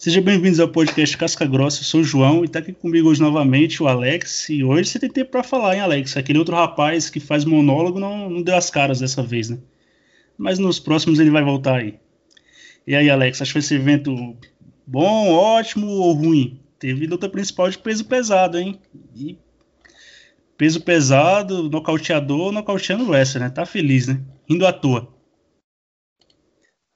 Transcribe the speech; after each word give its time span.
Sejam 0.00 0.22
bem-vindos 0.22 0.58
ao 0.58 0.66
podcast 0.66 1.14
Casca 1.14 1.44
Grossa. 1.44 1.80
Eu 1.80 1.84
sou 1.84 2.00
o 2.00 2.04
João 2.04 2.42
e 2.42 2.46
está 2.46 2.58
aqui 2.58 2.72
comigo 2.72 3.10
hoje 3.10 3.20
novamente 3.20 3.82
o 3.82 3.86
Alex. 3.86 4.48
E 4.48 4.64
hoje 4.64 4.88
você 4.88 4.98
tem 4.98 5.10
tempo 5.10 5.30
para 5.30 5.42
falar, 5.42 5.74
hein, 5.74 5.82
Alex? 5.82 6.16
Aquele 6.16 6.38
outro 6.38 6.56
rapaz 6.56 7.10
que 7.10 7.20
faz 7.20 7.44
monólogo 7.44 8.00
não, 8.00 8.30
não 8.30 8.40
deu 8.40 8.56
as 8.56 8.70
caras 8.70 9.00
dessa 9.00 9.22
vez, 9.22 9.50
né? 9.50 9.58
Mas 10.38 10.58
nos 10.58 10.80
próximos 10.80 11.20
ele 11.20 11.28
vai 11.28 11.44
voltar 11.44 11.80
aí. 11.80 11.98
E 12.86 12.96
aí, 12.96 13.10
Alex, 13.10 13.42
acho 13.42 13.52
que 13.52 13.58
esse 13.58 13.74
evento 13.74 14.34
bom, 14.86 15.34
ótimo 15.34 15.88
ou 15.88 16.14
ruim? 16.14 16.58
Teve 16.78 17.06
luta 17.06 17.28
principal 17.28 17.68
de 17.68 17.76
peso 17.76 18.06
pesado, 18.06 18.58
hein? 18.58 18.80
E 19.14 19.36
peso 20.56 20.80
pesado, 20.80 21.68
nocauteador, 21.68 22.52
nocauteando 22.52 23.04
o 23.04 23.10
wrestler, 23.10 23.44
né? 23.44 23.50
Tá 23.50 23.66
feliz, 23.66 24.06
né? 24.06 24.18
Indo 24.48 24.66
à 24.66 24.72
toa. 24.72 25.19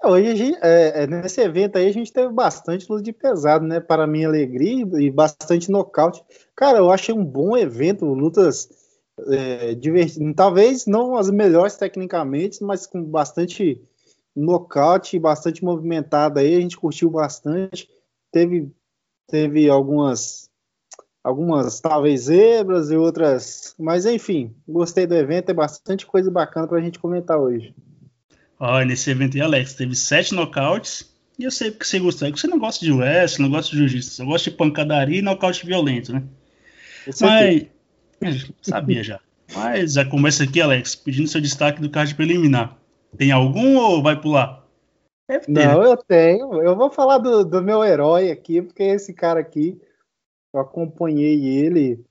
Hoje, 0.06 0.36
gente, 0.36 0.58
é, 0.62 1.04
é, 1.04 1.06
nesse 1.06 1.40
evento 1.40 1.76
aí, 1.76 1.86
a 1.86 1.92
gente 1.92 2.12
teve 2.12 2.30
bastante 2.30 2.86
luta 2.90 3.02
de 3.02 3.12
pesado, 3.12 3.66
né? 3.66 3.80
Para 3.80 4.06
minha 4.06 4.28
alegria 4.28 4.86
e 4.98 5.10
bastante 5.10 5.70
nocaute. 5.70 6.22
Cara, 6.54 6.78
eu 6.78 6.90
achei 6.90 7.14
um 7.14 7.24
bom 7.24 7.56
evento, 7.56 8.04
lutas 8.04 8.68
é, 9.28 9.74
divertidas. 9.74 10.34
Talvez 10.36 10.86
não 10.86 11.16
as 11.16 11.30
melhores 11.30 11.77
tecnicamente, 11.77 12.62
mas 12.62 12.86
com 12.86 13.02
bastante 13.02 13.80
nocaute, 14.36 15.18
bastante 15.18 15.64
movimentada 15.64 16.41
aí. 16.41 16.55
A 16.55 16.60
gente 16.60 16.77
curtiu 16.77 17.08
bastante. 17.08 17.88
Teve, 18.30 18.70
teve 19.27 19.70
algumas, 19.70 20.50
algumas 21.22 21.80
talvez 21.80 22.22
zebras 22.22 22.91
e 22.91 22.97
outras. 22.97 23.75
Mas 23.78 24.05
enfim, 24.05 24.55
gostei 24.69 25.06
do 25.06 25.14
evento. 25.14 25.48
É 25.48 25.55
bastante 25.55 26.05
coisa 26.05 26.30
bacana 26.30 26.69
para 26.69 26.78
a 26.78 26.82
gente 26.82 26.98
comentar 26.98 27.38
hoje. 27.38 27.75
Olha, 28.58 28.84
nesse 28.84 29.10
evento 29.10 29.36
aí, 29.36 29.41
Alex, 29.41 29.74
teve 29.74 29.94
sete 29.94 30.34
nocautes. 30.34 31.12
E 31.38 31.44
eu 31.44 31.50
sei 31.50 31.70
porque 31.70 31.84
você 31.84 31.98
gosta. 31.98 32.28
É 32.28 32.33
que 32.33 32.38
você 32.38 32.47
não 32.47 32.58
gosta 32.58 32.84
de 32.84 32.92
wrestling, 32.92 33.44
não 33.44 33.50
gosta 33.50 33.70
de 33.72 33.78
jiu-jitsu. 33.78 34.10
Você 34.10 34.24
gosta 34.24 34.50
de 34.50 34.56
pancadaria 34.56 35.19
e 35.19 35.22
nocaute 35.22 35.66
violento, 35.66 36.12
né? 36.12 36.22
Mas. 37.20 37.66
Sabia 38.62 39.02
já. 39.02 39.20
Mas 39.55 39.94
já 39.94 40.05
começa 40.05 40.44
aqui, 40.44 40.60
Alex, 40.60 40.94
pedindo 40.94 41.28
seu 41.28 41.41
destaque 41.41 41.80
do 41.80 41.91
card 41.91 42.14
preliminar. 42.14 42.78
Tem 43.16 43.30
algum 43.30 43.77
ou 43.77 44.02
vai 44.02 44.20
pular? 44.20 44.64
Ter, 45.27 45.42
não, 45.48 45.80
né? 45.82 45.86
eu 45.86 45.97
tenho. 45.97 46.62
Eu 46.62 46.77
vou 46.77 46.91
falar 46.91 47.19
do, 47.19 47.44
do 47.44 47.62
meu 47.62 47.84
herói 47.84 48.30
aqui, 48.30 48.62
porque 48.62 48.82
esse 48.82 49.12
cara 49.12 49.41
aqui, 49.41 49.80
eu 50.52 50.60
acompanhei 50.60 51.44
ele 51.44 52.05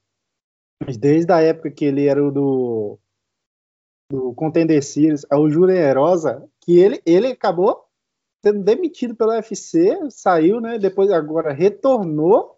desde 0.99 1.31
a 1.31 1.41
época 1.41 1.71
que 1.71 1.85
ele 1.85 2.07
era 2.07 2.23
o 2.23 2.31
do 2.31 2.99
do 4.13 4.31
Contender 4.35 4.83
Series, 4.83 5.25
é 5.27 5.35
o 5.35 5.49
Julian 5.49 5.91
Rosa, 5.95 6.47
que 6.61 6.77
ele, 6.77 7.01
ele 7.03 7.29
acabou 7.29 7.83
sendo 8.45 8.63
demitido 8.63 9.15
pelo 9.15 9.31
UFC, 9.31 9.97
saiu, 10.11 10.61
né? 10.61 10.77
Depois 10.77 11.09
agora 11.09 11.51
retornou 11.51 12.55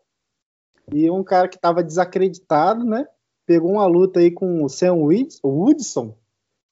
e 0.92 1.09
um 1.09 1.23
cara 1.23 1.47
que 1.47 1.56
estava 1.56 1.81
desacreditado, 1.81 2.84
né? 2.84 3.08
Pegou 3.45 3.72
uma 3.72 3.86
luta 3.86 4.20
aí 4.20 4.31
com 4.31 4.66
o 4.66 4.67
Sam 4.67 4.95
Woodson, 5.45 6.17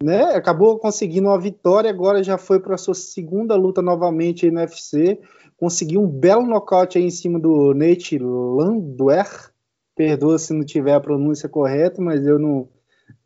né? 0.03 0.35
Acabou 0.35 0.77
conseguindo 0.77 1.29
uma 1.29 1.39
vitória, 1.39 1.89
agora 1.89 2.21
já 2.21 2.37
foi 2.37 2.59
para 2.59 2.77
sua 2.77 2.93
segunda 2.93 3.55
luta 3.55 3.81
novamente 3.81 4.45
aí 4.45 4.51
no 4.51 4.59
UFC, 4.59 5.17
conseguiu 5.55 6.01
um 6.01 6.09
belo 6.09 6.45
nocaute 6.45 6.97
aí 6.97 7.05
em 7.05 7.09
cima 7.09 7.39
do 7.39 7.73
Nate 7.73 8.17
Landwehr. 8.17 9.49
Perdoa 9.95 10.37
se 10.37 10.51
não 10.51 10.65
tiver 10.65 10.93
a 10.93 10.99
pronúncia 10.99 11.47
correta, 11.47 12.01
mas 12.01 12.25
eu 12.25 12.37
não 12.37 12.67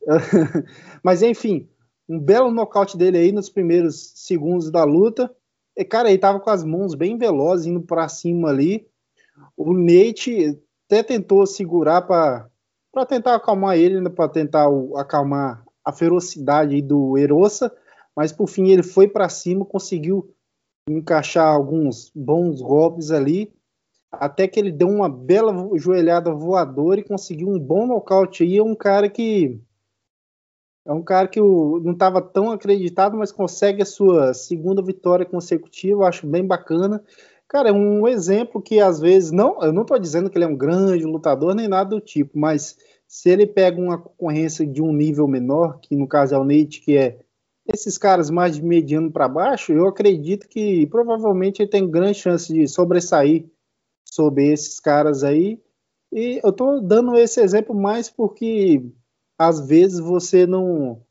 Mas 1.04 1.22
enfim, 1.22 1.68
um 2.08 2.20
belo 2.20 2.52
nocaute 2.52 2.98
dele 2.98 3.18
aí 3.18 3.32
nos 3.32 3.50
primeiros 3.50 4.14
segundos 4.16 4.72
da 4.72 4.84
luta. 4.84 5.34
E, 5.76 5.84
cara, 5.84 6.10
ele 6.10 6.18
tava 6.18 6.40
com 6.40 6.50
as 6.50 6.64
mãos 6.64 6.96
bem 6.96 7.18
velozes, 7.18 7.68
indo 7.68 7.82
para 7.82 8.08
cima 8.08 8.50
ali. 8.50 8.88
O 9.56 9.74
Nate 9.74 10.58
até 10.86 11.04
tentou 11.04 11.46
segurar 11.46 12.02
para 12.02 12.50
tentar 13.08 13.36
acalmar 13.36 13.78
ele, 13.78 14.02
né, 14.02 14.10
para 14.10 14.30
tentar 14.30 14.70
o, 14.70 14.98
acalmar 14.98 15.64
a 15.84 15.92
ferocidade 15.92 16.82
do 16.82 17.18
Erossa, 17.18 17.72
mas 18.16 18.32
por 18.32 18.48
fim 18.48 18.70
ele 18.70 18.84
foi 18.84 19.08
para 19.08 19.30
cima, 19.30 19.64
conseguiu 19.64 20.34
encaixar 20.90 21.48
alguns 21.48 22.12
bons 22.16 22.62
golpes 22.62 23.12
ali, 23.12 23.54
até 24.12 24.48
que 24.48 24.60
ele 24.60 24.72
deu 24.72 24.88
uma 24.88 25.08
bela 25.08 25.54
joelhada 25.78 26.34
voadora 26.34 27.00
e 27.00 27.04
conseguiu 27.04 27.50
um 27.50 27.60
bom 27.60 27.86
nocaute 27.86 28.44
aí. 28.44 28.58
É 28.58 28.64
um 28.64 28.76
cara 28.76 29.10
que 29.10 29.62
é 30.88 30.94
um 30.94 31.04
cara 31.04 31.28
que 31.28 31.40
não 31.42 31.92
estava 31.92 32.22
tão 32.22 32.50
acreditado, 32.50 33.18
mas 33.18 33.30
consegue 33.30 33.82
a 33.82 33.86
sua 33.86 34.34
segunda 34.34 34.82
vitória 34.82 35.26
consecutiva, 35.26 36.08
acho 36.08 36.26
bem 36.26 36.46
bacana. 36.46 37.04
Cara, 37.46 37.70
é 37.70 37.74
um 37.74 38.08
exemplo 38.08 38.62
que 38.62 38.80
às 38.80 38.98
vezes 38.98 39.32
não, 39.32 39.62
eu 39.62 39.74
não 39.74 39.82
estou 39.82 40.00
dizendo 40.00 40.30
que 40.30 40.38
ele 40.38 40.46
é 40.46 40.48
um 40.48 40.56
grande 40.56 41.04
lutador 41.04 41.54
nem 41.54 41.68
nada 41.68 41.90
do 41.90 42.00
tipo, 42.00 42.40
mas 42.40 42.78
se 43.06 43.30
ele 43.30 43.46
pega 43.46 43.82
uma 43.82 43.98
concorrência 43.98 44.66
de 44.66 44.82
um 44.82 44.94
nível 44.94 45.28
menor, 45.28 45.78
que 45.82 45.94
no 45.94 46.08
caso 46.08 46.34
é 46.34 46.38
o 46.38 46.46
Nate, 46.46 46.80
que 46.80 46.96
é 46.96 47.20
esses 47.68 47.98
caras 47.98 48.30
mais 48.30 48.56
de 48.56 48.64
mediano 48.64 49.12
para 49.12 49.28
baixo, 49.28 49.74
eu 49.74 49.88
acredito 49.88 50.48
que 50.48 50.88
provavelmente 50.88 51.62
ele 51.62 51.70
tem 51.70 51.90
grande 51.90 52.20
chance 52.20 52.52
de 52.52 52.66
sobressair 52.66 53.46
sobre 54.06 54.54
esses 54.54 54.80
caras 54.80 55.22
aí. 55.22 55.62
E 56.14 56.40
eu 56.42 56.52
estou 56.52 56.82
dando 56.82 57.18
esse 57.18 57.42
exemplo 57.42 57.76
mais 57.76 58.10
porque 58.10 58.82
às 59.38 59.60
vezes 59.60 60.00
você 60.00 60.46
não. 60.46 61.02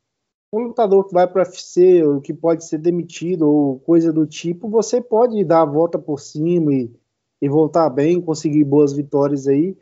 Um 0.53 0.61
lutador 0.61 1.07
que 1.07 1.13
vai 1.13 1.27
para 1.27 1.43
UFC, 1.43 2.03
ou 2.05 2.21
que 2.21 2.33
pode 2.33 2.65
ser 2.65 2.79
demitido, 2.79 3.43
ou 3.49 3.81
coisa 3.81 4.13
do 4.13 4.27
tipo, 4.27 4.69
você 4.69 5.01
pode 5.01 5.45
dar 5.45 5.63
a 5.63 5.67
volta 5.67 5.99
por 5.99 6.21
cima 6.21 6.73
e, 6.73 6.91
e 7.43 7.49
voltar 7.49 7.91
bem, 7.91 8.21
conseguir 8.21 8.65
boas 8.65 8.93
vitórias 8.93 9.49
aí, 9.49 9.77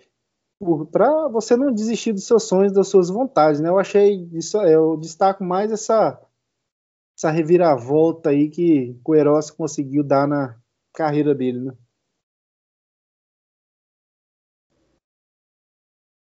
para 0.91 1.29
você 1.29 1.57
não 1.57 1.73
desistir 1.73 2.13
dos 2.13 2.27
seus 2.27 2.45
sonhos, 2.45 2.73
das 2.73 2.89
suas 2.89 3.09
vontades, 3.11 3.61
né? 3.61 3.69
Eu 3.69 3.79
achei 3.79 4.29
isso, 4.33 4.57
eu 4.63 4.97
destaco 4.97 5.45
mais 5.45 5.71
essa 5.71 6.21
essa 7.17 7.31
reviravolta 7.31 8.31
aí 8.31 8.49
que 8.51 8.99
o 9.05 9.15
Eros 9.15 9.51
conseguiu 9.51 10.03
dar 10.03 10.27
na 10.27 10.59
carreira 10.93 11.35
dele, 11.35 11.61
né? 11.61 11.73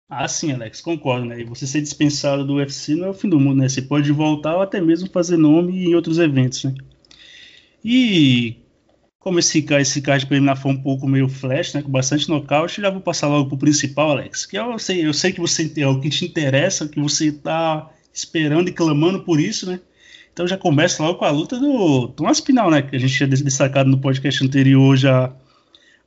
Ah, 0.10 0.28
sim, 0.28 0.52
Alex, 0.52 0.82
concordo, 0.82 1.26
né? 1.26 1.40
E 1.40 1.44
você 1.44 1.68
ser 1.68 1.82
dispensado 1.82 2.44
do 2.44 2.56
UFC 2.56 2.96
não 2.96 3.08
é 3.08 3.10
o 3.12 3.14
fim 3.14 3.30
do 3.30 3.40
mundo, 3.40 3.58
né? 3.60 3.70
Você 3.70 3.82
pode 3.82 4.12
voltar 4.12 4.56
ou 4.56 4.62
até 4.62 4.82
mesmo 4.82 5.08
fazer 5.10 5.38
nome 5.38 5.86
em 5.86 5.94
outros 5.94 6.18
eventos, 6.18 6.64
né? 6.64 6.74
E 7.86 8.58
como 9.20 9.38
esse, 9.38 9.64
esse 9.80 10.02
card 10.02 10.26
preliminar 10.26 10.60
foi 10.60 10.72
um 10.72 10.82
pouco 10.82 11.08
meio 11.08 11.30
flash, 11.30 11.76
né? 11.76 11.84
Com 11.84 11.92
bastante 11.92 12.28
nocaute, 12.28 12.82
já 12.82 12.90
vou 12.90 13.02
passar 13.02 13.28
logo 13.28 13.50
pro 13.50 13.58
principal, 13.60 14.12
Alex. 14.12 14.48
Que 14.48 14.58
eu 14.58 14.80
sei, 14.80 15.06
eu 15.06 15.14
sei 15.14 15.32
que 15.32 15.40
você 15.40 15.72
é 15.78 15.88
o 15.88 16.00
que 16.00 16.10
te 16.10 16.26
interessa, 16.26 16.88
que 16.88 17.00
você 17.00 17.32
tá 17.32 17.92
esperando 18.12 18.70
e 18.70 18.74
clamando 18.74 19.24
por 19.24 19.40
isso, 19.40 19.70
né? 19.70 19.80
Então 20.34 20.48
já 20.48 20.58
começa 20.58 21.04
logo 21.04 21.20
com 21.20 21.26
a 21.26 21.30
luta 21.30 21.60
do 21.60 22.08
Thomas 22.10 22.42
Pinal, 22.42 22.72
né? 22.72 22.82
Que 22.82 22.96
a 22.96 23.00
gente 23.00 23.14
tinha 23.14 23.28
destacado 23.28 23.90
no 23.90 24.00
podcast 24.00 24.44
anterior 24.44 24.98
já 24.98 25.32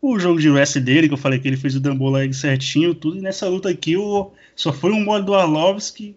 o 0.03 0.19
jogo 0.19 0.41
de 0.41 0.51
wrestling 0.51 0.83
dele, 0.83 1.07
que 1.07 1.15
eu 1.15 1.19
falei 1.19 1.39
que 1.39 1.47
ele 1.47 1.57
fez 1.57 1.77
o 1.77 1.81
Dambola 1.81 2.31
certinho, 2.33 2.93
tudo, 2.93 3.19
e 3.19 3.21
nessa 3.21 3.49
luta 3.49 3.69
aqui 3.69 3.97
o, 3.97 4.33
só 4.57 4.73
foi 4.73 4.91
um 4.91 5.05
mole 5.05 5.25
do 5.25 5.33
Arlovski, 5.33 6.17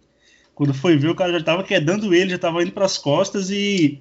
quando 0.56 0.74
foi 0.74 0.98
ver 0.98 1.10
o 1.10 1.16
cara 1.16 1.32
já 1.34 1.44
tava 1.44 1.64
quedando 1.64 2.14
ele, 2.14 2.32
já 2.32 2.40
tava 2.40 2.64
indo 2.64 2.72
para 2.72 2.86
as 2.86 2.98
costas 2.98 3.52
e 3.52 4.00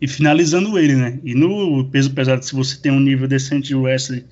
e 0.00 0.08
finalizando 0.08 0.78
ele, 0.78 0.94
né? 0.94 1.20
E 1.22 1.34
no 1.34 1.88
peso 1.88 2.12
pesado, 2.12 2.44
se 2.44 2.54
você 2.54 2.76
tem 2.76 2.90
um 2.90 3.00
nível 3.00 3.28
decente 3.28 3.68
de 3.68 3.74
wrestling 3.74 4.24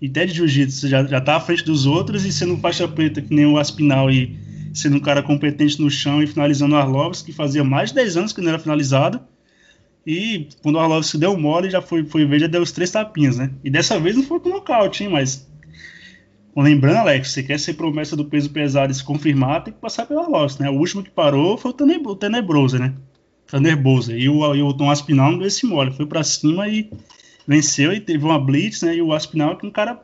e 0.00 0.06
até 0.06 0.24
de 0.24 0.34
jiu-jitsu, 0.34 0.80
você 0.80 0.88
já, 0.88 1.04
já 1.04 1.20
tá 1.20 1.36
à 1.36 1.40
frente 1.40 1.64
dos 1.64 1.86
outros 1.86 2.24
e 2.24 2.32
sendo 2.32 2.56
faixa 2.58 2.86
preta 2.86 3.20
que 3.20 3.34
nem 3.34 3.46
o 3.46 3.58
Aspinal 3.58 4.10
e 4.10 4.36
sendo 4.72 4.96
um 4.96 5.00
cara 5.00 5.22
competente 5.22 5.80
no 5.80 5.90
chão 5.90 6.22
e 6.22 6.26
finalizando 6.26 6.74
o 6.74 6.78
Arlovski, 6.78 7.32
que 7.32 7.36
fazia 7.36 7.64
mais 7.64 7.90
de 7.90 7.96
10 7.96 8.16
anos 8.16 8.32
que 8.32 8.40
não 8.40 8.50
era 8.50 8.58
finalizado, 8.58 9.20
e 10.10 10.48
quando 10.62 10.76
o 10.76 10.78
Arlovski 10.78 11.18
deu 11.18 11.36
mole, 11.36 11.68
já 11.68 11.82
foi, 11.82 12.02
foi 12.02 12.24
ver, 12.24 12.40
já 12.40 12.46
deu 12.46 12.62
os 12.62 12.72
três 12.72 12.90
tapinhas, 12.90 13.36
né? 13.36 13.50
E 13.62 13.68
dessa 13.68 14.00
vez 14.00 14.16
não 14.16 14.22
foi 14.22 14.40
com 14.40 14.48
nocaute, 14.48 15.04
hein? 15.04 15.10
Mas. 15.10 15.46
Lembrando, 16.56 16.96
Alex, 16.96 17.30
você 17.30 17.42
quer 17.42 17.60
ser 17.60 17.74
promessa 17.74 18.16
do 18.16 18.24
peso 18.24 18.48
pesado 18.48 18.90
e 18.90 18.94
se 18.94 19.04
confirmar, 19.04 19.62
tem 19.62 19.72
que 19.72 19.78
passar 19.78 20.06
pela 20.06 20.22
Arlovski, 20.22 20.62
né? 20.62 20.70
O 20.70 20.78
último 20.78 21.02
que 21.02 21.10
parou 21.10 21.58
foi 21.58 21.72
o 21.72 22.16
Tenebrosa, 22.16 22.78
né? 22.78 22.94
Tenebrosa. 23.46 24.16
E 24.16 24.30
o, 24.30 24.54
e 24.54 24.62
o 24.62 24.72
Tom 24.72 24.90
Aspinal 24.90 25.30
não 25.30 25.38
deu 25.38 25.46
esse 25.46 25.66
mole, 25.66 25.92
foi 25.92 26.06
para 26.06 26.24
cima 26.24 26.66
e 26.66 26.90
venceu 27.46 27.92
e 27.92 28.00
teve 28.00 28.24
uma 28.24 28.38
blitz, 28.38 28.80
né? 28.80 28.96
E 28.96 29.02
o 29.02 29.12
Aspinal 29.12 29.58
que 29.58 29.66
é 29.66 29.68
um 29.68 29.72
cara 29.72 30.02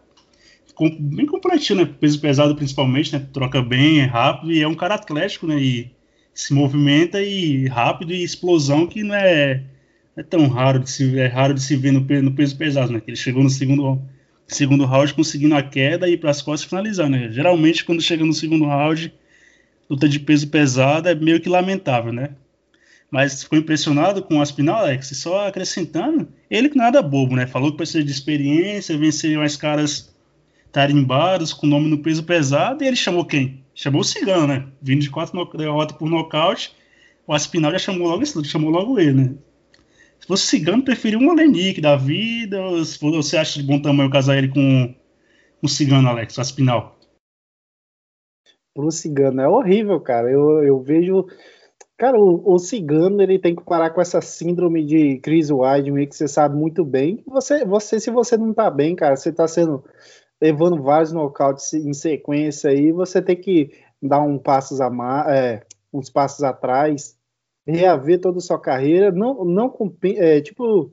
bem 1.01 1.25
completinho, 1.25 1.81
né? 1.81 1.95
Peso 1.99 2.21
pesado 2.21 2.55
principalmente, 2.55 3.11
né? 3.11 3.27
Troca 3.33 3.62
bem, 3.62 4.01
é 4.01 4.05
rápido 4.05 4.53
e 4.53 4.61
é 4.61 4.69
um 4.69 4.75
cara 4.75 4.97
atlético, 4.97 5.47
né? 5.47 5.59
E 5.59 5.91
se 6.35 6.53
movimenta 6.53 7.23
e 7.23 7.67
rápido 7.69 8.12
e 8.12 8.23
explosão 8.23 8.87
que 8.87 9.03
não 9.03 9.15
é 9.15 9.65
é 10.16 10.22
tão 10.22 10.46
raro 10.49 10.78
de 10.78 10.90
se, 10.90 11.19
é 11.19 11.26
raro 11.26 11.55
de 11.55 11.62
se 11.62 11.76
ver 11.76 11.93
no, 11.93 12.00
no 12.00 12.32
peso 12.32 12.56
pesado, 12.56 12.93
né? 12.93 13.00
Que 13.00 13.11
ele 13.11 13.16
chegou 13.16 13.43
no 13.43 13.50
segundo, 13.50 14.00
segundo 14.46 14.84
round 14.84 15.14
conseguindo 15.14 15.55
a 15.55 15.62
queda 15.62 16.08
e 16.08 16.16
para 16.16 16.31
as 16.31 16.40
costas 16.40 16.69
finalizar, 16.69 17.08
né? 17.08 17.31
Geralmente, 17.31 17.84
quando 17.84 18.00
chega 18.00 18.25
no 18.25 18.32
segundo 18.32 18.64
round, 18.64 19.12
luta 19.90 20.08
de 20.08 20.20
peso 20.20 20.49
pesado 20.49 21.08
é 21.08 21.14
meio 21.14 21.40
que 21.40 21.49
lamentável, 21.49 22.12
né? 22.12 22.31
Mas 23.11 23.44
ficou 23.44 23.58
impressionado 23.58 24.22
com 24.22 24.38
o 24.38 24.43
Aspinal, 24.43 24.76
Alex? 24.76 25.11
E 25.11 25.14
só 25.14 25.46
acrescentando, 25.46 26.28
ele 26.50 26.69
que 26.69 26.76
nada 26.76 27.02
bobo, 27.02 27.37
né? 27.37 27.46
Falou 27.46 27.70
que 27.70 27.76
precisa 27.76 28.02
de 28.02 28.10
experiência, 28.10 28.96
vencer 28.96 29.37
mais 29.37 29.56
caras 29.56 30.14
tarimbados, 30.72 31.52
com 31.52 31.67
nome 31.67 31.88
no 31.88 31.99
peso 31.99 32.25
pesado, 32.25 32.82
e 32.82 32.87
ele 32.87 32.96
chamou 32.96 33.25
quem? 33.25 33.62
Chamou 33.75 34.00
o 34.00 34.05
Cigano, 34.05 34.49
né? 34.49 34.67
Vindo 34.82 35.02
de 35.02 35.10
quatro 35.10 35.44
derrotas 35.56 35.96
por 35.96 36.10
nocaute, 36.10 36.72
o 37.26 37.32
Aspinal 37.32 37.70
já 37.72 37.78
chamou 37.78 38.08
logo 38.08 38.25
chamou 38.44 38.70
logo 38.70 38.99
ele, 38.99 39.12
né? 39.12 39.34
Se 40.25 40.29
fosse 40.29 40.47
Cigano, 40.47 40.82
preferiu 40.82 41.19
um 41.19 41.29
Olenik 41.29 41.82
da 41.82 41.97
vida, 41.97 42.59
ou 42.59 42.82
se 42.82 42.99
você 42.99 43.37
acha 43.37 43.61
de 43.61 43.67
bom 43.67 43.79
tamanho 43.79 44.09
casar 44.11 44.38
ele 44.38 44.49
com 44.49 44.94
um 45.62 45.69
Cigano, 45.69 46.09
Alex, 46.09 46.38
Aspinal? 46.38 46.99
Pro 48.73 48.91
Cigano 48.91 49.43
é 49.43 49.47
horrível, 49.47 50.00
cara. 50.00 50.31
Eu, 50.31 50.65
eu 50.65 50.81
vejo 50.81 51.26
Cara, 51.99 52.19
o, 52.19 52.55
o, 52.55 52.59
cigano 52.59 53.21
ele 53.21 53.38
tem 53.38 53.55
que 53.55 53.62
parar 53.62 53.91
com 53.91 54.00
essa 54.00 54.23
síndrome 54.23 54.82
de 54.85 55.19
Chris 55.19 55.50
Weidman 55.50 56.09
que 56.09 56.17
você 56.17 56.27
sabe 56.27 56.56
muito 56.56 56.87
bem. 56.87 57.23
Você, 57.27 57.62
você, 57.67 58.00
se 58.00 58.11
você 58.11 58.38
não 58.38 58.55
tá 58.55 58.70
bem, 58.70 58.97
cara, 58.97 59.17
você 59.17 59.31
tá 59.31 59.47
sendo 59.47 59.85
levando 60.41 60.82
vários 60.82 61.12
nocautes 61.12 61.75
em 61.75 61.93
sequência 61.93 62.70
aí, 62.70 62.91
você 62.93 63.20
tem 63.20 63.37
que 63.37 63.73
dar 64.03 64.23
um 64.23 64.38
passos 64.38 64.81
a 64.81 64.88
mais, 64.88 65.29
é, 65.29 65.67
uns 65.93 66.09
passos 66.09 66.43
atrás, 66.43 67.15
reaver 67.66 68.20
toda 68.20 68.38
a 68.38 68.40
sua 68.40 68.58
carreira. 68.58 69.11
Não, 69.11 69.44
não 69.44 69.75
é, 70.16 70.40
tipo 70.40 70.93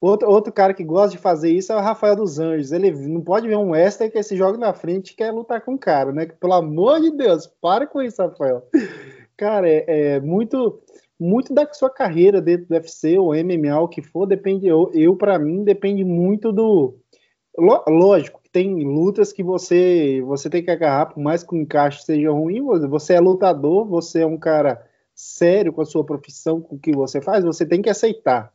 outro, 0.00 0.28
outro 0.28 0.52
cara 0.52 0.74
que 0.74 0.84
gosta 0.84 1.16
de 1.16 1.22
fazer 1.22 1.50
isso 1.50 1.72
é 1.72 1.76
o 1.76 1.80
Rafael 1.80 2.16
dos 2.16 2.38
Anjos. 2.38 2.72
Ele 2.72 2.90
não 2.90 3.20
pode 3.20 3.48
ver 3.48 3.56
um 3.56 3.70
Wester 3.70 4.10
que 4.10 4.22
se 4.22 4.36
joga 4.36 4.58
na 4.58 4.72
frente 4.72 5.10
e 5.10 5.16
quer 5.16 5.30
lutar 5.30 5.60
com 5.60 5.74
o 5.74 5.78
cara, 5.78 6.12
né? 6.12 6.26
Pelo 6.26 6.54
amor 6.54 7.00
de 7.00 7.10
Deus, 7.10 7.46
para 7.60 7.86
com 7.86 8.02
isso, 8.02 8.22
Rafael. 8.22 8.62
Cara, 9.36 9.68
é, 9.68 9.84
é, 9.86 10.20
muito 10.20 10.80
muito 11.18 11.54
da 11.54 11.66
sua 11.72 11.88
carreira 11.88 12.42
dentro 12.42 12.66
do 12.66 12.74
UFC 12.74 13.18
ou 13.18 13.34
MMA, 13.34 13.80
o 13.80 13.88
que 13.88 14.02
for, 14.02 14.26
depende. 14.26 14.66
Eu, 14.66 14.90
eu 14.94 15.16
para 15.16 15.38
mim, 15.38 15.64
depende 15.64 16.04
muito 16.04 16.52
do. 16.52 16.98
Lógico 17.88 18.40
tem 18.56 18.84
lutas 18.84 19.34
que 19.34 19.42
você 19.42 20.22
você 20.22 20.48
tem 20.48 20.64
que 20.64 20.70
agarrar, 20.70 21.06
por 21.06 21.20
mais 21.20 21.42
que 21.42 21.54
o 21.54 21.58
encaixe 21.58 22.02
seja 22.02 22.30
ruim. 22.30 22.62
Você 22.88 23.12
é 23.12 23.20
lutador, 23.20 23.86
você 23.86 24.22
é 24.22 24.26
um 24.26 24.38
cara 24.38 24.82
sério 25.16 25.72
com 25.72 25.80
a 25.80 25.86
sua 25.86 26.04
profissão, 26.04 26.60
com 26.60 26.76
o 26.76 26.78
que 26.78 26.92
você 26.92 27.22
faz, 27.22 27.42
você 27.42 27.64
tem 27.64 27.80
que 27.80 27.88
aceitar. 27.88 28.52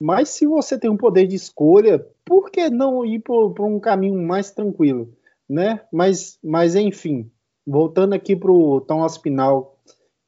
Mas 0.00 0.28
se 0.30 0.46
você 0.46 0.78
tem 0.78 0.88
um 0.88 0.96
poder 0.96 1.26
de 1.26 1.34
escolha, 1.34 2.06
por 2.24 2.50
que 2.50 2.70
não 2.70 3.04
ir 3.04 3.20
por 3.20 3.60
um 3.60 3.80
caminho 3.80 4.22
mais 4.22 4.50
tranquilo, 4.50 5.12
né? 5.48 5.80
Mas, 5.92 6.38
mas 6.42 6.74
enfim, 6.74 7.30
voltando 7.66 8.14
aqui 8.14 8.36
para 8.36 8.52
o 8.52 8.80
Tom 8.80 9.04
Aspinal, 9.04 9.78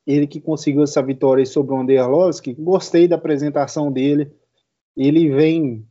ele 0.07 0.27
que 0.27 0.41
conseguiu 0.41 0.83
essa 0.83 1.03
vitória 1.03 1.45
sobre 1.47 1.75
o 1.75 1.79
Andrei 1.79 1.99
Arlovski, 1.99 2.55
gostei 2.55 3.09
da 3.09 3.17
apresentação 3.17 3.91
dele. 3.91 4.33
Ele 4.97 5.29
vem 5.31 5.87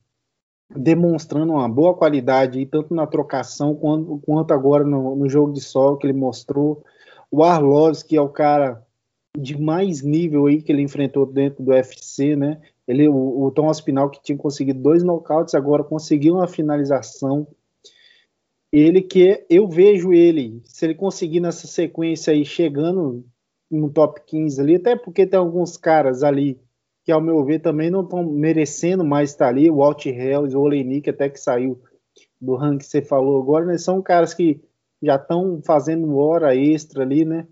demonstrando 0.69 1.53
uma 1.53 1.69
boa 1.69 1.93
qualidade, 1.93 2.65
tanto 2.65 2.93
na 2.93 3.05
trocação 3.05 3.75
quanto, 3.75 4.19
quanto 4.25 4.53
agora 4.53 4.83
no, 4.83 5.15
no, 5.15 5.29
jogo 5.29 5.53
de 5.53 5.61
solo 5.61 5.97
que 5.97 6.07
ele 6.07 6.17
mostrou. 6.17 6.83
O 7.29 7.43
Arlovski 7.43 8.15
é 8.15 8.21
o 8.21 8.29
cara 8.29 8.84
de 9.37 9.59
mais 9.59 10.01
nível 10.01 10.45
aí 10.45 10.61
que 10.61 10.71
ele 10.71 10.81
enfrentou 10.81 11.25
dentro 11.25 11.63
do 11.63 11.71
UFC, 11.71 12.35
né? 12.35 12.61
Ele, 12.87 13.07
o, 13.07 13.43
o 13.45 13.51
Tom 13.51 13.69
Aspinal 13.69 14.09
que 14.09 14.21
tinha 14.21 14.37
conseguido 14.37 14.79
dois 14.79 15.03
nocautes, 15.03 15.55
agora 15.55 15.83
conseguiu 15.83 16.35
uma 16.35 16.47
finalização. 16.47 17.47
Ele 18.71 19.01
que 19.01 19.45
eu 19.49 19.67
vejo 19.67 20.13
ele, 20.13 20.61
se 20.65 20.85
ele 20.85 20.95
conseguir 20.95 21.39
nessa 21.39 21.67
sequência 21.67 22.33
aí 22.33 22.45
chegando 22.45 23.25
no 23.69 23.89
top 23.89 24.21
15 24.25 24.61
ali, 24.61 24.75
até 24.75 24.95
porque 24.95 25.25
tem 25.25 25.39
alguns 25.39 25.77
caras 25.77 26.23
ali 26.23 26.59
que, 27.03 27.11
ao 27.11 27.21
meu 27.21 27.43
ver, 27.43 27.59
também 27.59 27.89
não 27.89 28.01
estão 28.01 28.23
merecendo 28.23 29.05
mais 29.05 29.29
estar 29.29 29.47
ali. 29.47 29.69
O 29.69 29.77
Walt 29.77 30.05
Hells, 30.05 30.55
o 30.55 30.61
Olenik, 30.61 31.09
até 31.09 31.29
que 31.29 31.39
saiu 31.39 31.79
do 32.41 32.55
ranking 32.55 32.79
que 32.79 32.85
você 32.85 33.01
falou 33.01 33.41
agora, 33.41 33.65
né? 33.65 33.77
São 33.77 34.01
caras 34.01 34.33
que 34.33 34.59
já 35.01 35.15
estão 35.15 35.61
fazendo 35.63 36.17
hora 36.17 36.55
extra 36.55 37.03
ali, 37.03 37.23
né? 37.23 37.47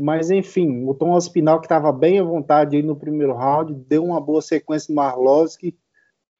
Mas 0.00 0.30
enfim, 0.30 0.84
o 0.86 0.94
Tom 0.94 1.16
Aspinal, 1.16 1.58
que 1.58 1.66
estava 1.66 1.90
bem 1.90 2.18
à 2.18 2.22
vontade 2.22 2.76
aí 2.76 2.82
no 2.82 2.96
primeiro 2.96 3.34
round, 3.34 3.72
deu 3.72 4.04
uma 4.04 4.20
boa 4.20 4.42
sequência 4.42 4.94
no 4.94 5.00
Arlovski. 5.00 5.76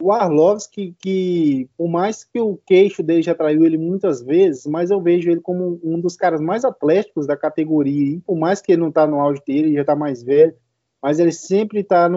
O 0.03 0.13
Arlovski, 0.13 0.95
que 0.99 1.71
por 1.75 1.89
mais 1.89 2.23
que 2.23 2.39
o 2.39 2.59
queixo 2.67 3.03
dele 3.03 3.23
já 3.23 3.35
traiu 3.35 3.65
ele 3.65 3.79
muitas 3.79 4.21
vezes, 4.21 4.67
mas 4.67 4.91
eu 4.91 5.01
vejo 5.01 5.31
ele 5.31 5.41
como 5.41 5.81
um 5.83 5.99
dos 5.99 6.17
caras 6.17 6.39
mais 6.39 6.67
atléticos 6.67 7.27
da 7.27 7.35
categoria. 7.35 8.17
E 8.17 8.21
por 8.21 8.37
mais 8.37 8.61
que 8.61 8.73
ele 8.73 8.83
não 8.83 8.91
está 8.91 9.07
no 9.07 9.19
auge 9.19 9.43
dele, 9.47 9.73
já 9.73 9.81
está 9.81 9.97
mais 9.97 10.23
velho, 10.23 10.55
mas 11.03 11.19
ele 11.19 11.33
sempre 11.33 11.81
está 11.81 12.11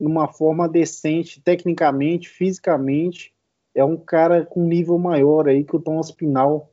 numa 0.00 0.28
forma 0.32 0.66
decente, 0.66 1.38
tecnicamente, 1.42 2.30
fisicamente. 2.30 3.34
É 3.74 3.84
um 3.84 3.98
cara 3.98 4.46
com 4.46 4.64
nível 4.66 4.96
maior 4.96 5.48
aí 5.48 5.64
que 5.64 5.76
o 5.76 5.80
Tom 5.80 5.98
Aspinal 5.98 6.72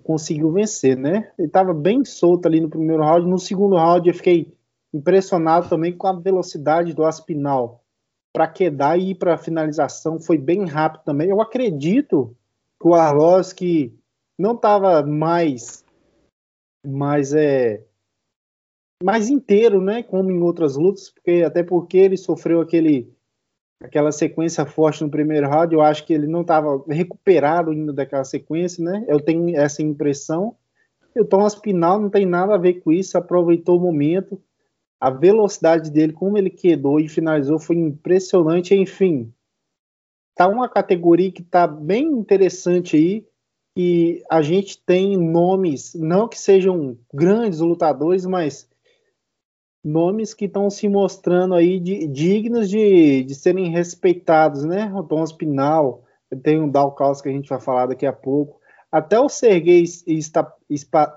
conseguiu 0.00 0.50
vencer, 0.52 0.96
né? 0.96 1.30
Ele 1.38 1.48
estava 1.48 1.72
bem 1.72 2.04
solto 2.04 2.46
ali 2.46 2.60
no 2.60 2.68
primeiro 2.68 3.02
round. 3.02 3.26
No 3.26 3.38
segundo 3.38 3.76
round 3.76 4.08
eu 4.08 4.14
fiquei 4.14 4.52
impressionado 4.92 5.68
também 5.68 5.96
com 5.96 6.06
a 6.06 6.12
velocidade 6.12 6.92
do 6.92 7.04
Aspinal 7.04 7.84
para 8.32 8.48
quedar 8.48 8.98
e 8.98 9.10
ir 9.10 9.14
para 9.14 9.34
a 9.34 9.38
finalização 9.38 10.18
foi 10.18 10.36
bem 10.36 10.64
rápido 10.66 11.04
também. 11.04 11.28
Eu 11.28 11.40
acredito 11.40 12.36
que 12.80 12.88
o 12.88 12.94
Arlovski 12.94 13.96
não 14.38 14.54
estava 14.54 15.04
mais, 15.04 15.84
mais 16.84 17.32
é 17.32 17.84
mais 19.02 19.28
inteiro, 19.28 19.80
né, 19.82 20.02
como 20.02 20.30
em 20.30 20.40
outras 20.40 20.76
lutas, 20.76 21.10
porque 21.10 21.42
até 21.46 21.62
porque 21.62 21.98
ele 21.98 22.16
sofreu 22.16 22.60
aquele 22.60 23.13
aquela 23.84 24.10
sequência 24.10 24.64
forte 24.64 25.04
no 25.04 25.10
primeiro 25.10 25.46
round, 25.46 25.74
eu 25.74 25.82
acho 25.82 26.06
que 26.06 26.14
ele 26.14 26.26
não 26.26 26.40
estava 26.40 26.82
recuperado 26.88 27.70
ainda 27.70 27.92
daquela 27.92 28.24
sequência, 28.24 28.82
né? 28.82 29.04
Eu 29.06 29.20
tenho 29.20 29.54
essa 29.54 29.82
impressão. 29.82 30.56
E 31.14 31.20
o 31.20 31.24
Thomas 31.24 31.54
Pinal 31.54 32.00
não 32.00 32.08
tem 32.08 32.24
nada 32.24 32.54
a 32.54 32.58
ver 32.58 32.80
com 32.80 32.90
isso, 32.90 33.18
aproveitou 33.18 33.76
o 33.76 33.80
momento, 33.80 34.40
a 34.98 35.10
velocidade 35.10 35.90
dele, 35.90 36.14
como 36.14 36.38
ele 36.38 36.48
quedou 36.48 36.98
e 36.98 37.08
finalizou, 37.08 37.58
foi 37.58 37.76
impressionante. 37.76 38.74
Enfim, 38.74 39.30
tá 40.34 40.48
uma 40.48 40.68
categoria 40.68 41.30
que 41.30 41.42
tá 41.42 41.66
bem 41.66 42.06
interessante 42.06 42.96
aí. 42.96 43.26
E 43.76 44.22
a 44.30 44.40
gente 44.40 44.80
tem 44.82 45.16
nomes, 45.16 45.94
não 45.94 46.26
que 46.28 46.38
sejam 46.38 46.96
grandes 47.12 47.58
lutadores, 47.58 48.24
mas 48.24 48.68
nomes 49.84 50.32
que 50.32 50.46
estão 50.46 50.70
se 50.70 50.88
mostrando 50.88 51.54
aí 51.54 51.78
de, 51.78 52.06
dignos 52.06 52.70
de, 52.70 53.22
de 53.22 53.34
serem 53.34 53.70
respeitados, 53.70 54.64
né? 54.64 54.90
O 54.94 55.02
Tom 55.02 55.24
Spinal, 55.26 56.02
tem 56.42 56.62
o 56.62 56.70
Dalkaus 56.70 57.20
que 57.20 57.28
a 57.28 57.32
gente 57.32 57.48
vai 57.48 57.60
falar 57.60 57.86
daqui 57.86 58.06
a 58.06 58.12
pouco. 58.12 58.58
Até 58.90 59.20
o 59.20 59.28
Sergei 59.28 59.84
Spivak, 59.86 61.12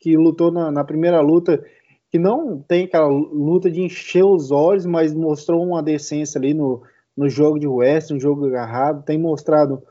que 0.00 0.16
lutou 0.16 0.50
na, 0.50 0.70
na 0.70 0.82
primeira 0.82 1.20
luta, 1.20 1.62
que 2.10 2.18
não 2.18 2.60
tem 2.60 2.84
aquela 2.84 3.06
luta 3.06 3.70
de 3.70 3.82
encher 3.82 4.24
os 4.24 4.50
olhos, 4.50 4.84
mas 4.84 5.14
mostrou 5.14 5.62
uma 5.62 5.82
decência 5.82 6.38
ali 6.38 6.54
no, 6.54 6.82
no 7.16 7.28
jogo 7.28 7.58
de 7.58 7.68
West, 7.68 8.10
um 8.10 8.18
jogo 8.18 8.46
agarrado, 8.46 9.04
tem 9.04 9.18
mostrado 9.18 9.82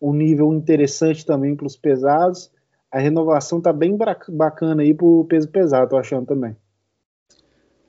um 0.00 0.12
nível 0.12 0.52
interessante 0.52 1.24
também 1.24 1.54
para 1.54 1.66
os 1.66 1.76
pesados. 1.76 2.50
A 2.90 2.98
renovação 2.98 3.60
tá 3.60 3.72
bem 3.72 3.96
bacana 4.30 4.82
aí 4.82 4.94
para 4.94 5.06
o 5.06 5.24
peso 5.24 5.48
pesado, 5.48 5.90
tô 5.90 5.96
achando 5.96 6.26
também. 6.26 6.56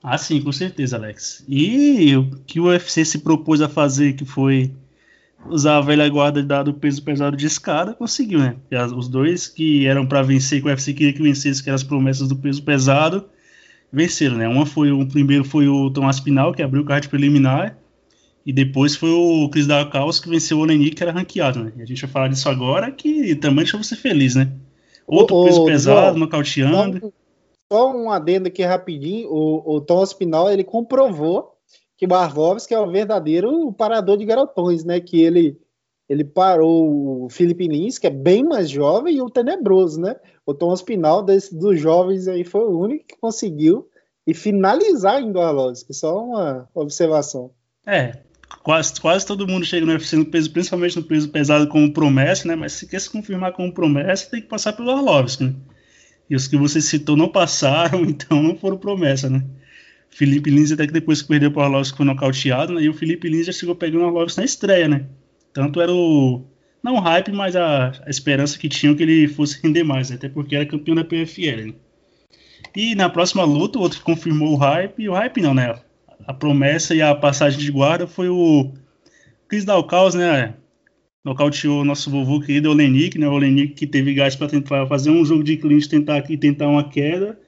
Ah, 0.03 0.17
sim, 0.17 0.41
com 0.41 0.51
certeza, 0.51 0.97
Alex. 0.97 1.43
E 1.47 2.15
o 2.15 2.31
que 2.45 2.59
o 2.59 2.65
UFC 2.65 3.03
se 3.03 3.19
propôs 3.19 3.61
a 3.61 3.69
fazer, 3.69 4.13
que 4.13 4.25
foi 4.25 4.73
usar 5.47 5.77
a 5.77 5.81
velha 5.81 6.07
guarda 6.09 6.63
do 6.63 6.73
peso 6.73 7.01
pesado 7.03 7.35
de 7.35 7.45
escada, 7.45 7.93
conseguiu, 7.93 8.39
né? 8.39 8.55
Os 8.95 9.07
dois 9.07 9.47
que 9.47 9.85
eram 9.87 10.05
para 10.05 10.21
vencer, 10.21 10.61
que 10.61 10.67
o 10.67 10.69
UFC 10.69 10.93
queria 10.93 11.13
que 11.13 11.21
vencesse, 11.21 11.63
que 11.63 11.69
eram 11.69 11.75
as 11.75 11.83
promessas 11.83 12.27
do 12.27 12.35
peso 12.35 12.63
pesado, 12.63 13.25
venceram, 13.91 14.37
né? 14.37 14.47
Uma 14.47 14.65
foi 14.65 14.91
o 14.91 15.05
primeiro 15.05 15.43
foi 15.43 15.67
o 15.67 15.89
Tomás 15.89 16.19
Pinal, 16.19 16.53
que 16.53 16.61
abriu 16.61 16.81
o 16.81 16.85
card 16.85 17.07
preliminar, 17.07 17.77
e 18.45 18.53
depois 18.53 18.95
foi 18.95 19.11
o 19.11 19.49
Chris 19.49 19.67
Dakaus 19.67 20.19
que 20.19 20.29
venceu 20.29 20.57
o 20.57 20.61
Olenik, 20.61 20.95
que 20.95 21.03
era 21.03 21.11
ranqueado, 21.11 21.63
né? 21.63 21.73
E 21.77 21.81
a 21.81 21.85
gente 21.85 22.01
vai 22.01 22.11
falar 22.11 22.27
disso 22.29 22.49
agora, 22.49 22.91
que 22.91 23.35
também 23.35 23.63
deixa 23.63 23.77
você 23.77 23.95
feliz, 23.95 24.35
né? 24.35 24.51
Outro 25.09 25.37
o, 25.37 25.45
peso 25.45 25.65
pesado, 25.65 26.07
João, 26.07 26.19
nocauteando. 26.19 27.13
Só 27.71 27.91
um 27.91 28.11
adendo 28.11 28.47
aqui 28.47 28.63
rapidinho, 28.63 29.29
o, 29.29 29.75
o 29.75 29.81
Tom 29.81 30.03
Spinal, 30.05 30.51
ele 30.51 30.63
comprovou 30.63 31.53
que 31.97 32.05
o 32.05 32.07
Barvovski 32.07 32.73
é 32.73 32.79
o 32.79 32.89
verdadeiro 32.89 33.71
parador 33.73 34.17
de 34.17 34.25
garotões, 34.25 34.83
né? 34.83 34.99
Que 34.99 35.21
ele 35.21 35.59
ele 36.07 36.23
parou 36.23 37.25
o 37.25 37.29
Felipe 37.29 37.67
Lins, 37.67 37.99
que 37.99 38.07
é 38.07 38.09
bem 38.09 38.43
mais 38.43 38.67
jovem, 38.67 39.15
e 39.15 39.21
o 39.21 39.29
Tenebroso, 39.29 40.01
né? 40.01 40.15
O 40.43 40.55
Thomas 40.55 40.81
Pinal, 40.81 41.21
desse, 41.21 41.55
dos 41.55 41.79
jovens 41.79 42.27
aí, 42.27 42.43
foi 42.43 42.61
o 42.61 42.79
único 42.79 43.05
que 43.05 43.17
conseguiu 43.17 43.87
e 44.25 44.33
finalizar 44.33 45.17
ainda 45.17 45.37
o 45.37 45.41
Arlovski. 45.43 45.93
Só 45.93 46.23
uma 46.23 46.67
observação. 46.73 47.51
É, 47.85 48.13
quase, 48.63 48.99
quase 48.99 49.25
todo 49.25 49.47
mundo 49.47 49.65
chega 49.65 49.85
no 49.85 49.91
UFC 49.91 50.15
no 50.15 50.25
peso, 50.25 50.51
principalmente 50.51 50.95
no 50.95 51.03
peso 51.03 51.29
pesado 51.29 51.67
como 51.67 51.93
promessa, 51.93 52.47
né? 52.47 52.55
Mas 52.55 52.73
se 52.73 52.87
quer 52.87 52.99
se 52.99 53.09
confirmar 53.09 53.53
como 53.53 53.73
promessa, 53.73 54.29
tem 54.29 54.41
que 54.41 54.47
passar 54.47 54.73
pelo 54.73 54.91
Arlovski, 54.91 55.45
né? 55.45 55.55
E 56.29 56.35
os 56.35 56.47
que 56.47 56.57
você 56.57 56.81
citou 56.81 57.17
não 57.17 57.29
passaram, 57.29 58.03
então 58.09 58.41
não 58.41 58.55
foram 58.57 58.77
promessa, 58.77 59.29
né? 59.29 59.43
Felipe 60.09 60.49
Lins 60.49 60.71
até 60.71 60.87
que 60.87 60.93
depois 60.93 61.21
que 61.21 61.27
perdeu 61.27 61.51
para 61.51 61.61
o 61.61 61.65
Arlovski 61.65 61.97
foi 61.97 62.05
nocauteado, 62.05 62.73
né? 62.73 62.81
E 62.83 62.89
o 62.89 62.93
Felipe 62.93 63.29
Lins 63.29 63.45
já 63.45 63.51
chegou 63.51 63.75
pegando 63.75 64.03
o 64.03 64.07
Arlovski 64.07 64.39
na 64.39 64.45
estreia, 64.45 64.87
né? 64.87 65.05
Tanto 65.53 65.81
era 65.81 65.93
o 65.93 66.45
não 66.81 66.95
o 66.95 66.99
hype, 66.99 67.31
mas 67.31 67.55
a, 67.55 67.91
a, 68.05 68.09
esperança 68.09 68.57
que 68.57 68.69
tinham 68.69 68.95
que 68.95 69.03
ele 69.03 69.27
fosse 69.27 69.61
render 69.61 69.83
mais, 69.83 70.11
até 70.11 70.29
porque 70.29 70.55
era 70.55 70.65
campeão 70.65 70.95
da 70.95 71.03
PFL. 71.03 71.67
Né? 71.67 71.73
E 72.75 72.95
na 72.95 73.09
próxima 73.09 73.43
luta, 73.43 73.77
o 73.77 73.81
outro 73.81 74.01
confirmou 74.01 74.53
o 74.53 74.55
hype, 74.55 75.03
e 75.03 75.09
o 75.09 75.13
hype 75.13 75.41
não, 75.41 75.53
né? 75.53 75.77
A 76.25 76.33
promessa 76.33 76.93
e 76.93 77.01
a 77.01 77.15
passagem 77.15 77.59
de 77.59 77.71
guarda 77.71 78.05
foi 78.05 78.29
o 78.29 78.71
Chris 79.47 79.65
Dalcaus, 79.65 80.13
né? 80.13 80.53
Nocauteou 81.23 81.83
nosso 81.83 82.09
vovô 82.09 82.39
querido 82.39 82.69
Olenik, 82.69 83.17
né? 83.17 83.27
O 83.27 83.33
Olenik 83.33 83.73
que 83.73 83.87
teve 83.87 84.13
gás 84.13 84.35
para 84.35 84.47
tentar 84.47 84.87
fazer 84.87 85.09
um 85.09 85.25
jogo 85.25 85.43
de 85.43 85.57
clinch 85.57 85.89
tentar 85.89 86.17
aqui 86.17 86.37
tentar 86.37 86.67
uma 86.67 86.87
queda. 86.87 87.39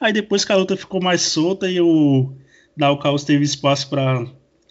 Aí 0.00 0.12
depois 0.12 0.44
que 0.44 0.52
a 0.52 0.56
luta 0.56 0.76
ficou 0.76 1.02
mais 1.02 1.20
solta 1.22 1.70
e 1.70 1.80
o 1.80 2.32
Dalcaus 2.76 3.24
teve 3.24 3.44
espaço 3.44 3.88
para 3.88 4.26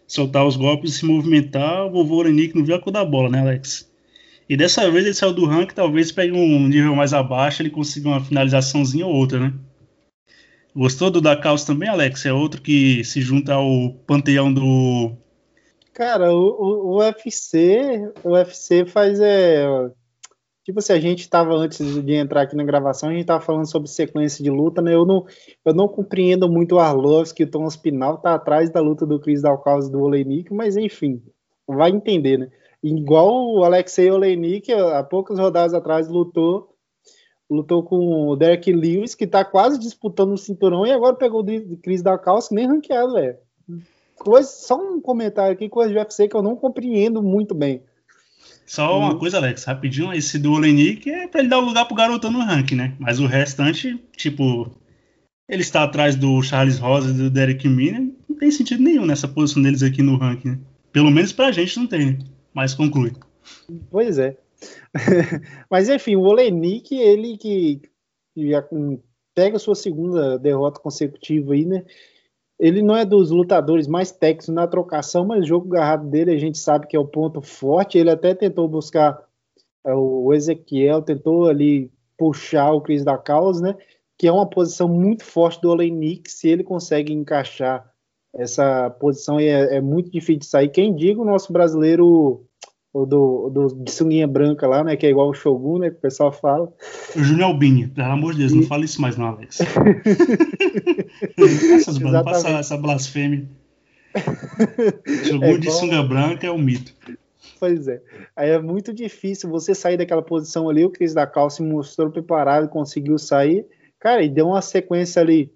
soltar 0.07 0.45
os 0.45 0.55
golpes 0.55 0.91
e 0.91 0.97
se 0.99 1.05
movimentar, 1.05 1.85
o 1.85 1.91
vovô 1.91 2.17
Olenik 2.17 2.55
não 2.55 2.63
viu 2.63 2.75
a 2.75 2.79
cor 2.79 2.91
da 2.91 3.03
bola, 3.03 3.29
né, 3.29 3.39
Alex? 3.39 3.89
E 4.47 4.55
dessa 4.55 4.89
vez 4.91 5.05
ele 5.05 5.13
saiu 5.13 5.33
do 5.33 5.45
rank, 5.45 5.73
talvez 5.73 6.11
pegue 6.11 6.31
um 6.31 6.67
nível 6.67 6.95
mais 6.95 7.13
abaixo, 7.13 7.61
ele 7.61 7.71
consiga 7.71 8.09
uma 8.09 8.23
finalizaçãozinha 8.23 9.05
ou 9.05 9.13
outra, 9.13 9.39
né? 9.39 9.53
Gostou 10.75 11.09
do 11.09 11.21
Dalcaus 11.21 11.63
também, 11.63 11.87
Alex? 11.87 12.25
É 12.25 12.33
outro 12.33 12.61
que 12.61 13.01
se 13.05 13.21
junta 13.21 13.53
ao 13.53 13.93
panteão 14.05 14.53
do. 14.53 15.13
Cara, 15.93 16.33
o, 16.33 16.37
o, 16.37 16.95
o 16.95 16.97
UFC, 16.97 18.11
o 18.21 18.31
UFC 18.31 18.85
faz 18.85 19.21
é, 19.21 19.65
tipo 20.65 20.79
assim, 20.79 20.91
a 20.91 20.99
gente 20.99 21.21
estava 21.21 21.53
antes 21.53 22.03
de 22.03 22.13
entrar 22.13 22.41
aqui 22.41 22.57
na 22.57 22.65
gravação, 22.65 23.07
a 23.07 23.11
gente 23.13 23.21
estava 23.21 23.39
falando 23.39 23.69
sobre 23.71 23.87
sequência 23.87 24.43
de 24.43 24.49
luta, 24.49 24.81
né? 24.81 24.93
Eu 24.93 25.05
não, 25.05 25.25
eu 25.63 25.73
não 25.73 25.87
compreendo 25.87 26.49
muito 26.49 26.75
o 26.75 26.79
Arlovski, 26.79 27.43
o 27.43 27.49
Thomas 27.49 27.77
Pinal 27.77 28.17
tá 28.17 28.33
atrás 28.33 28.69
da 28.69 28.81
luta 28.81 29.05
do 29.05 29.17
Chris 29.17 29.43
Dalcaus 29.43 29.87
do 29.87 30.01
Olenik, 30.01 30.53
mas 30.53 30.75
enfim, 30.75 31.21
vai 31.65 31.91
entender, 31.91 32.37
né? 32.37 32.49
Igual 32.83 33.53
o 33.53 33.63
Alexei 33.63 34.11
Olenik, 34.11 34.73
há 34.73 35.01
poucas 35.03 35.39
rodadas 35.39 35.73
atrás, 35.73 36.09
lutou 36.09 36.74
lutou 37.49 37.83
com 37.83 38.27
o 38.27 38.35
Derek 38.35 38.71
Lewis, 38.71 39.15
que 39.15 39.27
tá 39.27 39.45
quase 39.45 39.79
disputando 39.79 40.33
o 40.33 40.37
cinturão, 40.37 40.85
e 40.85 40.91
agora 40.91 41.15
pegou 41.15 41.43
o 41.43 41.77
Chris 41.77 42.01
Dalcaus, 42.01 42.49
nem 42.51 42.67
ranqueado, 42.67 43.13
velho. 43.13 43.37
Só 44.43 44.75
um 44.75 44.99
comentário 44.99 45.53
aqui, 45.53 45.69
coisa 45.69 45.91
de 45.91 45.97
UFC 45.97 46.27
que 46.27 46.35
eu 46.35 46.41
não 46.41 46.55
compreendo 46.55 47.21
muito 47.21 47.53
bem. 47.53 47.83
Só 48.65 48.97
uma 48.97 49.13
uhum. 49.13 49.19
coisa, 49.19 49.37
Alex, 49.37 49.63
rapidinho, 49.63 50.11
esse 50.13 50.39
do 50.39 50.53
Olenik 50.53 51.09
é 51.09 51.27
pra 51.27 51.41
ele 51.41 51.49
dar 51.49 51.59
o 51.59 51.61
um 51.61 51.65
lugar 51.65 51.85
pro 51.85 51.95
garotão 51.95 52.31
no 52.31 52.39
ranking, 52.39 52.75
né? 52.75 52.95
Mas 52.99 53.19
o 53.19 53.27
restante, 53.27 54.01
tipo, 54.15 54.71
ele 55.47 55.61
está 55.61 55.83
atrás 55.83 56.15
do 56.15 56.41
Charles 56.41 56.79
Rosa 56.79 57.11
e 57.11 57.13
do 57.13 57.29
Derek 57.29 57.67
Miner, 57.67 58.09
não 58.27 58.37
tem 58.37 58.49
sentido 58.49 58.81
nenhum 58.81 59.05
nessa 59.05 59.27
posição 59.27 59.61
deles 59.61 59.83
aqui 59.83 60.01
no 60.01 60.17
ranking, 60.17 60.49
né? 60.49 60.59
Pelo 60.91 61.11
menos 61.11 61.31
pra 61.31 61.51
gente 61.51 61.77
não 61.77 61.85
tem, 61.85 62.05
né? 62.05 62.19
Mas 62.53 62.73
conclui. 62.73 63.13
Pois 63.91 64.17
é. 64.17 64.35
Mas 65.69 65.89
enfim, 65.89 66.15
o 66.15 66.21
Olenik, 66.21 66.95
ele 66.95 67.37
que, 67.37 67.81
já 68.37 68.67
pega 69.33 69.59
sua 69.59 69.75
segunda 69.75 70.37
derrota 70.39 70.79
consecutiva 70.79 71.53
aí, 71.53 71.65
né? 71.65 71.85
Ele 72.57 72.81
não 72.81 72.95
é 72.95 73.03
dos 73.03 73.31
lutadores 73.31 73.85
mais 73.85 74.11
técnicos 74.11 74.47
na 74.47 74.65
trocação, 74.65 75.25
mas 75.25 75.43
o 75.43 75.47
jogo 75.47 75.67
agarrado 75.67 76.09
dele 76.09 76.31
a 76.31 76.37
gente 76.37 76.57
sabe 76.57 76.87
que 76.87 76.95
é 76.95 76.99
o 76.99 77.05
ponto 77.05 77.41
forte. 77.41 77.97
Ele 77.97 78.09
até 78.09 78.33
tentou 78.33 78.65
buscar 78.67 79.21
é, 79.85 79.93
o 79.93 80.33
Ezequiel, 80.33 81.01
tentou 81.01 81.49
ali 81.49 81.91
puxar 82.17 82.71
o 82.71 82.79
Cris 82.79 83.03
da 83.03 83.17
Causa, 83.17 83.61
né? 83.61 83.77
Que 84.17 84.27
é 84.27 84.31
uma 84.31 84.49
posição 84.49 84.87
muito 84.87 85.25
forte 85.25 85.61
do 85.61 85.69
Olenik. 85.69 86.31
Se 86.31 86.47
ele 86.47 86.63
consegue 86.63 87.11
encaixar 87.11 87.85
essa 88.33 88.89
posição, 88.89 89.37
é, 89.37 89.77
é 89.77 89.81
muito 89.81 90.09
difícil 90.09 90.39
de 90.39 90.45
sair. 90.45 90.69
Quem 90.69 90.95
diga 90.95 91.21
o 91.21 91.25
nosso 91.25 91.51
brasileiro 91.51 92.45
o 92.95 93.05
do, 93.05 93.49
do 93.49 93.83
de 93.83 93.91
sunguinha 93.91 94.25
branca 94.25 94.65
lá, 94.65 94.81
né? 94.81 94.95
Que 94.95 95.05
é 95.05 95.09
igual 95.09 95.29
o 95.29 95.33
Shogun, 95.33 95.79
né? 95.79 95.89
Que 95.89 95.97
o 95.97 95.99
pessoal 95.99 96.31
fala. 96.31 96.71
O 97.13 97.21
Júnior 97.21 97.49
Albini, 97.49 97.89
pelo 97.89 98.07
amor 98.07 98.31
de 98.31 98.39
Deus, 98.39 98.53
e... 98.53 98.55
não 98.55 98.63
fale 98.63 98.85
isso 98.85 99.01
mais 99.01 99.17
não, 99.17 99.25
Alex. 99.25 99.59
Essas 101.75 101.99
não 101.99 102.23
passa 102.23 102.51
essa 102.51 102.77
blasfêmia. 102.77 103.49
Shogun 105.27 105.43
é 105.43 105.57
de 105.57 105.69
sunga 105.71 106.01
branca 106.03 106.47
é 106.47 106.51
um 106.51 106.57
mito. 106.57 106.93
Pois 107.59 107.85
é. 107.89 108.01
Aí 108.33 108.51
é 108.51 108.61
muito 108.61 108.93
difícil 108.93 109.49
você 109.49 109.75
sair 109.75 109.97
daquela 109.97 110.21
posição 110.21 110.69
ali. 110.69 110.85
O 110.85 110.89
Cris 110.89 111.13
da 111.13 111.27
Calça 111.27 111.61
mostrou 111.61 112.09
preparado, 112.09 112.69
conseguiu 112.69 113.17
sair. 113.17 113.65
Cara, 113.99 114.23
e 114.23 114.29
deu 114.29 114.47
uma 114.47 114.61
sequência 114.61 115.21
ali 115.21 115.51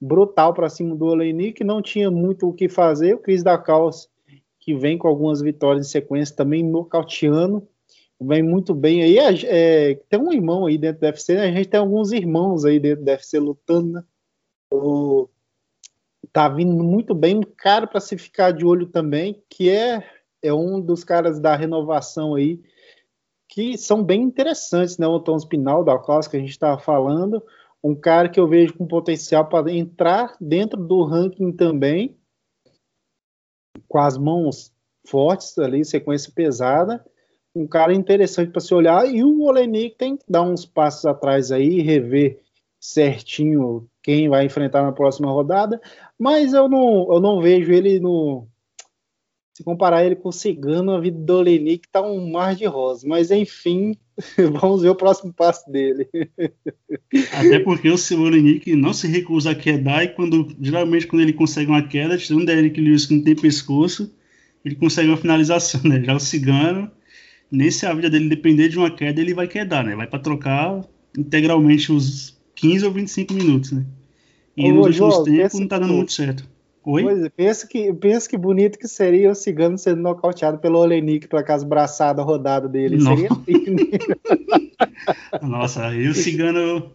brutal 0.00 0.54
para 0.54 0.70
cima 0.70 0.96
do 0.96 1.04
Olenik, 1.04 1.52
que 1.52 1.64
não 1.64 1.82
tinha 1.82 2.10
muito 2.10 2.48
o 2.48 2.54
que 2.54 2.66
fazer. 2.66 3.14
O 3.14 3.18
Cris 3.18 3.42
da 3.42 3.58
Calça 3.58 4.10
que 4.62 4.74
vem 4.76 4.96
com 4.96 5.08
algumas 5.08 5.42
vitórias 5.42 5.86
em 5.86 5.90
sequência, 5.90 6.36
também 6.36 6.62
nocauteando, 6.62 7.68
vem 8.20 8.44
muito 8.44 8.72
bem 8.72 9.02
aí. 9.02 9.18
É, 9.44 9.96
tem 10.08 10.20
um 10.20 10.32
irmão 10.32 10.66
aí 10.66 10.78
dentro 10.78 11.00
do 11.00 11.06
UFC, 11.06 11.34
né? 11.34 11.48
a 11.48 11.52
gente 11.52 11.68
tem 11.68 11.80
alguns 11.80 12.12
irmãos 12.12 12.64
aí 12.64 12.78
dentro 12.78 13.04
do 13.04 13.10
UFC 13.10 13.40
lutando, 13.40 13.92
né? 13.94 14.04
O, 14.72 15.28
tá 16.32 16.48
vindo 16.48 16.72
muito 16.84 17.12
bem, 17.12 17.38
um 17.38 17.42
cara 17.42 17.88
para 17.88 18.00
se 18.00 18.16
ficar 18.16 18.52
de 18.52 18.64
olho 18.64 18.86
também, 18.86 19.42
que 19.50 19.68
é, 19.68 20.08
é 20.40 20.54
um 20.54 20.80
dos 20.80 21.02
caras 21.02 21.40
da 21.40 21.56
renovação 21.56 22.36
aí, 22.36 22.62
que 23.48 23.76
são 23.76 24.04
bem 24.04 24.22
interessantes, 24.22 24.96
né? 24.96 25.08
O 25.08 25.18
Tom 25.18 25.36
Spinal, 25.40 25.82
da 25.82 25.98
Costa, 25.98 26.30
que 26.30 26.36
a 26.36 26.40
gente 26.40 26.50
estava 26.50 26.78
falando, 26.78 27.42
um 27.82 27.96
cara 27.96 28.28
que 28.28 28.38
eu 28.38 28.46
vejo 28.46 28.74
com 28.74 28.86
potencial 28.86 29.44
para 29.48 29.72
entrar 29.72 30.36
dentro 30.40 30.80
do 30.80 31.02
ranking 31.02 31.50
também, 31.50 32.16
com 33.88 33.98
as 33.98 34.16
mãos 34.16 34.72
fortes 35.06 35.58
ali, 35.58 35.84
sequência 35.84 36.32
pesada, 36.34 37.04
um 37.54 37.66
cara 37.66 37.92
interessante 37.92 38.50
para 38.50 38.60
se 38.60 38.74
olhar, 38.74 39.06
e 39.06 39.22
o 39.22 39.42
Olenik 39.42 39.96
tem 39.96 40.16
que 40.16 40.24
dar 40.28 40.42
uns 40.42 40.64
passos 40.64 41.04
atrás 41.04 41.52
aí, 41.52 41.80
rever 41.80 42.40
certinho 42.80 43.88
quem 44.02 44.28
vai 44.28 44.44
enfrentar 44.44 44.82
na 44.82 44.92
próxima 44.92 45.30
rodada, 45.30 45.80
mas 46.18 46.52
eu 46.52 46.68
não, 46.68 47.06
eu 47.12 47.20
não 47.20 47.40
vejo 47.40 47.72
ele 47.72 48.00
no. 48.00 48.48
Se 49.62 49.64
comparar 49.64 50.04
ele 50.04 50.16
com 50.16 50.28
o 50.28 50.32
Cigano, 50.32 50.90
a 50.90 51.00
vida 51.00 51.16
do 51.16 51.36
Olenik 51.38 51.86
tá 51.88 52.02
um 52.02 52.32
mar 52.32 52.56
de 52.56 52.64
rosa, 52.64 53.06
mas 53.06 53.30
enfim, 53.30 53.96
vamos 54.60 54.82
ver 54.82 54.88
o 54.88 54.94
próximo 54.96 55.32
passo 55.32 55.70
dele. 55.70 56.08
Até 57.32 57.60
porque 57.60 57.88
o 57.88 58.20
Olenik 58.20 58.74
não 58.74 58.92
se 58.92 59.06
recusa 59.06 59.52
a 59.52 59.54
quedar, 59.54 60.02
e 60.02 60.08
quando 60.08 60.48
geralmente 60.60 61.06
quando 61.06 61.22
ele 61.22 61.32
consegue 61.32 61.70
uma 61.70 61.86
queda, 61.86 62.18
tirando 62.18 62.42
o 62.42 62.46
Derek 62.46 62.80
Lewis 62.80 63.06
que 63.06 63.14
não 63.14 63.22
tem 63.22 63.36
pescoço, 63.36 64.12
ele 64.64 64.74
consegue 64.74 65.08
uma 65.08 65.16
finalização, 65.16 65.80
né? 65.84 66.02
Já 66.02 66.16
o 66.16 66.18
Cigano, 66.18 66.90
nem 67.48 67.70
se 67.70 67.86
a 67.86 67.94
vida 67.94 68.10
dele 68.10 68.28
depender 68.28 68.68
de 68.68 68.78
uma 68.78 68.90
queda, 68.90 69.20
ele 69.20 69.32
vai 69.32 69.46
quedar, 69.46 69.84
né? 69.84 69.94
Vai 69.94 70.08
para 70.08 70.18
trocar 70.18 70.80
integralmente 71.16 71.92
os 71.92 72.36
15 72.56 72.84
ou 72.84 72.90
25 72.90 73.32
minutos, 73.32 73.70
né? 73.70 73.86
E 74.56 74.72
Ô, 74.72 74.74
nos 74.74 74.86
últimos 74.86 75.18
tempos 75.22 75.60
não 75.60 75.68
tá 75.68 75.78
dando 75.78 75.94
muito 75.94 76.12
certo. 76.12 76.50
Oi? 76.84 77.02
Pois 77.02 77.22
é, 77.22 77.28
pensa 77.28 77.66
que, 77.66 77.92
pensa 77.92 78.28
que 78.28 78.36
bonito 78.36 78.78
que 78.78 78.88
seria 78.88 79.30
o 79.30 79.34
Cigano 79.34 79.78
sendo 79.78 80.02
nocauteado 80.02 80.58
pelo 80.58 80.80
Olenik 80.80 81.28
para 81.28 81.40
aquelas 81.40 81.62
braçadas 81.62 82.24
rodadas 82.24 82.70
dele. 82.70 83.00
Seria 83.00 83.28
Nossa, 85.40 85.86
aí 85.86 86.08
o 86.08 86.14
Cigano. 86.14 86.90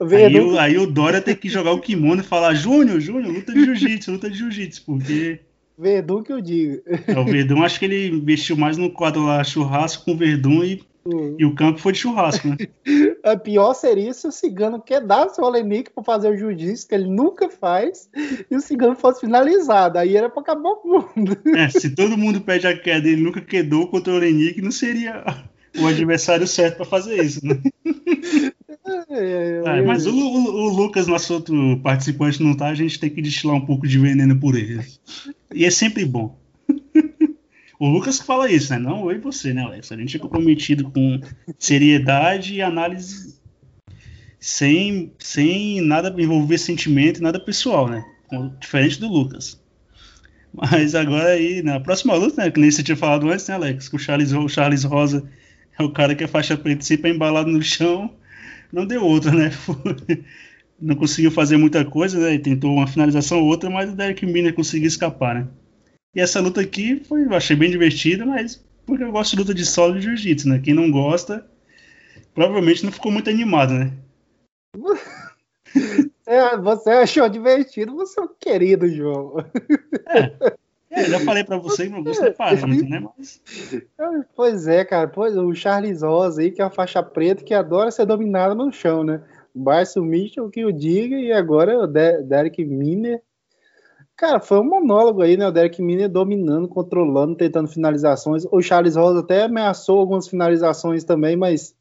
Aí, 0.00 0.40
o, 0.40 0.58
aí 0.58 0.78
o 0.78 0.86
Dória 0.86 1.20
tem 1.20 1.36
que 1.36 1.48
jogar 1.48 1.72
o 1.72 1.80
kimono 1.80 2.22
e 2.22 2.24
falar: 2.24 2.54
Júnior, 2.54 3.00
Júnior, 3.00 3.34
luta 3.34 3.52
de 3.52 3.64
jiu-jitsu, 3.64 4.12
luta 4.12 4.30
de 4.30 4.38
jiu-jitsu, 4.38 4.82
porque. 4.86 5.40
Verdun 5.78 6.22
que 6.22 6.32
eu 6.32 6.40
digo. 6.40 6.82
É, 7.06 7.18
o 7.18 7.24
Verdun, 7.24 7.62
acho 7.62 7.78
que 7.78 7.84
ele 7.84 8.08
investiu 8.08 8.56
mais 8.56 8.78
no 8.78 8.90
quadro 8.90 9.24
lá 9.24 9.44
churrasco 9.44 10.06
com 10.06 10.12
o 10.12 10.16
Verdun 10.16 10.64
e 10.64 10.82
e 11.38 11.44
o 11.44 11.54
campo 11.54 11.78
foi 11.78 11.92
de 11.92 12.00
churrasco, 12.00 12.48
né? 12.48 12.56
A 13.24 13.36
pior 13.36 13.74
seria 13.74 14.12
se 14.12 14.26
o 14.26 14.32
cigano 14.32 14.80
quedasse 14.80 15.40
o 15.40 15.44
Olenik 15.44 15.90
para 15.90 16.04
fazer 16.04 16.28
o 16.28 16.36
jiu-jitsu, 16.36 16.86
que 16.88 16.94
ele 16.94 17.08
nunca 17.08 17.48
faz, 17.48 18.08
e 18.50 18.54
o 18.54 18.60
cigano 18.60 18.94
fosse 18.94 19.20
finalizado. 19.20 19.98
Aí 19.98 20.16
era 20.16 20.28
para 20.28 20.42
acabar 20.42 20.70
o 20.70 20.82
mundo. 20.86 21.36
É, 21.56 21.68
se 21.68 21.90
todo 21.90 22.18
mundo 22.18 22.40
pede 22.40 22.66
a 22.66 22.78
queda 22.78 23.08
e 23.08 23.12
ele 23.12 23.22
nunca 23.22 23.40
quedou 23.40 23.88
contra 23.88 24.12
o 24.12 24.16
Olenik, 24.16 24.60
não 24.60 24.70
seria 24.70 25.24
o 25.78 25.86
adversário 25.86 26.46
certo 26.46 26.76
para 26.76 26.86
fazer 26.86 27.22
isso, 27.22 27.44
né? 27.44 27.60
É, 29.10 29.62
é, 29.64 29.82
mas 29.82 30.06
o, 30.06 30.14
o, 30.14 30.14
o, 30.14 30.68
Lucas, 30.70 31.06
nosso 31.06 31.34
outro 31.34 31.78
participante, 31.82 32.42
não 32.42 32.54
tá, 32.54 32.68
a 32.68 32.74
gente 32.74 32.98
tem 32.98 33.10
que 33.10 33.20
destilar 33.20 33.56
um 33.56 33.64
pouco 33.64 33.86
de 33.86 33.98
veneno 33.98 34.38
por 34.38 34.54
ele. 34.56 34.82
E 35.54 35.64
é 35.64 35.70
sempre 35.70 36.06
bom. 36.06 36.38
O 37.78 37.88
Lucas 37.88 38.18
que 38.18 38.26
fala 38.26 38.50
isso, 38.50 38.72
né? 38.72 38.78
Não 38.78 39.10
eu 39.10 39.16
e 39.16 39.20
você, 39.20 39.52
né, 39.52 39.62
Alex? 39.62 39.92
A 39.92 39.96
gente 39.96 40.16
é 40.16 40.20
comprometido 40.20 40.90
com 40.90 41.20
seriedade 41.58 42.54
e 42.54 42.62
análise 42.62 43.38
sem, 44.40 45.12
sem 45.18 45.80
nada 45.80 46.14
envolver 46.20 46.58
sentimento 46.58 47.18
e 47.18 47.22
nada 47.22 47.38
pessoal, 47.38 47.88
né? 47.88 48.04
Diferente 48.60 48.98
do 48.98 49.08
Lucas. 49.08 49.60
Mas 50.52 50.94
agora 50.94 51.30
aí, 51.30 51.62
na 51.62 51.78
próxima 51.78 52.14
luta, 52.14 52.42
né? 52.42 52.50
Que 52.50 52.60
nem 52.60 52.70
você 52.70 52.82
tinha 52.82 52.96
falado 52.96 53.28
antes, 53.28 53.46
né, 53.46 53.54
Alex? 53.54 53.88
Que 53.88 53.96
o 53.96 53.98
Charles, 53.98 54.32
o 54.32 54.48
Charles 54.48 54.82
Rosa 54.84 55.28
é 55.78 55.82
o 55.82 55.92
cara 55.92 56.14
que 56.14 56.24
é 56.24 56.26
faixa 56.26 56.56
preta 56.56 56.82
sempre 56.82 57.10
embalado 57.10 57.50
no 57.50 57.62
chão. 57.62 58.12
Não 58.72 58.86
deu 58.86 59.04
outra, 59.04 59.30
né? 59.30 59.52
não 60.80 60.96
conseguiu 60.96 61.30
fazer 61.30 61.56
muita 61.56 61.84
coisa, 61.84 62.18
né? 62.18 62.38
tentou 62.38 62.74
uma 62.74 62.86
finalização 62.86 63.40
ou 63.40 63.46
outra, 63.46 63.70
mas 63.70 63.90
o 63.90 63.96
Derek 63.96 64.24
Miller 64.26 64.54
conseguiu 64.54 64.88
escapar, 64.88 65.34
né? 65.34 65.48
E 66.14 66.20
essa 66.20 66.40
luta 66.40 66.60
aqui 66.60 67.02
foi, 67.04 67.24
eu 67.24 67.34
achei 67.34 67.54
bem 67.54 67.70
divertida, 67.70 68.24
mas 68.24 68.64
porque 68.86 69.04
eu 69.04 69.12
gosto 69.12 69.32
de 69.32 69.36
luta 69.36 69.54
de 69.54 69.66
solo 69.66 69.98
e 69.98 70.00
jiu-jitsu, 70.00 70.48
né? 70.48 70.58
Quem 70.58 70.74
não 70.74 70.90
gosta, 70.90 71.46
provavelmente 72.34 72.84
não 72.84 72.92
ficou 72.92 73.12
muito 73.12 73.28
animado, 73.28 73.74
né? 73.74 73.92
Você 76.62 76.90
achou 76.90 77.28
divertido, 77.28 77.94
você 77.94 78.20
é 78.20 78.22
um 78.22 78.28
querido, 78.38 78.88
João. 78.88 79.38
É. 80.06 80.56
É, 80.90 81.04
já 81.04 81.20
falei 81.20 81.44
para 81.44 81.58
você 81.58 81.84
que 81.84 81.92
não 81.92 82.02
gosta 82.02 82.30
de 82.30 82.36
parâmetro, 82.36 82.88
né? 82.88 83.06
Mas... 83.16 83.42
Pois 84.34 84.66
é, 84.66 84.84
cara. 84.84 85.06
Pois, 85.06 85.36
o 85.36 85.54
Charles 85.54 86.02
Rosa 86.02 86.40
aí, 86.40 86.50
que 86.50 86.60
é 86.60 86.64
uma 86.64 86.70
faixa 86.70 87.02
preta 87.02 87.44
que 87.44 87.52
adora 87.52 87.90
ser 87.90 88.06
dominado 88.06 88.54
no 88.54 88.72
chão, 88.72 89.04
né? 89.04 89.22
O 89.54 89.60
Barço 89.60 90.02
Mitchell 90.02 90.50
que 90.50 90.64
o 90.64 90.72
diga, 90.72 91.16
e 91.16 91.32
agora 91.32 91.78
o 91.78 91.86
Derek 91.86 92.64
Miner. 92.64 93.22
Cara, 94.18 94.40
foi 94.40 94.58
um 94.58 94.64
monólogo 94.64 95.22
aí, 95.22 95.36
né? 95.36 95.46
O 95.46 95.52
Derek 95.52 95.80
Miner 95.80 96.08
dominando, 96.08 96.66
controlando, 96.66 97.36
tentando 97.36 97.68
finalizações. 97.68 98.44
O 98.50 98.60
Charles 98.60 98.96
Rosa 98.96 99.20
até 99.20 99.44
ameaçou 99.44 100.00
algumas 100.00 100.26
finalizações 100.26 101.04
também, 101.04 101.36
mas, 101.36 101.72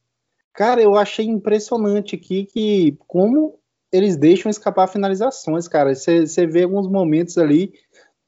cara, 0.53 0.79
eu 0.79 0.96
achei 0.96 1.25
impressionante 1.25 2.15
aqui 2.15 2.46
que 2.46 2.96
como 3.08 3.60
eles 3.91 4.15
deixam 4.15 4.51
escapar 4.51 4.88
finalizações, 4.88 5.67
cara. 5.67 5.96
Você 5.96 6.46
vê 6.46 6.62
alguns 6.62 6.88
momentos 6.88 7.39
ali 7.39 7.74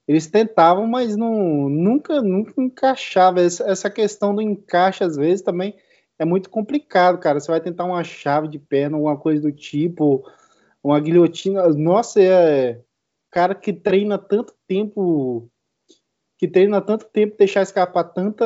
eles 0.07 0.25
tentavam, 0.25 0.87
mas 0.87 1.15
não, 1.15 1.69
nunca, 1.69 2.19
nunca 2.19 2.59
encaixava. 2.59 3.41
Essa, 3.41 3.69
essa, 3.69 3.91
questão 3.91 4.33
do 4.33 4.41
encaixe, 4.41 5.03
às 5.03 5.15
vezes, 5.15 5.43
também 5.43 5.75
é 6.17 6.25
muito 6.25 6.49
complicado, 6.49 7.19
cara. 7.19 7.39
Você 7.39 7.51
vai 7.51 7.61
tentar 7.61 7.85
uma 7.85 8.03
chave 8.03 8.47
de 8.47 8.57
perna, 8.57 8.97
alguma 8.97 9.15
coisa 9.15 9.43
do 9.43 9.51
tipo, 9.51 10.25
uma 10.83 10.99
guilhotina. 10.99 11.67
Nossa, 11.69 12.19
é 12.19 12.81
cara 13.31 13.55
que 13.55 13.73
treina 13.73 14.17
tanto 14.17 14.53
tempo, 14.67 15.49
que 16.37 16.47
treina 16.47 16.81
tanto 16.81 17.05
tempo, 17.05 17.37
deixar 17.37 17.61
escapar 17.61 18.03
tanta 18.05 18.45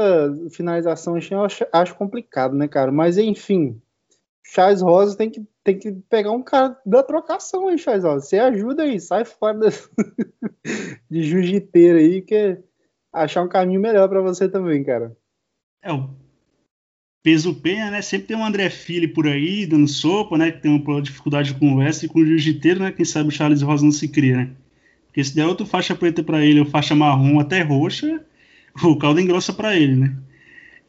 finalização, 0.52 1.18
eu 1.18 1.44
acho, 1.44 1.66
acho 1.72 1.96
complicado, 1.96 2.56
né, 2.56 2.68
cara? 2.68 2.92
Mas 2.92 3.18
enfim, 3.18 3.82
Charles 4.46 4.82
Rosa 4.82 5.18
tem 5.18 5.30
que, 5.30 5.46
tem 5.64 5.80
que 5.80 5.92
pegar 6.10 6.32
um 6.32 6.44
cara 6.44 6.78
da 6.86 7.02
trocação 7.02 7.70
aí, 7.70 7.78
Charles 7.78 8.04
Rosa. 8.04 8.26
Você 8.26 8.38
ajuda 8.38 8.84
aí, 8.84 9.00
sai 9.00 9.26
fora 9.26 9.60
de 11.10 11.24
jiu-jiteiro 11.24 11.98
aí, 11.98 12.22
que 12.22 12.36
é 12.36 12.64
achar 13.12 13.42
um 13.42 13.50
caminho 13.50 13.80
melhor 13.80 14.10
para 14.10 14.22
você 14.22 14.50
também, 14.50 14.84
cara. 14.84 15.16
É, 15.82 15.92
o 15.92 16.10
peso 17.24 17.56
penha, 17.56 17.90
né? 17.90 18.02
Sempre 18.02 18.28
tem 18.28 18.38
um 18.38 18.46
André 18.46 18.70
Fili 18.70 19.08
por 19.08 19.28
aí, 19.28 19.66
dando 19.66 19.88
sopa, 19.88 20.38
né? 20.38 20.52
Que 20.52 20.62
tem 20.62 20.72
uma 20.72 21.02
dificuldade 21.02 21.56
o 21.60 21.76
West 21.76 22.04
e 22.04 22.08
com 22.08 22.20
o 22.20 22.26
jiu-jiteiro, 22.26 22.82
né? 22.82 22.92
Quem 22.92 23.06
sabe 23.06 23.30
o 23.30 23.32
Charles 23.32 23.62
Rosa 23.62 23.86
não 23.86 23.92
se 23.92 24.08
cria, 24.08 24.38
né? 24.38 24.56
Porque 25.14 25.24
se 25.24 25.36
der 25.36 25.46
outra 25.46 25.64
faixa 25.64 25.94
preta 25.94 26.24
para 26.24 26.44
ele, 26.44 26.60
ou 26.60 26.66
faixa 26.66 26.96
marrom 26.96 27.40
até 27.40 27.62
roxa, 27.62 28.20
o 28.84 28.98
caldo 28.98 29.20
engrossa 29.20 29.54
para 29.54 29.76
ele, 29.76 29.96
né? 29.96 30.16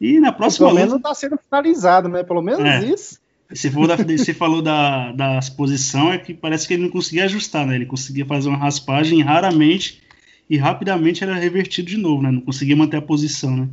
E 0.01 0.19
na 0.19 0.31
próxima. 0.31 0.67
Pelo 0.67 0.79
menos 0.79 0.93
luta... 0.93 1.09
tá 1.09 1.13
sendo 1.13 1.37
finalizado, 1.37 2.09
né? 2.09 2.23
Pelo 2.23 2.41
menos 2.41 2.59
é. 2.61 2.83
isso. 2.83 3.19
Se 3.53 3.69
for 3.69 3.87
da, 3.87 3.95
você 3.95 4.33
falou 4.33 4.63
da, 4.63 5.11
da 5.11 5.37
exposição, 5.37 6.11
é 6.11 6.17
que 6.17 6.33
parece 6.33 6.67
que 6.67 6.73
ele 6.73 6.81
não 6.81 6.89
conseguia 6.89 7.25
ajustar, 7.25 7.67
né? 7.67 7.75
Ele 7.75 7.85
conseguia 7.85 8.25
fazer 8.25 8.49
uma 8.49 8.57
raspagem 8.57 9.21
raramente 9.21 10.01
e 10.49 10.57
rapidamente 10.57 11.23
era 11.23 11.35
revertido 11.35 11.87
de 11.87 11.97
novo, 11.97 12.23
né? 12.23 12.31
Não 12.31 12.41
conseguia 12.41 12.75
manter 12.75 12.97
a 12.97 13.03
posição, 13.03 13.55
né? 13.55 13.69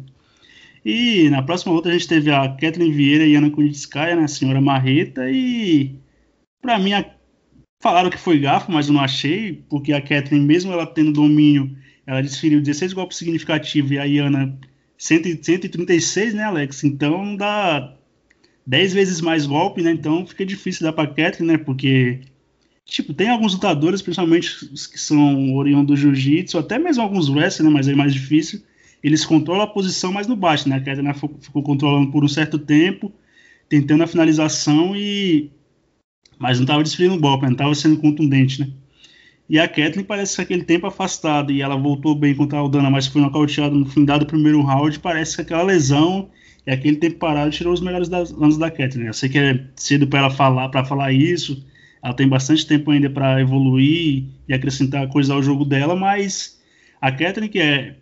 E 0.84 1.30
na 1.30 1.42
próxima 1.42 1.72
luta 1.72 1.88
a 1.88 1.92
gente 1.92 2.06
teve 2.06 2.30
a 2.30 2.46
Kathleen 2.46 2.92
Vieira 2.92 3.24
e 3.24 3.34
Ana 3.34 3.48
Kunitskaya, 3.50 4.16
né? 4.16 4.24
A 4.24 4.28
senhora 4.28 4.60
Marreta, 4.60 5.30
e 5.30 5.96
para 6.60 6.78
mim 6.78 6.92
a... 6.92 7.06
falaram 7.82 8.08
que 8.08 8.16
foi 8.16 8.38
gafo, 8.38 8.70
mas 8.70 8.86
eu 8.86 8.94
não 8.94 9.00
achei, 9.00 9.64
porque 9.68 9.92
a 9.92 10.00
Kathleen, 10.00 10.42
mesmo 10.42 10.72
ela 10.72 10.86
tendo 10.86 11.12
domínio, 11.12 11.76
ela 12.06 12.22
desferiu 12.22 12.60
16 12.60 12.92
golpes 12.92 13.18
significativos 13.18 13.90
e 13.90 13.98
a 13.98 14.04
Iana 14.04 14.56
136, 14.96 16.32
né, 16.32 16.44
Alex? 16.44 16.84
Então 16.84 17.36
dá 17.36 17.94
10 18.64 18.92
vezes 18.94 19.20
mais 19.20 19.46
golpe, 19.46 19.82
né? 19.82 19.90
Então 19.90 20.24
fica 20.24 20.46
difícil 20.46 20.84
dar 20.84 20.92
pra 20.92 21.08
Kathleen, 21.08 21.52
né? 21.52 21.58
Porque, 21.58 22.20
tipo, 22.84 23.12
tem 23.12 23.28
alguns 23.28 23.54
lutadores, 23.54 24.00
principalmente 24.00 24.64
os 24.72 24.86
que 24.86 24.98
são 24.98 25.54
oriundos 25.56 25.86
do 25.86 25.96
jiu-jitsu, 25.96 26.58
até 26.58 26.78
mesmo 26.78 27.02
alguns 27.02 27.28
wrestlers, 27.28 27.64
né? 27.64 27.70
Mas 27.70 27.88
é 27.88 27.94
mais 27.94 28.14
difícil. 28.14 28.62
Eles 29.02 29.24
controlam 29.24 29.64
a 29.64 29.66
posição 29.66 30.12
mais 30.12 30.28
no 30.28 30.36
baixo, 30.36 30.68
né? 30.68 30.76
A 30.76 30.80
Kathleen 30.80 31.08
né, 31.08 31.14
ficou 31.14 31.62
controlando 31.64 32.12
por 32.12 32.22
um 32.22 32.28
certo 32.28 32.56
tempo, 32.58 33.12
tentando 33.68 34.04
a 34.04 34.06
finalização 34.06 34.94
e. 34.94 35.50
Mas 36.42 36.58
não 36.58 36.64
estava 36.64 36.82
desferindo 36.82 37.20
golpe, 37.20 37.42
né? 37.42 37.50
não 37.50 37.54
estava 37.54 37.74
sendo 37.76 37.98
contundente, 37.98 38.60
né? 38.60 38.68
E 39.48 39.60
a 39.60 39.68
Kathleen 39.68 40.04
parece 40.04 40.34
que 40.34 40.42
aquele 40.42 40.64
tempo 40.64 40.88
afastado 40.88 41.52
e 41.52 41.62
ela 41.62 41.76
voltou 41.76 42.16
bem 42.16 42.34
contra 42.34 42.58
a 42.58 42.60
Aldana, 42.60 42.90
mas 42.90 43.06
foi 43.06 43.20
nocauteada 43.20 43.72
no 43.72 43.86
fim 43.86 44.04
do 44.04 44.26
primeiro 44.26 44.60
round. 44.62 44.98
Parece 44.98 45.36
que 45.36 45.42
aquela 45.42 45.62
lesão 45.62 46.30
e 46.66 46.72
aquele 46.72 46.96
tempo 46.96 47.18
parado 47.18 47.52
tirou 47.52 47.72
os 47.72 47.80
melhores 47.80 48.08
das, 48.08 48.32
anos 48.32 48.58
da 48.58 48.70
Kathleen. 48.70 49.06
Eu 49.06 49.12
sei 49.12 49.28
que 49.28 49.38
é 49.38 49.64
cedo 49.76 50.08
para 50.08 50.18
ela 50.20 50.30
falar, 50.30 50.68
para 50.68 50.84
falar 50.84 51.12
isso. 51.12 51.64
Ela 52.02 52.14
tem 52.14 52.26
bastante 52.26 52.66
tempo 52.66 52.90
ainda 52.90 53.08
para 53.08 53.40
evoluir 53.40 54.24
e 54.48 54.52
acrescentar 54.52 55.06
coisas 55.08 55.30
ao 55.30 55.42
jogo 55.42 55.64
dela, 55.64 55.94
mas 55.94 56.60
a 57.00 57.12
Kathleen, 57.12 57.50
que 57.50 57.60
é 57.60 57.96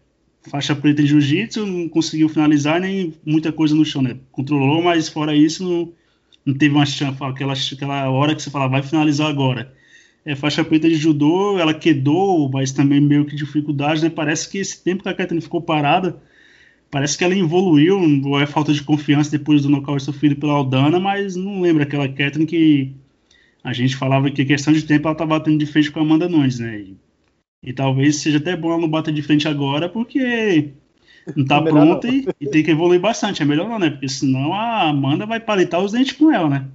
faixa 0.49 0.75
preta 0.75 1.03
em 1.03 1.07
jiu-jitsu, 1.07 1.67
não 1.67 1.89
conseguiu 1.89 2.29
finalizar 2.31 2.81
nem 2.81 3.13
muita 3.27 3.53
coisa 3.53 3.75
no 3.75 3.85
chão, 3.85 4.01
né? 4.01 4.17
Controlou, 4.33 4.83
mas 4.83 5.11
fora 5.11 5.35
isso 5.35 5.63
não, 5.63 5.93
não 6.45 6.55
teve 6.55 6.75
uma 6.75 6.87
chance, 6.87 7.17
aquela, 7.23 7.53
aquela 7.53 8.11
hora 8.11 8.35
que 8.35 8.43
você 8.43 8.51
fala, 8.51 8.69
vai 8.69 8.83
finalizar 8.83 9.29
agora. 9.29 9.73
É, 10.25 10.35
faixa 10.37 10.65
preta 10.65 10.89
de 10.89 10.97
judô, 10.97 11.59
ela 11.59 11.73
quedou, 11.73 12.51
mas 12.51 12.73
também 12.73 13.01
meio 13.01 13.25
que 13.25 13.35
dificuldade, 13.35 14.03
né? 14.03 14.11
Parece 14.11 14.51
que 14.51 14.59
esse 14.59 14.83
tempo 14.83 15.03
que 15.03 15.09
a 15.09 15.15
Kathleen 15.15 15.41
ficou 15.41 15.63
parada, 15.63 16.21
Parece 16.91 17.17
que 17.17 17.23
ela 17.23 17.37
evoluiu, 17.37 18.01
ou 18.25 18.41
é 18.41 18.47
falta 18.47 18.73
de 18.73 18.83
confiança 18.83 19.31
depois 19.31 19.63
do 19.63 19.69
nocaute 19.71 20.03
sofrido 20.03 20.35
pela 20.37 20.55
Aldana, 20.55 20.99
mas 20.99 21.37
não 21.37 21.61
lembra 21.61 21.85
aquela 21.85 22.09
Catherine 22.09 22.47
que 22.47 22.93
a 23.63 23.73
gente 23.73 23.95
falava 23.95 24.31
que 24.31 24.45
questão 24.45 24.73
de 24.73 24.83
tempo 24.83 25.07
ela 25.07 25.17
tá 25.17 25.25
batendo 25.25 25.59
de 25.59 25.67
frente 25.67 25.91
com 25.91 26.01
a 26.01 26.03
Amanda 26.03 26.29
Nunes, 26.29 26.59
né? 26.59 26.81
E, 26.81 26.97
e 27.63 27.73
talvez 27.73 28.17
seja 28.17 28.39
até 28.39 28.57
bom 28.57 28.71
ela 28.73 28.81
não 28.81 28.89
bater 28.89 29.15
de 29.15 29.23
frente 29.23 29.47
agora, 29.47 29.89
porque 29.89 30.73
não 31.37 31.45
tá 31.45 31.57
é 31.59 31.63
pronta 31.63 32.09
e, 32.09 32.27
e, 32.41 32.49
tem 32.49 32.63
que 32.63 32.71
evoluir 32.71 33.01
bastante. 33.01 33.43
É 33.43 33.45
melhor 33.45 33.69
não, 33.69 33.79
né? 33.79 33.91
Porque 33.91 34.09
senão 34.09 34.53
a 34.53 34.89
Amanda 34.89 35.27
vai 35.27 35.41
palitar 35.41 35.83
os 35.83 35.93
dentes 35.93 36.13
com 36.13 36.33
ela, 36.33 36.49
né? 36.49 36.69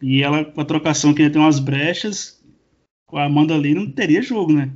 E 0.00 0.22
ela, 0.22 0.44
com 0.44 0.60
a 0.60 0.64
trocação 0.64 1.14
que 1.14 1.22
ainda 1.22 1.32
tem 1.32 1.42
umas 1.42 1.58
brechas, 1.58 2.42
com 3.06 3.16
a 3.16 3.24
Amanda 3.24 3.54
ali 3.54 3.74
não 3.74 3.90
teria 3.90 4.22
jogo, 4.22 4.52
né? 4.52 4.70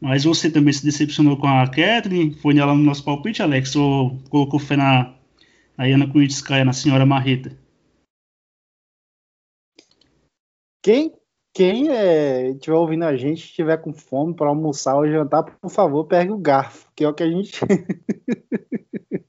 Mas 0.00 0.24
você 0.24 0.50
também 0.50 0.72
se 0.72 0.84
decepcionou 0.84 1.36
com 1.36 1.46
a 1.46 1.66
Kathleen? 1.68 2.32
Foi 2.32 2.52
nela 2.52 2.74
no 2.74 2.82
nosso 2.82 3.04
palpite, 3.04 3.40
Alex? 3.40 3.76
Ou 3.76 4.18
colocou 4.28 4.58
fé 4.58 4.76
na, 4.76 5.14
na 5.76 5.84
Ana 5.84 6.08
Kunitskaya, 6.08 6.64
na 6.64 6.72
senhora 6.72 7.06
Marreta? 7.06 7.56
Quem, 10.82 11.12
quem 11.52 11.90
é, 11.90 12.50
estiver 12.50 12.76
ouvindo 12.76 13.04
a 13.04 13.14
gente, 13.14 13.44
estiver 13.44 13.76
com 13.76 13.92
fome 13.92 14.34
para 14.34 14.48
almoçar 14.48 14.96
ou 14.96 15.06
jantar, 15.06 15.42
por 15.42 15.70
favor, 15.70 16.06
pegue 16.06 16.32
o 16.32 16.38
garfo, 16.38 16.88
que 16.96 17.04
é 17.04 17.08
o 17.08 17.14
que 17.14 17.22
a 17.22 17.30
gente. 17.30 17.60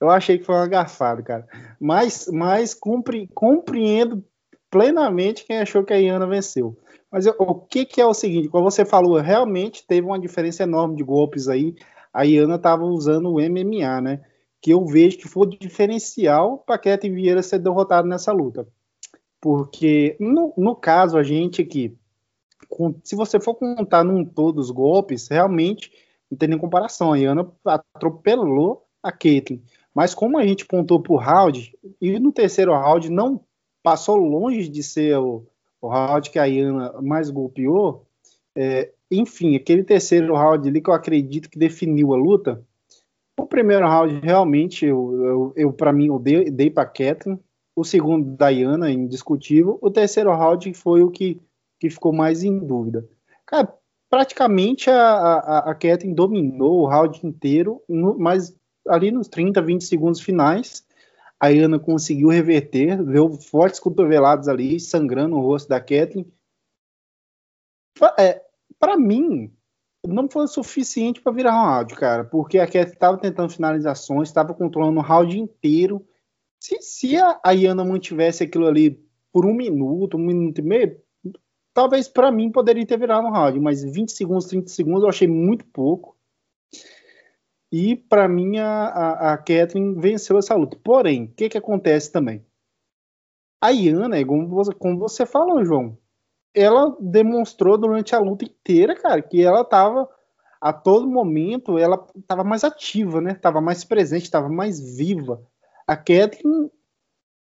Eu 0.00 0.10
achei 0.10 0.38
que 0.38 0.44
foi 0.44 0.54
uma 0.54 0.66
garfada, 0.66 1.22
cara. 1.22 1.46
Mas, 1.80 2.28
mas 2.32 2.74
compre, 2.74 3.28
compreendo 3.34 4.24
plenamente 4.70 5.44
quem 5.44 5.58
achou 5.58 5.84
que 5.84 5.92
a 5.92 5.96
Iana 5.96 6.26
venceu. 6.26 6.76
Mas 7.10 7.26
o 7.26 7.54
que, 7.54 7.84
que 7.84 8.00
é 8.00 8.06
o 8.06 8.14
seguinte, 8.14 8.48
como 8.48 8.70
você 8.70 8.84
falou, 8.84 9.20
realmente 9.20 9.86
teve 9.86 10.06
uma 10.06 10.18
diferença 10.18 10.64
enorme 10.64 10.96
de 10.96 11.04
golpes 11.04 11.48
aí. 11.48 11.74
A 12.12 12.24
Iana 12.24 12.56
estava 12.56 12.84
usando 12.84 13.30
o 13.30 13.40
MMA, 13.40 14.00
né? 14.00 14.20
Que 14.60 14.72
eu 14.72 14.84
vejo 14.86 15.18
que 15.18 15.28
foi 15.28 15.46
o 15.46 15.50
diferencial 15.50 16.58
para 16.58 16.78
Kete 16.78 17.08
Vieira 17.10 17.42
ser 17.42 17.58
derrotado 17.58 18.08
nessa 18.08 18.32
luta. 18.32 18.66
Porque, 19.44 20.16
no, 20.18 20.54
no 20.56 20.74
caso, 20.74 21.18
a 21.18 21.22
gente 21.22 21.60
aqui, 21.60 21.94
com, 22.66 22.94
se 23.04 23.14
você 23.14 23.38
for 23.38 23.54
contar 23.54 24.02
num 24.02 24.24
todo 24.24 24.58
os 24.58 24.70
golpes, 24.70 25.28
realmente 25.28 25.92
não 26.30 26.38
tem 26.38 26.48
nem 26.48 26.58
comparação. 26.58 27.12
A 27.12 27.18
Iana 27.18 27.52
atropelou 27.62 28.86
a 29.02 29.12
Caitlyn. 29.12 29.60
Mas 29.94 30.14
como 30.14 30.38
a 30.38 30.46
gente 30.46 30.64
pontou 30.64 30.98
por 30.98 31.16
round, 31.16 31.76
e 32.00 32.18
no 32.18 32.32
terceiro 32.32 32.72
round 32.72 33.10
não 33.10 33.38
passou 33.82 34.16
longe 34.16 34.66
de 34.66 34.82
ser 34.82 35.18
o, 35.18 35.46
o 35.78 35.88
round 35.88 36.30
que 36.30 36.38
a 36.38 36.46
Iana 36.46 37.02
mais 37.02 37.28
golpeou, 37.28 38.06
é, 38.56 38.92
enfim, 39.10 39.56
aquele 39.56 39.84
terceiro 39.84 40.34
round 40.34 40.66
ali 40.66 40.80
que 40.80 40.88
eu 40.88 40.94
acredito 40.94 41.50
que 41.50 41.58
definiu 41.58 42.14
a 42.14 42.16
luta, 42.16 42.64
o 43.38 43.44
primeiro 43.44 43.86
round 43.86 44.20
realmente, 44.20 44.86
eu, 44.86 45.12
eu, 45.22 45.52
eu 45.54 45.72
para 45.74 45.92
mim, 45.92 46.06
eu 46.06 46.18
dei, 46.18 46.50
dei 46.50 46.70
para 46.70 46.86
Kathleen, 46.86 47.38
o 47.76 47.84
segundo 47.84 48.36
da 48.36 48.50
Iana, 48.50 48.90
indiscutível, 48.90 49.78
o 49.82 49.90
terceiro 49.90 50.34
round 50.34 50.72
foi 50.74 51.02
o 51.02 51.10
que, 51.10 51.40
que 51.80 51.90
ficou 51.90 52.12
mais 52.12 52.44
em 52.44 52.58
dúvida. 52.58 53.08
Cara, 53.44 53.72
praticamente 54.08 54.88
a, 54.88 54.94
a, 54.94 55.70
a 55.70 55.76
dominou 56.14 56.82
o 56.82 56.86
round 56.86 57.26
inteiro, 57.26 57.82
no, 57.88 58.16
mas 58.18 58.56
ali 58.86 59.10
nos 59.10 59.28
30, 59.28 59.60
20 59.60 59.84
segundos 59.84 60.20
finais, 60.20 60.84
A 61.40 61.48
Iana 61.48 61.78
conseguiu 61.78 62.28
reverter, 62.28 63.02
deu 63.02 63.32
fortes 63.32 63.80
cotoveladas 63.80 64.46
ali, 64.46 64.78
sangrando 64.78 65.36
o 65.36 65.40
rosto 65.40 65.68
da 65.68 65.80
Kathleen. 65.80 66.32
É, 68.18 68.42
para 68.78 68.96
mim, 68.96 69.52
não 70.06 70.28
foi 70.28 70.46
suficiente 70.46 71.20
para 71.20 71.32
virar 71.32 71.60
um 71.60 71.66
round, 71.66 71.94
cara, 71.94 72.24
porque 72.24 72.58
a 72.58 72.66
Kathleen 72.66 72.92
estava 72.92 73.18
tentando 73.18 73.52
finalizações, 73.52 74.28
estava 74.28 74.54
controlando 74.54 75.00
o 75.00 75.02
round 75.02 75.38
inteiro. 75.38 76.06
Se, 76.64 76.80
se 76.80 77.16
a, 77.18 77.38
a 77.44 77.52
Iana 77.52 77.84
mantivesse 77.84 78.42
aquilo 78.42 78.66
ali 78.66 78.98
por 79.30 79.44
um 79.44 79.52
minuto, 79.52 80.16
um 80.16 80.20
minuto 80.20 80.60
e 80.60 80.62
meio, 80.62 80.98
talvez 81.74 82.08
para 82.08 82.32
mim 82.32 82.50
poderia 82.50 82.86
ter 82.86 82.98
virado 82.98 83.26
um 83.26 83.30
round, 83.30 83.60
mas 83.60 83.84
20 83.84 84.10
segundos, 84.10 84.46
30 84.46 84.68
segundos 84.68 85.02
eu 85.02 85.10
achei 85.10 85.28
muito 85.28 85.66
pouco. 85.66 86.16
E 87.70 87.94
para 87.94 88.26
mim 88.26 88.56
a, 88.56 88.86
a, 88.86 89.34
a 89.34 89.44
venceu 89.98 90.38
essa 90.38 90.54
luta. 90.54 90.78
Porém, 90.82 91.24
o 91.24 91.34
que, 91.34 91.50
que 91.50 91.58
acontece 91.58 92.10
também? 92.10 92.42
A 93.60 93.68
Iana, 93.70 94.24
como 94.24 94.48
você, 94.48 94.72
como 94.72 94.98
você 94.98 95.26
falou, 95.26 95.62
João, 95.66 95.98
ela 96.54 96.96
demonstrou 96.98 97.76
durante 97.76 98.14
a 98.14 98.20
luta 98.20 98.42
inteira, 98.42 98.96
cara, 98.96 99.20
que 99.20 99.42
ela 99.42 99.66
tava 99.66 100.08
a 100.62 100.72
todo 100.72 101.06
momento, 101.06 101.76
ela 101.76 101.98
tava 102.26 102.42
mais 102.42 102.64
ativa, 102.64 103.20
né? 103.20 103.34
Tava 103.34 103.60
mais 103.60 103.84
presente, 103.84 104.30
tava 104.30 104.48
mais 104.48 104.80
viva. 104.96 105.46
A 105.86 105.96
Kathleen, 105.96 106.70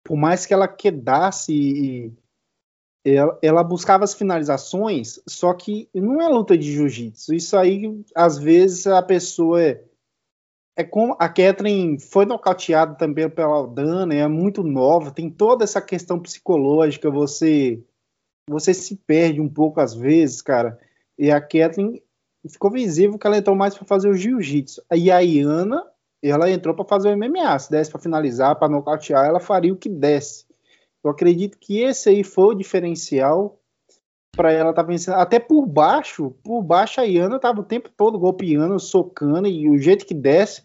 por 0.04 0.16
mais 0.16 0.46
que 0.46 0.54
ela 0.54 0.68
quedasse 0.68 2.12
ela, 3.04 3.38
ela, 3.42 3.64
buscava 3.64 4.04
as 4.04 4.14
finalizações, 4.14 5.20
só 5.26 5.54
que 5.54 5.88
não 5.94 6.20
é 6.20 6.28
luta 6.28 6.56
de 6.56 6.72
jiu-jitsu. 6.72 7.34
Isso 7.34 7.56
aí, 7.56 8.04
às 8.14 8.38
vezes, 8.38 8.86
a 8.86 9.02
pessoa 9.02 9.62
é, 9.62 9.82
é 10.76 10.84
como 10.84 11.16
a 11.18 11.28
Catherine 11.28 11.98
foi 11.98 12.26
nocauteada 12.26 12.94
também 12.94 13.28
pela 13.28 13.54
Aldana, 13.54 14.14
é 14.14 14.28
muito 14.28 14.62
nova, 14.62 15.10
tem 15.10 15.30
toda 15.30 15.64
essa 15.64 15.80
questão 15.80 16.20
psicológica, 16.20 17.10
você 17.10 17.82
você 18.48 18.74
se 18.74 18.96
perde 18.96 19.40
um 19.40 19.48
pouco 19.48 19.80
às 19.80 19.94
vezes, 19.94 20.42
cara. 20.42 20.78
E 21.16 21.30
a 21.30 21.40
Catherine 21.40 22.02
ficou 22.48 22.70
visível 22.70 23.16
que 23.16 23.26
ela 23.26 23.38
entrou 23.38 23.54
mais 23.54 23.76
para 23.76 23.86
fazer 23.86 24.08
o 24.08 24.14
jiu-jitsu. 24.14 24.82
E 24.92 25.10
a 25.10 25.20
Iana, 25.20 25.86
ela 26.22 26.50
entrou 26.50 26.74
para 26.74 26.84
fazer 26.84 27.08
o 27.08 27.16
MMA, 27.16 27.58
se 27.58 27.70
desse 27.70 27.90
para 27.90 28.00
finalizar, 28.00 28.56
para 28.56 28.68
nocautear, 28.68 29.26
ela 29.26 29.40
faria 29.40 29.72
o 29.72 29.76
que 29.76 29.88
desse. 29.88 30.44
Eu 31.02 31.10
acredito 31.10 31.58
que 31.58 31.80
esse 31.80 32.10
aí 32.10 32.22
foi 32.22 32.54
o 32.54 32.58
diferencial 32.58 33.58
para 34.32 34.52
ela 34.52 34.70
estar 34.70 34.82
tá 34.82 34.88
vencendo. 34.88 35.14
Até 35.14 35.38
por 35.38 35.66
baixo, 35.66 36.30
por 36.42 36.62
baixo 36.62 37.00
a 37.00 37.04
Iana 37.04 37.36
estava 37.36 37.60
o 37.60 37.64
tempo 37.64 37.90
todo 37.96 38.18
golpeando, 38.18 38.78
socando, 38.78 39.48
e 39.48 39.68
o 39.68 39.78
jeito 39.78 40.06
que 40.06 40.14
desce, 40.14 40.62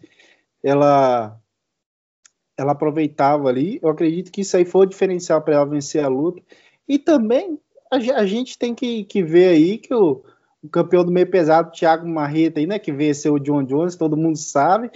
ela 0.62 1.38
ela 2.56 2.72
aproveitava 2.72 3.48
ali. 3.48 3.78
Eu 3.82 3.90
acredito 3.90 4.32
que 4.32 4.40
isso 4.40 4.56
aí 4.56 4.64
foi 4.64 4.86
o 4.86 4.88
diferencial 4.88 5.42
para 5.42 5.56
ela 5.56 5.66
vencer 5.66 6.02
a 6.02 6.08
luta. 6.08 6.42
E 6.88 6.98
também 6.98 7.58
a, 7.90 7.96
a 7.96 8.26
gente 8.26 8.58
tem 8.58 8.74
que, 8.74 9.04
que 9.04 9.22
ver 9.22 9.48
aí 9.48 9.78
que 9.78 9.92
o, 9.92 10.24
o 10.62 10.68
campeão 10.68 11.04
do 11.04 11.12
meio 11.12 11.30
pesado, 11.30 11.70
Thiago 11.70 12.08
Marreta, 12.08 12.58
aí, 12.58 12.66
né, 12.66 12.78
que 12.78 12.92
venceu 12.92 13.34
o 13.34 13.40
John 13.40 13.62
Jones, 13.62 13.96
todo 13.96 14.16
mundo 14.16 14.38
sabe. 14.38 14.90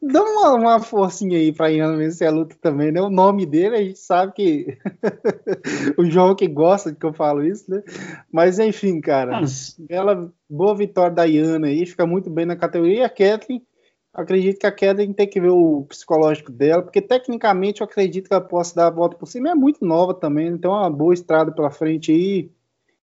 Dá 0.00 0.22
uma, 0.22 0.54
uma 0.54 0.80
forcinha 0.80 1.36
aí 1.38 1.52
para 1.52 1.72
Ian 1.72 1.96
vencer 1.96 2.28
a 2.28 2.30
luta 2.30 2.56
também, 2.60 2.92
né? 2.92 3.00
O 3.00 3.10
nome 3.10 3.44
dele, 3.44 3.76
a 3.76 3.82
gente 3.82 3.98
sabe 3.98 4.32
que 4.32 4.78
o 5.98 6.04
João 6.04 6.36
que 6.36 6.46
gosta 6.46 6.92
de 6.92 6.98
que 6.98 7.04
eu 7.04 7.12
falo 7.12 7.44
isso, 7.44 7.68
né? 7.68 7.82
Mas 8.30 8.60
enfim, 8.60 9.00
cara, 9.00 9.40
ela 9.88 10.32
boa 10.48 10.74
vitória 10.74 11.14
da 11.14 11.24
Iana 11.24 11.66
aí, 11.66 11.84
fica 11.84 12.06
muito 12.06 12.30
bem 12.30 12.46
na 12.46 12.54
categoria. 12.54 13.00
E 13.00 13.02
a 13.02 13.08
Kathleen, 13.08 13.66
acredito 14.14 14.60
que 14.60 14.66
a 14.66 14.72
Kathleen 14.72 15.12
tem 15.12 15.28
que 15.28 15.40
ver 15.40 15.50
o 15.50 15.84
psicológico 15.88 16.52
dela, 16.52 16.82
porque 16.82 17.02
tecnicamente 17.02 17.80
eu 17.80 17.86
acredito 17.86 18.28
que 18.28 18.34
ela 18.34 18.44
possa 18.44 18.76
dar 18.76 18.86
a 18.86 18.90
volta 18.90 19.16
por 19.16 19.26
cima. 19.26 19.50
É 19.50 19.54
muito 19.54 19.84
nova 19.84 20.14
também, 20.14 20.46
então 20.46 20.72
é 20.74 20.80
uma 20.80 20.90
boa 20.90 21.12
estrada 21.12 21.50
pela 21.50 21.70
frente 21.70 22.12
aí 22.12 22.50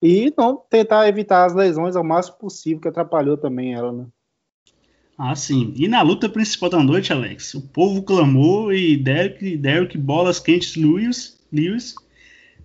e 0.01 0.33
não 0.39 0.57
tentar 0.57 1.09
evitar 1.09 1.47
as 1.47 1.55
lesões 1.55 1.97
ao 1.97 2.05
máximo 2.05 2.37
possível, 2.37 2.81
que 2.81 2.89
atrapalhou 2.89 3.37
também 3.37 3.75
ela, 3.75 3.93
né? 3.93 4.07
Ah, 5.17 5.35
sim. 5.37 5.73
E 5.77 5.87
na 5.87 6.03
luta 6.03 6.29
principal 6.29 6.71
da 6.71 6.83
noite, 6.83 7.13
Alex, 7.13 7.55
o 7.55 7.61
povo 7.61 8.03
clamou 8.03 8.73
e 8.73 8.97
Derek, 8.97 9.57
Derek 9.57 9.97
bolas 9.97 10.41
quentes 10.41 10.75
Lewis, 10.77 11.39
Lewis 11.53 11.95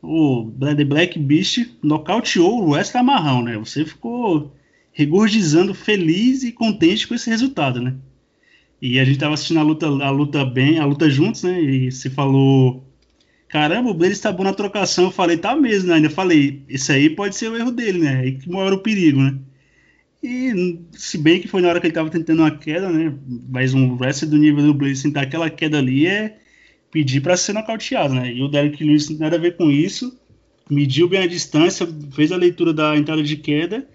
o 0.02 0.52
The 0.60 0.84
Black 0.84 1.20
Beast 1.20 1.78
nocauteou 1.84 2.64
o 2.64 2.70
Wesley 2.72 3.02
Amarrão, 3.02 3.44
né? 3.44 3.58
Você 3.58 3.86
ficou 3.86 4.56
regurgizando 4.92 5.74
feliz 5.74 6.44
e 6.44 6.52
contente 6.52 7.08
com 7.08 7.16
esse 7.16 7.30
resultado, 7.30 7.82
né? 7.82 7.96
E 8.82 9.00
a 9.00 9.06
gente 9.06 9.20
tava 9.20 9.34
assistindo 9.34 9.60
a 9.60 9.64
luta, 9.64 9.88
a 9.88 10.10
luta 10.10 10.46
bem, 10.46 10.80
a 10.80 10.86
luta 10.86 11.10
juntos, 11.10 11.44
né? 11.44 11.62
E 11.62 11.92
você 11.92 12.10
falou 12.10 12.84
caramba, 13.48 13.90
o 13.90 13.94
Blaze 13.94 14.14
está 14.14 14.32
bom 14.32 14.44
na 14.44 14.54
trocação. 14.54 15.06
Eu 15.06 15.12
falei, 15.12 15.38
tá 15.38 15.56
mesmo, 15.56 15.90
né? 15.90 15.96
Ainda 15.96 16.10
falei, 16.10 16.64
isso 16.70 16.92
aí 16.92 17.10
pode 17.10 17.36
ser 17.36 17.50
o 17.50 17.58
erro 17.58 17.72
dele, 17.72 18.00
né? 18.00 18.20
Aí 18.20 18.38
que 18.38 18.50
mora 18.50 18.76
o 18.76 18.80
perigo, 18.80 19.20
né? 19.22 19.38
E 20.22 20.82
se 20.92 21.18
bem 21.18 21.40
que 21.42 21.48
foi 21.48 21.62
na 21.62 21.70
hora 21.70 21.80
que 21.80 21.88
ele 21.88 21.92
estava 21.92 22.10
tentando 22.10 22.42
uma 22.42 22.52
queda, 22.52 22.90
né? 22.90 23.14
Mas 23.50 23.74
um 23.74 23.96
wrestler 23.96 24.30
do 24.30 24.38
nível 24.38 24.64
do 24.64 24.74
Blaze 24.74 24.98
sentar 24.98 25.24
aquela 25.24 25.50
queda 25.50 25.78
ali 25.78 26.06
é 26.08 26.38
pedir 26.92 27.22
para 27.22 27.38
ser 27.38 27.54
nocauteado, 27.54 28.14
né? 28.14 28.34
E 28.34 28.42
o 28.42 28.48
Derek 28.50 28.84
Lewis 28.84 29.10
nada 29.18 29.38
a 29.38 29.40
ver 29.40 29.56
com 29.56 29.72
isso. 29.72 30.20
Mediu 30.70 31.08
bem 31.08 31.22
a 31.22 31.28
distância, 31.28 31.88
fez 32.12 32.32
a 32.32 32.38
leitura 32.38 32.74
da 32.74 32.98
entrada 32.98 33.24
de 33.24 33.38
queda 33.38 33.88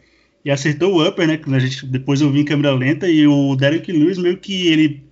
e 0.45 0.51
acertou 0.51 0.95
o 0.95 1.07
upper, 1.07 1.27
né? 1.27 1.41
A 1.47 1.59
gente, 1.59 1.87
depois 1.87 2.21
eu 2.21 2.31
vi 2.31 2.41
em 2.41 2.45
câmera 2.45 2.75
lenta 2.75 3.09
e 3.09 3.27
o 3.27 3.55
Derek 3.55 3.93
Lewis 3.93 4.19
meio 4.19 4.39
que 4.39 4.69
ele 4.69 5.05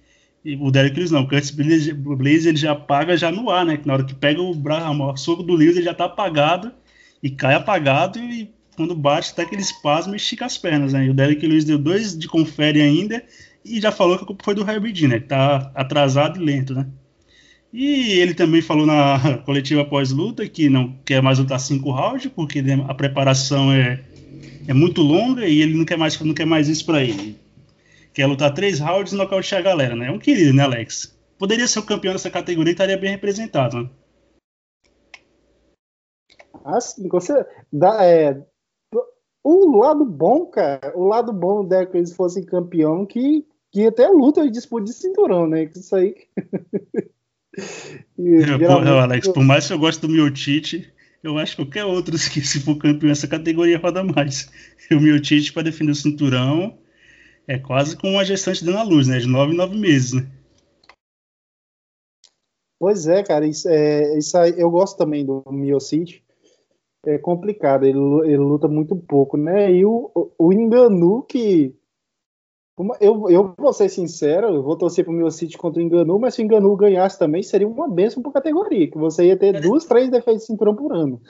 o 0.61 0.73
Derek 0.73 0.97
Lewis 0.97 1.13
não, 1.13 1.23
o 1.23 1.29
Curtis 1.29 1.53
Blaze 1.53 2.49
ele 2.49 2.57
já 2.57 2.75
paga 2.75 3.17
já 3.17 3.31
no 3.31 3.49
ar, 3.51 3.65
né? 3.65 3.79
Na 3.85 3.95
hora 3.95 4.05
que 4.05 4.15
pega 4.15 4.41
o, 4.41 4.51
o 4.51 5.17
soco 5.17 5.43
do 5.43 5.55
Lewis 5.55 5.77
ele 5.77 5.85
já 5.85 5.95
tá 5.95 6.07
apagado 6.07 6.73
e 7.23 7.31
cai 7.31 7.55
apagado 7.55 8.19
e 8.19 8.51
quando 8.77 8.95
bate 8.95 9.33
até 9.33 9.43
aquele 9.43 9.63
espasmo 9.63 10.15
e 10.15 10.17
estica 10.17 10.47
as 10.47 10.57
pernas, 10.59 10.93
né? 10.93 11.07
E 11.07 11.11
o 11.11 11.15
Derek 11.15 11.47
Lewis 11.47 11.65
deu 11.65 11.79
dois 11.79 12.17
de 12.17 12.27
confere 12.27 12.81
ainda 12.81 13.23
e 13.65 13.81
já 13.81 13.93
falou 13.93 14.17
que 14.17 14.25
a 14.25 14.27
culpa 14.27 14.45
foi 14.45 14.55
do 14.55 14.69
Herbie 14.69 14.93
Dean, 14.93 15.09
né? 15.09 15.21
Que 15.21 15.29
tá 15.29 15.71
atrasado 15.75 16.41
e 16.41 16.45
lento, 16.45 16.75
né? 16.75 16.87
E 17.73 18.13
ele 18.21 18.35
também 18.35 18.61
falou 18.61 18.87
na 18.87 19.39
coletiva 19.45 19.85
pós-luta 19.85 20.47
que 20.49 20.69
não 20.69 20.97
quer 21.05 21.23
mais 21.23 21.39
lutar 21.39 21.61
cinco 21.61 21.91
rounds 21.91 22.31
porque 22.35 22.63
a 22.89 22.95
preparação 22.95 23.73
é, 23.73 24.01
é 24.67 24.75
muito 24.75 25.03
longa 25.03 25.47
e 25.47 25.63
ele 25.63 25.75
não 25.75 25.85
quer 25.85 25.97
mais, 25.97 26.19
não 26.21 26.35
quer 26.35 26.47
mais 26.47 26.69
isso 26.69 26.85
para 26.85 27.03
ele 27.03 27.43
quer 28.13 28.27
lutar 28.27 28.53
três 28.53 28.79
rounds 28.79 29.13
e 29.13 29.17
nocautear 29.17 29.61
a 29.61 29.65
galera, 29.65 29.97
né? 29.97 30.09
É 30.09 30.11
um 30.11 30.19
querido, 30.19 30.55
né, 30.55 30.63
Alex? 30.63 31.17
Poderia 31.39 31.67
ser 31.67 31.79
o 31.79 31.87
campeão 31.87 32.13
dessa 32.13 32.31
categoria 32.31 32.71
e 32.71 32.75
estaria 32.75 32.97
bem 32.97 33.11
representado, 33.11 33.83
né? 33.83 33.91
Assim, 36.65 37.09
você 37.09 37.45
dá, 37.73 38.05
é, 38.05 38.41
o 39.45 39.79
lado 39.79 40.05
bom, 40.05 40.47
cara, 40.47 40.93
o 40.95 41.07
lado 41.07 41.33
bom 41.33 41.67
é 41.73 41.85
que 41.85 41.97
eles 41.97 42.15
fossem 42.15 42.45
campeão, 42.45 43.05
que, 43.05 43.45
que 43.71 43.87
até 43.87 44.09
luta 44.09 44.45
e 44.45 44.51
disputa 44.51 44.85
de 44.85 44.93
cinturão, 44.93 45.47
né? 45.47 45.65
Isso 45.65 45.97
aí. 45.97 46.15
e, 48.19 48.35
é, 48.37 48.47
geralmente... 48.47 48.89
Alex, 48.89 49.29
por 49.29 49.45
mais 49.45 49.67
que 49.67 49.73
eu 49.73 49.79
goste 49.79 50.01
do 50.01 50.09
Miotite, 50.09 50.93
eu 51.23 51.39
acho 51.39 51.57
que 51.57 51.65
qualquer 51.65 51.85
outro 51.85 52.13
que 52.13 52.41
se 52.41 52.61
for 52.61 52.77
campeão 52.77 53.09
nessa 53.09 53.29
categoria 53.29 53.79
roda 53.79 54.03
mais. 54.03 54.51
O 54.91 55.01
Miotite 55.01 55.53
para 55.53 55.63
defender 55.63 55.93
o 55.93 55.95
cinturão 55.95 56.79
é 57.49 57.59
quase 57.59 57.97
como 57.97 58.15
uma 58.15 58.25
gestante 58.25 58.65
dando 58.65 58.79
a 58.79 58.83
luz, 58.83 59.07
né? 59.07 59.19
De 59.19 59.27
nove 59.27 59.55
em 59.55 59.57
nove 59.57 59.79
meses, 59.79 60.13
né? 60.13 60.27
Pois 62.79 63.07
é, 63.07 63.23
cara, 63.23 63.47
isso, 63.47 63.69
é, 63.69 64.19
isso 64.19 64.37
aí, 64.37 64.55
eu 64.59 64.69
gosto 64.69 64.99
também 64.99 65.25
do 65.25 65.43
Miocic. 65.51 66.21
É 67.05 67.19
complicado, 67.19 67.85
ele, 67.85 67.99
ele 68.25 68.37
luta 68.37 68.69
muito 68.69 68.95
pouco, 68.95 69.37
né? 69.37 69.73
E 69.73 69.85
o, 69.85 70.11
o 70.39 70.53
Enganu, 70.53 71.23
que 71.23 71.75
eu, 73.01 73.29
eu 73.29 73.55
vou 73.59 73.73
ser 73.73 73.89
sincero, 73.89 74.47
eu 74.47 74.63
vou 74.63 74.77
torcer 74.77 75.05
pro 75.05 75.13
meu 75.13 75.31
City 75.31 75.59
contra 75.59 75.81
o 75.81 75.85
Enganu, 75.85 76.19
mas 76.19 76.35
se 76.35 76.43
o 76.43 76.45
Enganu 76.45 76.75
ganhasse 76.75 77.19
também, 77.19 77.43
seria 77.43 77.69
uma 77.69 77.89
bênção 77.89 78.23
por 78.23 78.33
categoria, 78.33 78.91
que 78.91 78.97
você 78.97 79.27
ia 79.27 79.37
ter 79.37 79.55
é. 79.55 79.61
duas, 79.61 79.85
três 79.85 80.11
defesas 80.11 80.41
de 80.41 80.47
cinturão 80.47 80.75
por 80.75 80.93
ano. 80.95 81.21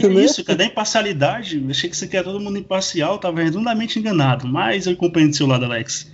É 0.00 0.06
né? 0.08 0.24
isso, 0.24 0.44
cadê 0.44 0.64
a 0.64 0.66
imparcialidade? 0.68 1.62
Eu 1.62 1.70
achei 1.70 1.90
que 1.90 1.96
você 1.96 2.06
quer 2.06 2.24
todo 2.24 2.40
mundo 2.40 2.58
imparcial, 2.58 3.18
tava 3.18 3.42
redondamente 3.42 3.98
enganado, 3.98 4.48
mas 4.48 4.86
eu 4.86 4.96
compreendo 4.96 5.36
seu 5.36 5.46
lado, 5.46 5.64
Alex. 5.64 6.10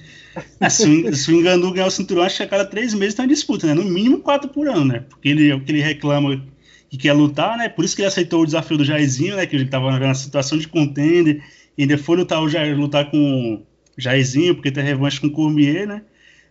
Se, 0.70 0.88
o, 0.88 1.14
se 1.14 1.30
o 1.30 1.38
Enganu 1.38 1.72
ganhar 1.72 1.86
o 1.86 1.90
cinturão, 1.90 2.22
acho 2.22 2.38
que 2.38 2.42
a 2.42 2.48
cada 2.48 2.64
três 2.64 2.94
meses 2.94 3.14
tá 3.14 3.24
em 3.24 3.28
disputa, 3.28 3.66
né? 3.66 3.74
No 3.74 3.84
mínimo 3.84 4.20
quatro 4.20 4.48
por 4.48 4.66
ano, 4.66 4.86
né? 4.86 5.04
Porque 5.08 5.28
ele, 5.28 5.50
é 5.50 5.54
o 5.54 5.62
que 5.62 5.70
ele 5.70 5.82
reclama 5.82 6.42
que 6.92 6.98
quer 6.98 7.14
lutar, 7.14 7.56
né? 7.56 7.70
Por 7.70 7.86
isso 7.86 7.96
que 7.96 8.02
ele 8.02 8.08
aceitou 8.08 8.42
o 8.42 8.44
desafio 8.44 8.76
do 8.76 8.84
Jairzinho, 8.84 9.36
né? 9.36 9.46
Que 9.46 9.56
ele 9.56 9.64
tava 9.64 9.98
na 9.98 10.14
situação 10.14 10.58
de 10.58 10.68
contender, 10.68 11.42
e 11.76 11.82
ainda 11.82 11.96
foi 11.96 12.18
lutar, 12.18 12.42
o 12.42 12.50
Jair, 12.50 12.78
lutar 12.78 13.10
com 13.10 13.62
Jairzinho, 13.96 14.54
porque 14.54 14.70
tem 14.70 14.84
revanche 14.84 15.18
com 15.18 15.28
o 15.28 15.30
Cormier, 15.30 15.88
né? 15.88 16.02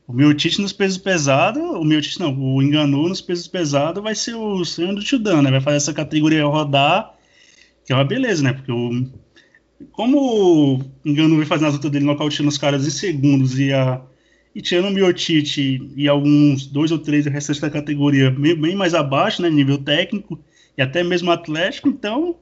O 0.07 0.13
Miotite 0.13 0.59
nos 0.59 0.73
pesos 0.73 0.97
pesados, 0.97 1.61
o 1.61 1.83
Miotite 1.83 2.19
não, 2.19 2.35
o 2.35 2.59
Enganou 2.59 3.07
nos 3.07 3.21
pesos 3.21 3.47
pesados 3.47 4.01
vai 4.01 4.15
ser 4.15 4.33
o 4.33 4.65
sonho 4.65 4.95
do 4.95 5.03
Tudan, 5.03 5.43
né? 5.43 5.51
Vai 5.51 5.61
fazer 5.61 5.77
essa 5.77 5.93
categoria 5.93 6.43
rodar, 6.43 7.13
que 7.85 7.93
é 7.93 7.95
uma 7.95 8.03
beleza, 8.03 8.41
né? 8.41 8.51
Porque 8.51 8.71
o, 8.71 9.07
como 9.91 10.17
o 10.17 10.81
Enganou 11.05 11.37
vai 11.37 11.45
fazer 11.45 11.65
na 11.65 11.69
luta 11.69 11.87
dele 11.87 12.05
nocauteando 12.05 12.49
os 12.49 12.57
caras 12.57 12.87
em 12.87 12.89
segundos 12.89 13.59
e 13.59 13.71
a, 13.71 14.01
E 14.53 14.61
tirando 14.61 14.89
o 14.89 14.91
Miotite 14.91 15.89
e 15.95 16.07
alguns 16.07 16.67
dois 16.67 16.91
ou 16.91 16.99
três 16.99 17.25
restantes 17.25 17.61
da 17.61 17.69
categoria 17.69 18.29
bem, 18.29 18.55
bem 18.55 18.75
mais 18.75 18.93
abaixo, 18.93 19.41
né, 19.41 19.49
nível 19.49 19.77
técnico 19.77 20.39
e 20.77 20.81
até 20.81 21.03
mesmo 21.03 21.31
atlético, 21.31 21.87
então 21.87 22.35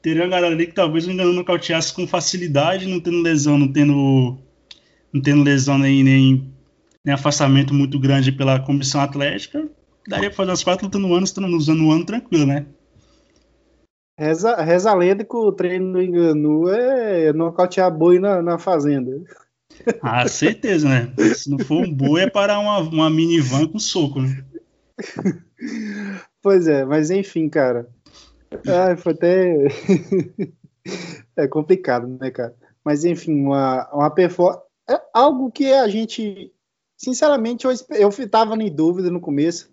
teria 0.00 0.22
uma 0.22 0.28
galera 0.28 0.54
ali 0.54 0.66
que 0.66 0.74
talvez 0.74 1.06
o 1.06 1.10
Enganu 1.10 1.32
nocauteasse 1.32 1.92
com 1.92 2.06
facilidade, 2.06 2.86
não 2.86 3.00
tendo 3.00 3.22
lesão, 3.22 3.58
não 3.58 3.70
tendo, 3.70 4.38
não 5.12 5.20
tendo 5.20 5.42
lesão 5.42 5.76
nem, 5.76 6.02
nem, 6.02 6.52
nem 7.04 7.14
afastamento 7.14 7.74
muito 7.74 7.98
grande 7.98 8.32
pela 8.32 8.60
comissão 8.60 9.00
atlética, 9.00 9.68
daria 10.06 10.30
para 10.30 10.36
fazer 10.36 10.52
as 10.52 10.64
quatro 10.64 10.86
lutando 10.86 11.08
no 11.08 11.14
ano, 11.14 11.26
usando 11.56 11.84
o 11.84 11.92
ano 11.92 12.04
tranquilo, 12.04 12.46
né? 12.46 12.66
Reza, 14.18 14.54
reza 14.56 14.90
a 14.90 14.94
lenda 14.94 15.24
que 15.24 15.34
o 15.34 15.50
treino 15.50 15.94
do 15.94 16.02
Enganu 16.02 16.68
é 16.68 17.32
nocautear 17.32 17.90
boi 17.90 18.18
na, 18.18 18.42
na 18.42 18.58
fazenda. 18.58 19.12
Ah, 20.02 20.26
certeza, 20.28 20.88
né? 20.88 21.12
Se 21.34 21.50
não 21.50 21.58
for 21.58 21.84
um 21.84 21.92
boi, 21.92 22.22
é 22.22 22.30
para 22.30 22.58
uma, 22.58 22.78
uma 22.78 23.10
minivan 23.10 23.66
com 23.66 23.78
soco, 23.78 24.20
né? 24.20 24.44
Pois 26.42 26.66
é, 26.66 26.84
mas 26.84 27.10
enfim, 27.10 27.48
cara. 27.48 27.88
Ah, 28.66 28.96
foi 28.96 29.12
até. 29.12 29.68
é 31.36 31.46
complicado, 31.46 32.06
né, 32.20 32.30
cara? 32.30 32.54
Mas 32.84 33.04
enfim, 33.04 33.34
uma, 33.44 33.88
uma 33.92 34.10
performance. 34.10 34.62
É 34.88 35.00
algo 35.12 35.50
que 35.50 35.72
a 35.72 35.86
gente. 35.88 36.52
Sinceramente, 36.96 37.66
eu, 37.66 37.72
eu 37.90 38.28
tava 38.28 38.54
em 38.62 38.70
dúvida 38.70 39.10
no 39.10 39.20
começo, 39.20 39.70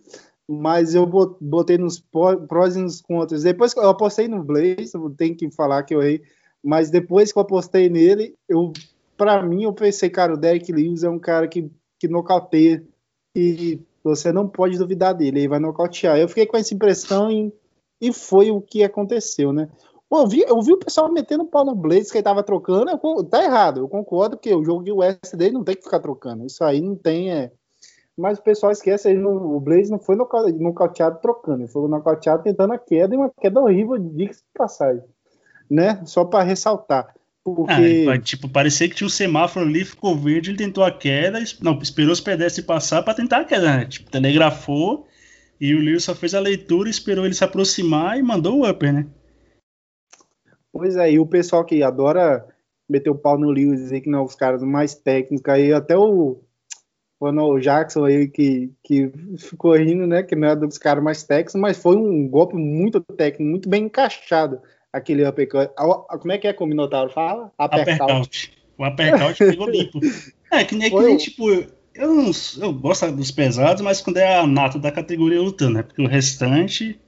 mas 0.47 0.95
eu 0.95 1.05
botei 1.05 1.77
nos 1.77 1.99
prós 2.47 2.75
e 2.75 2.79
nos 2.79 3.01
contras. 3.01 3.43
Depois 3.43 3.73
que 3.73 3.79
eu 3.79 3.89
apostei 3.89 4.27
no 4.27 4.43
Blaze, 4.43 4.93
tenho 5.17 5.35
que 5.35 5.51
falar 5.51 5.83
que 5.83 5.93
eu 5.93 6.01
errei, 6.01 6.21
mas 6.63 6.89
depois 6.89 7.31
que 7.31 7.37
eu 7.37 7.41
apostei 7.41 7.89
nele, 7.89 8.35
eu, 8.47 8.71
para 9.17 9.41
mim, 9.41 9.63
eu 9.63 9.73
pensei, 9.73 10.09
cara, 10.09 10.33
o 10.33 10.37
Derek 10.37 10.71
Lewis 10.71 11.03
é 11.03 11.09
um 11.09 11.19
cara 11.19 11.47
que, 11.47 11.69
que 11.99 12.07
nocauteia 12.07 12.83
e 13.35 13.81
você 14.03 14.31
não 14.31 14.47
pode 14.47 14.77
duvidar 14.77 15.13
dele, 15.13 15.39
ele 15.39 15.47
vai 15.47 15.59
nocautear. 15.59 16.17
Eu 16.17 16.29
fiquei 16.29 16.45
com 16.45 16.55
essa 16.55 16.73
impressão 16.73 17.29
em 17.29 17.51
e 17.99 18.13
foi 18.13 18.51
o 18.51 18.61
que 18.61 18.83
aconteceu, 18.83 19.51
né? 19.51 19.69
Eu, 20.09 20.27
vi, 20.27 20.41
eu 20.47 20.61
vi 20.61 20.71
o 20.71 20.77
pessoal 20.77 21.11
metendo 21.11 21.45
pau 21.45 21.65
no 21.65 21.75
Blaze 21.75 22.11
que 22.11 22.17
ele 22.17 22.23
tava 22.23 22.43
trocando. 22.43 22.89
Eu, 22.91 23.23
tá 23.23 23.43
errado, 23.43 23.81
eu 23.81 23.89
concordo 23.89 24.37
que 24.37 24.53
o 24.53 24.63
jogo 24.63 24.83
de 24.83 24.91
West 24.91 25.35
dele 25.35 25.53
não 25.53 25.63
tem 25.63 25.75
que 25.75 25.83
ficar 25.83 25.99
trocando. 25.99 26.45
Isso 26.45 26.63
aí 26.63 26.79
não 26.79 26.95
tem. 26.95 27.31
É... 27.33 27.51
Mas 28.15 28.39
o 28.39 28.43
pessoal 28.43 28.71
esquece, 28.71 29.09
aí, 29.09 29.17
o 29.17 29.59
Blaze 29.59 29.91
não 29.91 29.99
foi 29.99 30.15
nocauteado 30.15 31.19
trocando, 31.21 31.61
ele 31.61 31.67
foi 31.67 31.87
nocauteado 31.87 32.41
tentando 32.41 32.73
a 32.73 32.77
queda 32.77 33.13
e 33.13 33.17
uma 33.17 33.29
queda 33.29 33.59
horrível 33.59 33.97
de 33.97 34.31
passagem. 34.55 35.03
Né? 35.69 36.01
Só 36.05 36.23
para 36.23 36.43
ressaltar. 36.43 37.13
Porque... 37.55 38.05
Ah, 38.09 38.17
tipo, 38.17 38.49
parecia 38.49 38.89
que 38.89 38.95
tinha 38.95 39.07
um 39.07 39.09
semáforo 39.09 39.65
ali, 39.65 39.85
ficou 39.85 40.17
verde, 40.17 40.49
ele 40.49 40.57
tentou 40.57 40.83
a 40.83 40.91
queda, 40.91 41.39
não, 41.61 41.79
esperou 41.79 42.11
os 42.11 42.19
pedestres 42.19 42.65
passar 42.65 43.01
para 43.03 43.13
tentar 43.13 43.37
a 43.37 43.45
queda, 43.45 43.77
né? 43.77 43.85
Tipo, 43.85 44.11
telegrafou 44.11 45.07
e 45.57 45.73
o 45.73 45.79
Lewis 45.79 46.03
só 46.03 46.13
fez 46.13 46.35
a 46.35 46.41
leitura, 46.41 46.89
esperou 46.89 47.25
ele 47.25 47.33
se 47.33 47.45
aproximar 47.45 48.19
e 48.19 48.21
mandou 48.21 48.59
o 48.59 48.69
upper, 48.69 48.91
né? 48.91 49.07
Pois 50.73 50.97
é, 50.97 51.13
e 51.13 51.19
o 51.19 51.25
pessoal 51.25 51.63
que 51.63 51.81
adora 51.81 52.45
meter 52.89 53.09
o 53.09 53.17
pau 53.17 53.37
no 53.37 53.49
Lewis, 53.49 53.79
dizer 53.79 54.01
que 54.01 54.09
não 54.09 54.19
é 54.19 54.23
os 54.23 54.35
caras 54.35 54.61
mais 54.61 54.93
técnicos, 54.93 55.49
aí 55.53 55.71
até 55.71 55.97
o, 55.97 56.41
o 57.17 57.59
Jackson 57.59 58.03
aí 58.03 58.27
que, 58.27 58.73
que 58.83 59.09
ficou 59.37 59.73
rindo, 59.73 60.05
né, 60.05 60.21
que 60.21 60.35
não 60.35 60.49
é 60.49 60.55
dos 60.55 60.77
caras 60.77 61.01
mais 61.01 61.23
técnicos, 61.23 61.55
mas 61.55 61.77
foi 61.77 61.95
um 61.95 62.27
golpe 62.27 62.57
muito 62.57 62.99
técnico, 62.99 63.49
muito 63.49 63.69
bem 63.69 63.85
encaixado, 63.85 64.61
aquele 64.97 65.27
uppercut. 65.27 65.69
Como 66.19 66.31
é 66.31 66.37
que 66.37 66.47
é 66.47 66.53
que 66.53 66.63
o 66.63 66.67
Minotauro 66.67 67.09
fala? 67.11 67.51
Uppercut. 67.59 68.51
O 68.77 68.85
uppercut 68.85 69.37
pegou 69.39 69.69
limpo. 69.69 69.99
É, 70.51 70.63
que 70.63 70.75
nem, 70.75 70.89
que 70.89 70.99
nem 70.99 71.17
tipo, 71.17 71.49
eu, 71.49 72.13
não, 72.13 72.31
eu 72.59 72.73
gosto 72.73 73.11
dos 73.11 73.31
pesados, 73.31 73.81
mas 73.81 74.01
quando 74.01 74.17
é 74.17 74.37
a 74.37 74.45
nata 74.45 74.77
da 74.77 74.91
categoria 74.91 75.41
lutando, 75.41 75.73
né? 75.73 75.83
Porque 75.83 76.01
o 76.01 76.07
restante. 76.07 76.99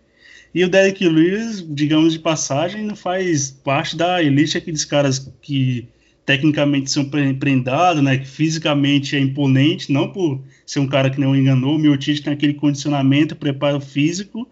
E 0.53 0.65
o 0.65 0.69
Derek 0.69 1.07
Lewis, 1.07 1.63
digamos 1.67 2.13
de 2.13 2.19
passagem, 2.19 2.83
não 2.83 2.95
faz 2.95 3.51
parte 3.51 3.95
da 3.95 4.21
elite 4.21 4.57
aqueles 4.57 4.83
caras 4.83 5.31
que 5.41 5.87
tecnicamente 6.25 6.89
são 6.89 7.05
prendados, 7.05 8.03
né? 8.03 8.17
Que 8.17 8.27
fisicamente 8.27 9.15
é 9.15 9.19
imponente, 9.19 9.91
não 9.91 10.11
por 10.11 10.41
ser 10.65 10.79
um 10.79 10.87
cara 10.87 11.09
que 11.09 11.19
não 11.19 11.35
enganou. 11.35 11.75
O 11.75 11.79
Miotite 11.79 12.23
tem 12.23 12.33
aquele 12.33 12.55
condicionamento, 12.55 13.35
preparo 13.35 13.79
físico. 13.79 14.47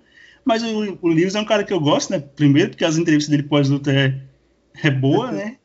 Mas 0.47 0.63
o, 0.63 0.97
o 1.01 1.07
Lewis 1.09 1.35
é 1.35 1.41
um 1.41 1.45
cara 1.45 1.63
que 1.65 1.73
eu 1.73 1.79
gosto, 1.79 2.11
né? 2.11 2.19
Primeiro, 2.19 2.69
porque 2.69 2.85
as 2.85 2.97
entrevistas 2.97 3.29
dele 3.29 3.43
pós-luta 3.43 3.91
é, 3.91 4.17
é 4.81 4.89
boa, 4.89 5.29
né? 5.29 5.57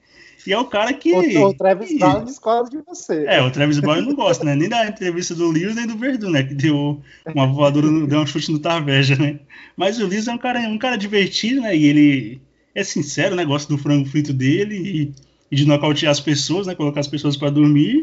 E 0.45 0.53
é 0.53 0.59
o 0.59 0.65
cara 0.65 0.93
que. 0.93 1.13
O, 1.13 1.47
o 1.47 1.55
Travis 1.55 1.97
Brown 1.97 2.25
discorda 2.25 2.69
de 2.69 2.79
você. 2.85 3.25
É, 3.29 3.41
o 3.41 3.49
Travis 3.53 3.79
Brown 3.79 4.03
não 4.03 4.13
gosta, 4.13 4.45
né? 4.45 4.57
Nem 4.57 4.69
da 4.69 4.85
entrevista 4.85 5.37
do 5.37 5.49
Lewis, 5.49 5.77
nem 5.77 5.87
do 5.87 5.97
Verdun, 5.97 6.31
né? 6.31 6.43
Que 6.43 6.53
deu 6.53 7.01
uma 7.33 7.47
voadora, 7.47 7.87
deu 8.09 8.21
um 8.21 8.27
chute 8.27 8.51
no 8.51 8.59
Tarveja, 8.59 9.15
né? 9.15 9.39
Mas 9.77 10.01
o 10.01 10.07
Lewis 10.07 10.27
é 10.27 10.33
um 10.33 10.39
cara, 10.39 10.59
um 10.63 10.79
cara 10.79 10.97
divertido, 10.97 11.61
né? 11.61 11.77
E 11.77 11.85
ele 11.85 12.43
é 12.75 12.83
sincero, 12.83 13.37
né? 13.37 13.45
Gosta 13.45 13.73
do 13.73 13.81
frango 13.81 14.09
frito 14.09 14.33
dele 14.33 14.75
e, 14.75 15.13
e 15.49 15.57
de 15.57 15.65
nocautear 15.65 16.11
as 16.11 16.19
pessoas, 16.19 16.67
né? 16.67 16.75
Colocar 16.75 16.99
as 16.99 17.09
pessoas 17.09 17.37
para 17.37 17.51
dormir. 17.51 18.03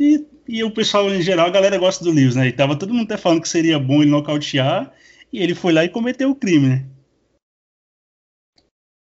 E, 0.00 0.24
e 0.48 0.64
o 0.64 0.70
pessoal, 0.70 1.10
em 1.10 1.20
geral, 1.20 1.48
a 1.48 1.50
galera 1.50 1.76
gosta 1.76 2.02
do 2.02 2.10
Lewis, 2.10 2.34
né? 2.34 2.48
E 2.48 2.52
tava 2.52 2.76
todo 2.76 2.94
mundo 2.94 3.04
até 3.04 3.18
falando 3.18 3.42
que 3.42 3.48
seria 3.48 3.78
bom 3.78 4.00
ele 4.00 4.10
nocautear. 4.10 4.90
E 5.32 5.42
ele 5.42 5.54
foi 5.54 5.72
lá 5.72 5.84
e 5.84 5.88
cometeu 5.88 6.30
o 6.30 6.34
crime, 6.34 6.68
né? 6.68 6.90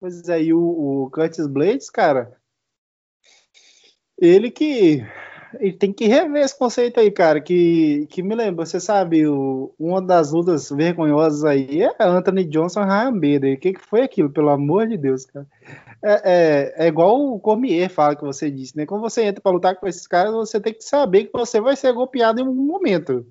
Pois 0.01 0.29
é, 0.29 0.43
e 0.43 0.55
o, 0.55 0.61
o 0.61 1.11
Curtis 1.11 1.47
Blades, 1.47 1.91
cara, 1.91 2.37
ele 4.19 4.51
que 4.51 5.03
ele 5.61 5.73
tem 5.73 5.93
que 5.93 6.07
rever 6.07 6.43
esse 6.43 6.57
conceito 6.59 7.01
aí, 7.01 7.11
cara, 7.11 7.41
que, 7.41 8.07
que 8.11 8.23
me 8.23 8.35
lembra, 8.35 8.65
você 8.65 8.81
sabe, 8.81 9.27
o, 9.27 9.73
uma 9.79 10.03
das 10.03 10.33
lutas 10.33 10.71
vergonhosas 10.71 11.45
aí 11.45 11.83
é 11.83 11.95
Anthony 12.01 12.45
Johnson 12.45 12.83
e 12.83 12.85
Ryan 12.85 13.13
Bader. 13.13 13.57
O 13.57 13.61
que, 13.61 13.73
que 13.73 13.81
foi 13.81 14.03
aquilo, 14.03 14.31
pelo 14.31 14.51
amor 14.51 14.87
de 14.87 14.97
Deus, 14.97 15.25
cara? 15.25 15.47
É, 16.05 16.23
é, 16.25 16.75
é, 16.85 16.89
igual 16.89 17.19
o 17.21 17.41
Cormier 17.41 17.89
fala 17.89 18.17
que 18.17 18.25
você 18.25 18.51
disse, 18.51 18.77
né? 18.77 18.87
Quando 18.87 19.01
você 19.01 19.25
entra 19.25 19.41
para 19.41 19.53
lutar 19.53 19.77
com 19.77 19.87
esses 19.87 20.07
caras, 20.07 20.33
você 20.33 20.61
tem 20.61 20.75
que 20.75 20.85
saber 20.85 21.25
que 21.25 21.33
você 21.33 21.61
vai 21.61 21.77
ser 21.77 21.93
golpeado 21.93 22.41
em 22.41 22.45
algum 22.45 22.65
momento. 22.65 23.27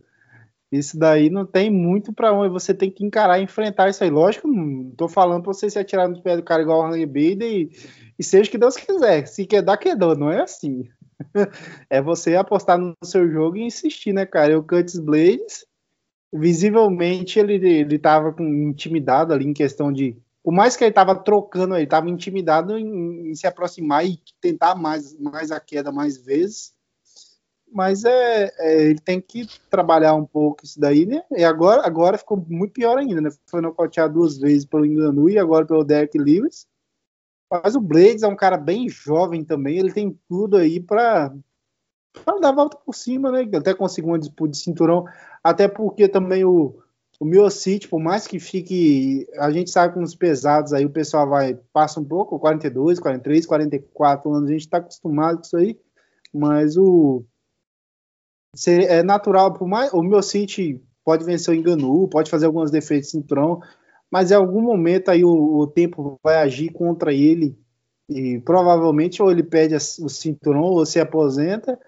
Isso 0.71 0.97
daí 0.97 1.29
não 1.29 1.45
tem 1.45 1.69
muito 1.69 2.11
para 2.11 2.33
onde 2.33 2.51
você 2.51 2.73
tem 2.73 2.91
que 2.91 3.05
encarar 3.05 3.39
e 3.39 3.43
enfrentar 3.43 3.89
isso 3.89 4.03
aí. 4.03 4.09
Lógico, 4.09 4.47
não 4.47 4.91
tô 4.91 5.07
falando 5.07 5.43
para 5.43 5.53
você 5.53 5.69
se 5.69 5.79
atirar 5.79 6.09
no 6.09 6.21
pé 6.21 6.35
do 6.35 6.43
cara 6.43 6.61
igual 6.61 6.89
o 6.89 7.07
Bader 7.07 7.43
e 7.43 7.69
e 8.17 8.23
seja 8.23 8.47
o 8.47 8.51
que 8.51 8.57
Deus 8.57 8.77
quiser. 8.77 9.27
Se 9.27 9.45
quer 9.45 9.61
dar, 9.61 9.77
quedou, 9.77 10.15
não 10.15 10.31
é 10.31 10.41
assim. 10.41 10.87
é 11.89 12.01
você 12.01 12.35
apostar 12.35 12.77
no 12.77 12.95
seu 13.03 13.29
jogo 13.29 13.57
e 13.57 13.63
insistir, 13.65 14.13
né, 14.13 14.25
cara? 14.25 14.53
E 14.53 14.55
o 14.55 14.63
Curtis 14.63 14.99
Blades, 14.99 15.65
visivelmente, 16.33 17.39
ele, 17.39 17.55
ele 17.55 17.99
tava 17.99 18.33
com, 18.33 18.43
intimidado 18.43 19.33
ali 19.33 19.45
em 19.45 19.53
questão 19.53 19.91
de. 19.91 20.17
Por 20.43 20.53
mais 20.53 20.77
que 20.77 20.83
ele 20.83 20.93
tava 20.93 21.15
trocando, 21.15 21.75
ele 21.75 21.87
tava 21.87 22.09
intimidado 22.09 22.77
em, 22.77 23.31
em, 23.31 23.35
se 23.35 23.47
aproximar 23.47 24.05
e 24.05 24.19
tentar 24.39 24.75
mais, 24.75 25.17
mais 25.19 25.51
a 25.51 25.59
queda 25.59 25.91
mais 25.91 26.17
vezes. 26.17 26.73
Mas 27.75 28.05
é, 28.05 28.53
é, 28.57 28.83
ele 28.83 28.99
tem 28.99 29.19
que 29.19 29.45
trabalhar 29.69 30.15
um 30.15 30.25
pouco 30.25 30.63
isso 30.63 30.79
daí, 30.79 31.05
né? 31.05 31.21
E 31.29 31.43
agora, 31.43 31.85
agora 31.85 32.17
ficou 32.17 32.41
muito 32.47 32.71
pior 32.71 32.97
ainda, 32.97 33.19
né? 33.19 33.29
Foi 33.47 33.59
nocauteado 33.59 34.13
duas 34.13 34.37
vezes 34.37 34.63
pelo 34.63 34.85
Enganu 34.85 35.29
e 35.29 35.37
agora 35.37 35.65
pelo 35.65 35.83
Derek 35.83 36.17
Lewis. 36.17 36.65
Mas 37.51 37.75
o 37.75 37.81
Blades 37.81 38.23
é 38.23 38.27
um 38.29 38.35
cara 38.35 38.55
bem 38.55 38.87
jovem 38.87 39.43
também, 39.43 39.77
ele 39.77 39.91
tem 39.91 40.17
tudo 40.29 40.55
aí 40.55 40.79
para 40.79 41.35
dar 42.39 42.47
a 42.47 42.51
volta 42.53 42.77
por 42.77 42.95
cima, 42.95 43.29
né? 43.29 43.45
Até 43.53 43.73
conseguir 43.73 44.07
uma 44.07 44.19
disputa 44.19 44.51
de 44.51 44.57
cinturão, 44.57 45.03
até 45.43 45.67
porque 45.67 46.07
também 46.07 46.45
o, 46.45 46.81
o 47.19 47.25
Miocic, 47.25 47.89
por 47.89 47.99
mais 47.99 48.25
que 48.25 48.39
fique, 48.39 49.27
a 49.37 49.51
gente 49.51 49.69
sabe 49.69 49.95
com 49.95 50.01
os 50.01 50.15
pesados 50.15 50.71
aí, 50.71 50.85
o 50.85 50.89
pessoal 50.89 51.27
vai, 51.27 51.55
passa 51.73 51.99
um 51.99 52.05
pouco, 52.05 52.39
42, 52.39 53.01
43, 53.01 53.45
44 53.45 54.31
anos, 54.31 54.49
a 54.49 54.53
gente 54.53 54.61
está 54.61 54.77
acostumado 54.77 55.39
com 55.39 55.43
isso 55.43 55.57
aí, 55.57 55.77
mas 56.33 56.77
o 56.77 57.25
é 58.67 59.03
natural, 59.03 59.53
por 59.53 59.67
mais, 59.67 59.91
o 59.93 60.01
Miocic 60.01 60.81
pode 61.03 61.23
vencer 61.23 61.53
o 61.53 61.57
Enganu, 61.57 62.07
pode 62.07 62.29
fazer 62.29 62.45
algumas 62.45 62.71
defesas 62.71 63.05
de 63.05 63.11
cinturão, 63.11 63.61
mas 64.09 64.31
em 64.31 64.35
algum 64.35 64.61
momento 64.61 65.09
aí 65.09 65.23
o, 65.23 65.57
o 65.57 65.67
tempo 65.67 66.19
vai 66.23 66.35
agir 66.37 66.71
contra 66.71 67.13
ele 67.13 67.57
e 68.09 68.39
provavelmente 68.39 69.21
ou 69.21 69.31
ele 69.31 69.43
perde 69.43 69.75
o 69.75 70.09
cinturão 70.09 70.63
ou 70.63 70.85
se 70.85 70.99
aposenta. 70.99 71.79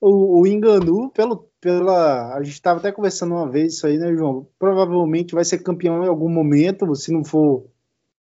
O, 0.00 0.40
o 0.40 0.46
Enganu, 0.46 1.10
pelo, 1.10 1.48
pela. 1.60 2.34
A 2.34 2.42
gente 2.42 2.54
estava 2.54 2.78
até 2.78 2.92
conversando 2.92 3.34
uma 3.34 3.48
vez 3.48 3.74
isso 3.74 3.86
aí, 3.86 3.96
né, 3.96 4.14
João? 4.14 4.46
Provavelmente 4.58 5.34
vai 5.34 5.44
ser 5.44 5.58
campeão 5.58 6.04
em 6.04 6.08
algum 6.08 6.28
momento, 6.28 6.94
se 6.94 7.10
não 7.12 7.24
for 7.24 7.66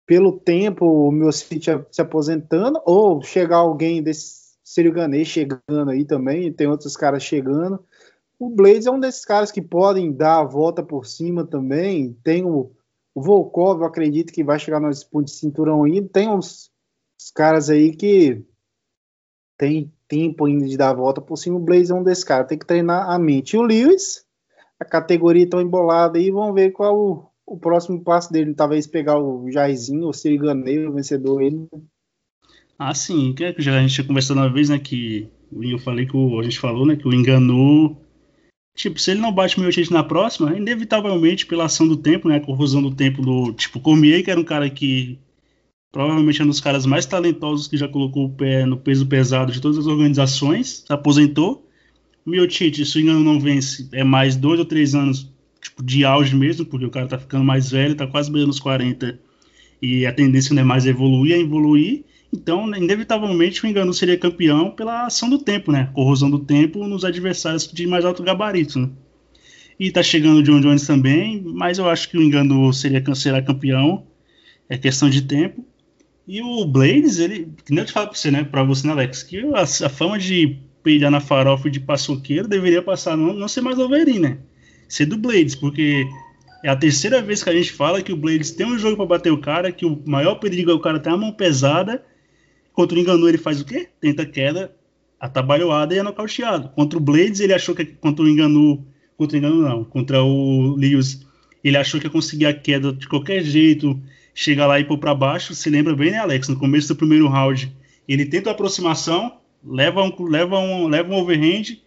pelo 0.06 0.38
tempo, 0.38 0.84
o 0.84 1.10
meu 1.10 1.32
City 1.32 1.70
se 1.90 2.02
aposentando, 2.02 2.80
ou 2.84 3.22
chegar 3.22 3.58
alguém 3.58 4.02
desse 4.02 4.43
Siriganês 4.64 5.28
chegando 5.28 5.90
aí 5.90 6.06
também, 6.06 6.50
tem 6.50 6.66
outros 6.66 6.96
caras 6.96 7.22
chegando. 7.22 7.84
O 8.38 8.48
Blades 8.48 8.86
é 8.86 8.90
um 8.90 8.98
desses 8.98 9.24
caras 9.24 9.52
que 9.52 9.60
podem 9.60 10.10
dar 10.10 10.40
a 10.40 10.44
volta 10.44 10.82
por 10.82 11.06
cima 11.06 11.46
também. 11.46 12.14
Tem 12.24 12.44
o, 12.44 12.72
o 13.14 13.22
Volkov, 13.22 13.80
eu 13.80 13.86
acredito 13.86 14.32
que 14.32 14.42
vai 14.42 14.58
chegar 14.58 14.80
no 14.80 14.90
disputa 14.90 15.26
de 15.26 15.32
cinturão 15.32 15.84
ainda. 15.84 16.08
Tem 16.08 16.28
uns, 16.28 16.70
uns, 17.20 17.30
caras 17.30 17.68
aí 17.68 17.94
que 17.94 18.42
tem 19.58 19.92
tempo 20.08 20.46
ainda 20.46 20.66
de 20.66 20.76
dar 20.76 20.90
a 20.90 20.94
volta 20.94 21.20
por 21.20 21.36
cima. 21.36 21.56
O 21.56 21.60
Blaze 21.60 21.92
é 21.92 21.94
um 21.94 22.02
desses 22.02 22.24
caras, 22.24 22.48
tem 22.48 22.58
que 22.58 22.66
treinar 22.66 23.10
a 23.10 23.18
mente. 23.18 23.54
E 23.54 23.58
o 23.58 23.62
Lewis, 23.62 24.26
a 24.80 24.84
categoria 24.84 25.48
tão 25.48 25.60
embolada 25.60 26.18
aí, 26.18 26.30
vamos 26.30 26.54
ver 26.54 26.72
qual 26.72 26.98
o, 26.98 27.26
o 27.46 27.58
próximo 27.58 28.02
passo 28.02 28.32
dele. 28.32 28.54
Talvez 28.54 28.86
pegar 28.86 29.18
o 29.18 29.50
Jairzinho 29.50 30.06
ou 30.06 30.12
se 30.12 30.36
o 30.36 30.92
vencedor 30.92 31.42
ele. 31.42 31.68
Ah, 32.78 32.94
sim, 32.94 33.32
que 33.32 33.44
é 33.44 33.54
já 33.58 33.78
a 33.78 33.80
gente 33.80 33.94
tinha 33.94 34.06
conversado 34.06 34.40
uma 34.40 34.52
vez, 34.52 34.68
né, 34.68 34.78
que 34.78 35.28
eu 35.52 35.78
falei 35.78 36.06
que 36.06 36.16
o, 36.16 36.40
a 36.40 36.42
gente 36.42 36.58
falou, 36.58 36.84
né, 36.86 36.96
que 36.96 37.06
o 37.06 37.12
enganou 37.12 37.96
Tipo, 38.74 38.98
se 38.98 39.12
ele 39.12 39.20
não 39.20 39.32
bate 39.32 39.58
1080 39.58 39.94
na 39.94 40.02
próxima, 40.02 40.56
inevitavelmente, 40.56 41.46
pela 41.46 41.66
ação 41.66 41.86
do 41.86 41.96
tempo, 41.96 42.28
né? 42.28 42.36
A 42.36 42.40
corrosão 42.40 42.82
do 42.82 42.90
tempo 42.92 43.22
do. 43.22 43.52
Tipo, 43.52 43.78
Cormier, 43.78 44.24
que 44.24 44.30
era 44.30 44.40
um 44.40 44.44
cara 44.44 44.68
que 44.68 45.16
provavelmente 45.92 46.40
é 46.40 46.44
um 46.44 46.48
dos 46.48 46.60
caras 46.60 46.84
mais 46.84 47.06
talentosos 47.06 47.68
que 47.68 47.76
já 47.76 47.86
colocou 47.86 48.26
o 48.26 48.30
pé 48.30 48.66
no 48.66 48.76
peso 48.76 49.06
pesado 49.06 49.52
de 49.52 49.60
todas 49.60 49.78
as 49.78 49.86
organizações, 49.86 50.82
se 50.84 50.92
aposentou. 50.92 51.68
O 52.26 52.30
Miotite, 52.30 52.84
se 52.84 52.98
o 52.98 53.00
engano 53.00 53.22
não 53.22 53.38
vence, 53.38 53.88
é 53.92 54.02
mais 54.02 54.34
dois 54.34 54.58
ou 54.58 54.64
três 54.64 54.94
anos 54.94 55.30
tipo, 55.62 55.82
de 55.82 56.04
auge 56.04 56.34
mesmo, 56.34 56.66
porque 56.66 56.86
o 56.86 56.90
cara 56.90 57.06
tá 57.06 57.18
ficando 57.18 57.44
mais 57.44 57.70
velho, 57.70 57.94
tá 57.94 58.06
quase 58.08 58.30
beirando 58.30 58.50
os 58.50 58.58
40, 58.58 59.20
e 59.80 60.04
a 60.04 60.12
tendência 60.12 60.52
não 60.52 60.62
é 60.62 60.64
mais 60.64 60.84
evoluir, 60.84 61.34
é 61.34 61.38
evoluir. 61.38 62.04
Então, 62.34 62.66
inevitavelmente, 62.74 63.64
o 63.64 63.68
Engano 63.68 63.94
seria 63.94 64.18
campeão 64.18 64.72
pela 64.72 65.06
ação 65.06 65.30
do 65.30 65.38
tempo, 65.38 65.70
né? 65.70 65.88
Corrosão 65.94 66.28
do 66.28 66.40
tempo 66.40 66.84
nos 66.88 67.04
adversários 67.04 67.70
de 67.72 67.86
mais 67.86 68.04
alto 68.04 68.24
gabarito, 68.24 68.80
né? 68.80 68.90
E 69.78 69.90
tá 69.90 70.02
chegando 70.02 70.38
o 70.38 70.42
John 70.42 70.60
Jones 70.60 70.84
também, 70.84 71.40
mas 71.44 71.78
eu 71.78 71.88
acho 71.88 72.10
que 72.10 72.18
o 72.18 72.22
Engano 72.22 72.72
seria 72.72 73.02
será 73.14 73.40
campeão. 73.40 74.04
É 74.68 74.76
questão 74.76 75.08
de 75.08 75.22
tempo. 75.22 75.64
E 76.26 76.42
o 76.42 76.64
Blades, 76.64 77.20
ele, 77.20 77.52
que 77.64 77.70
nem 77.70 77.80
eu 77.80 77.86
te 77.86 77.92
falo 77.92 78.08
pra 78.08 78.16
você, 78.16 78.30
né? 78.30 78.42
Pra 78.42 78.64
você, 78.64 78.86
né, 78.86 78.92
Alex? 78.92 79.22
Que 79.22 79.38
a, 79.54 79.62
a 79.62 79.88
fama 79.88 80.18
de 80.18 80.58
peidar 80.82 81.10
na 81.10 81.20
farofa 81.20 81.70
de 81.70 81.78
paçoqueiro 81.78 82.48
deveria 82.48 82.82
passar, 82.82 83.16
não, 83.16 83.32
não 83.32 83.46
ser 83.46 83.60
mais 83.60 83.76
Wolverine, 83.76 84.18
né? 84.18 84.38
Ser 84.88 85.06
do 85.06 85.16
Blades, 85.16 85.54
porque 85.54 86.04
é 86.64 86.68
a 86.68 86.76
terceira 86.76 87.22
vez 87.22 87.44
que 87.44 87.50
a 87.50 87.54
gente 87.54 87.70
fala 87.70 88.02
que 88.02 88.12
o 88.12 88.16
Blades 88.16 88.50
tem 88.50 88.66
um 88.66 88.78
jogo 88.78 88.96
para 88.96 89.06
bater 89.06 89.32
o 89.32 89.40
cara, 89.40 89.70
que 89.70 89.86
o 89.86 90.02
maior 90.04 90.36
perigo 90.36 90.70
é 90.70 90.74
o 90.74 90.80
cara 90.80 90.98
ter 90.98 91.10
uma 91.10 91.18
mão 91.18 91.32
pesada 91.32 92.02
Contra 92.74 92.98
o 92.98 93.00
Enganu 93.00 93.28
ele 93.28 93.38
faz 93.38 93.60
o 93.60 93.64
quê? 93.64 93.88
Tenta 94.00 94.26
queda 94.26 94.74
atabalhoada 95.18 95.94
e 95.94 95.98
é 95.98 96.02
nocauteado. 96.02 96.68
Contra 96.70 96.98
o 96.98 97.00
Blades 97.00 97.40
ele 97.40 97.54
achou 97.54 97.74
que 97.74 97.86
contra 97.86 98.22
o 98.24 98.28
Enganu, 98.28 98.84
contra 99.16 99.36
o 99.36 99.38
Enganu 99.38 99.62
não, 99.62 99.84
contra 99.84 100.22
o 100.22 100.74
Lewis, 100.76 101.24
ele 101.62 101.78
achou 101.78 101.98
que 101.98 102.06
ia 102.06 102.10
conseguir 102.10 102.46
a 102.46 102.52
queda 102.52 102.92
de 102.92 103.08
qualquer 103.08 103.42
jeito, 103.42 103.98
chegar 104.34 104.66
lá 104.66 104.78
e 104.78 104.84
pôr 104.84 104.98
para 104.98 105.14
baixo. 105.14 105.54
Se 105.54 105.70
lembra 105.70 105.94
bem, 105.94 106.10
né, 106.10 106.18
Alex? 106.18 106.48
No 106.48 106.58
começo 106.58 106.88
do 106.88 106.96
primeiro 106.96 107.28
round, 107.28 107.74
ele 108.06 108.26
tenta 108.26 108.50
a 108.50 108.52
aproximação, 108.52 109.38
leva 109.64 110.02
um, 110.02 110.12
leva 110.24 110.58
um, 110.58 110.88
leva 110.88 111.10
um 111.10 111.16
overhand, 111.16 111.78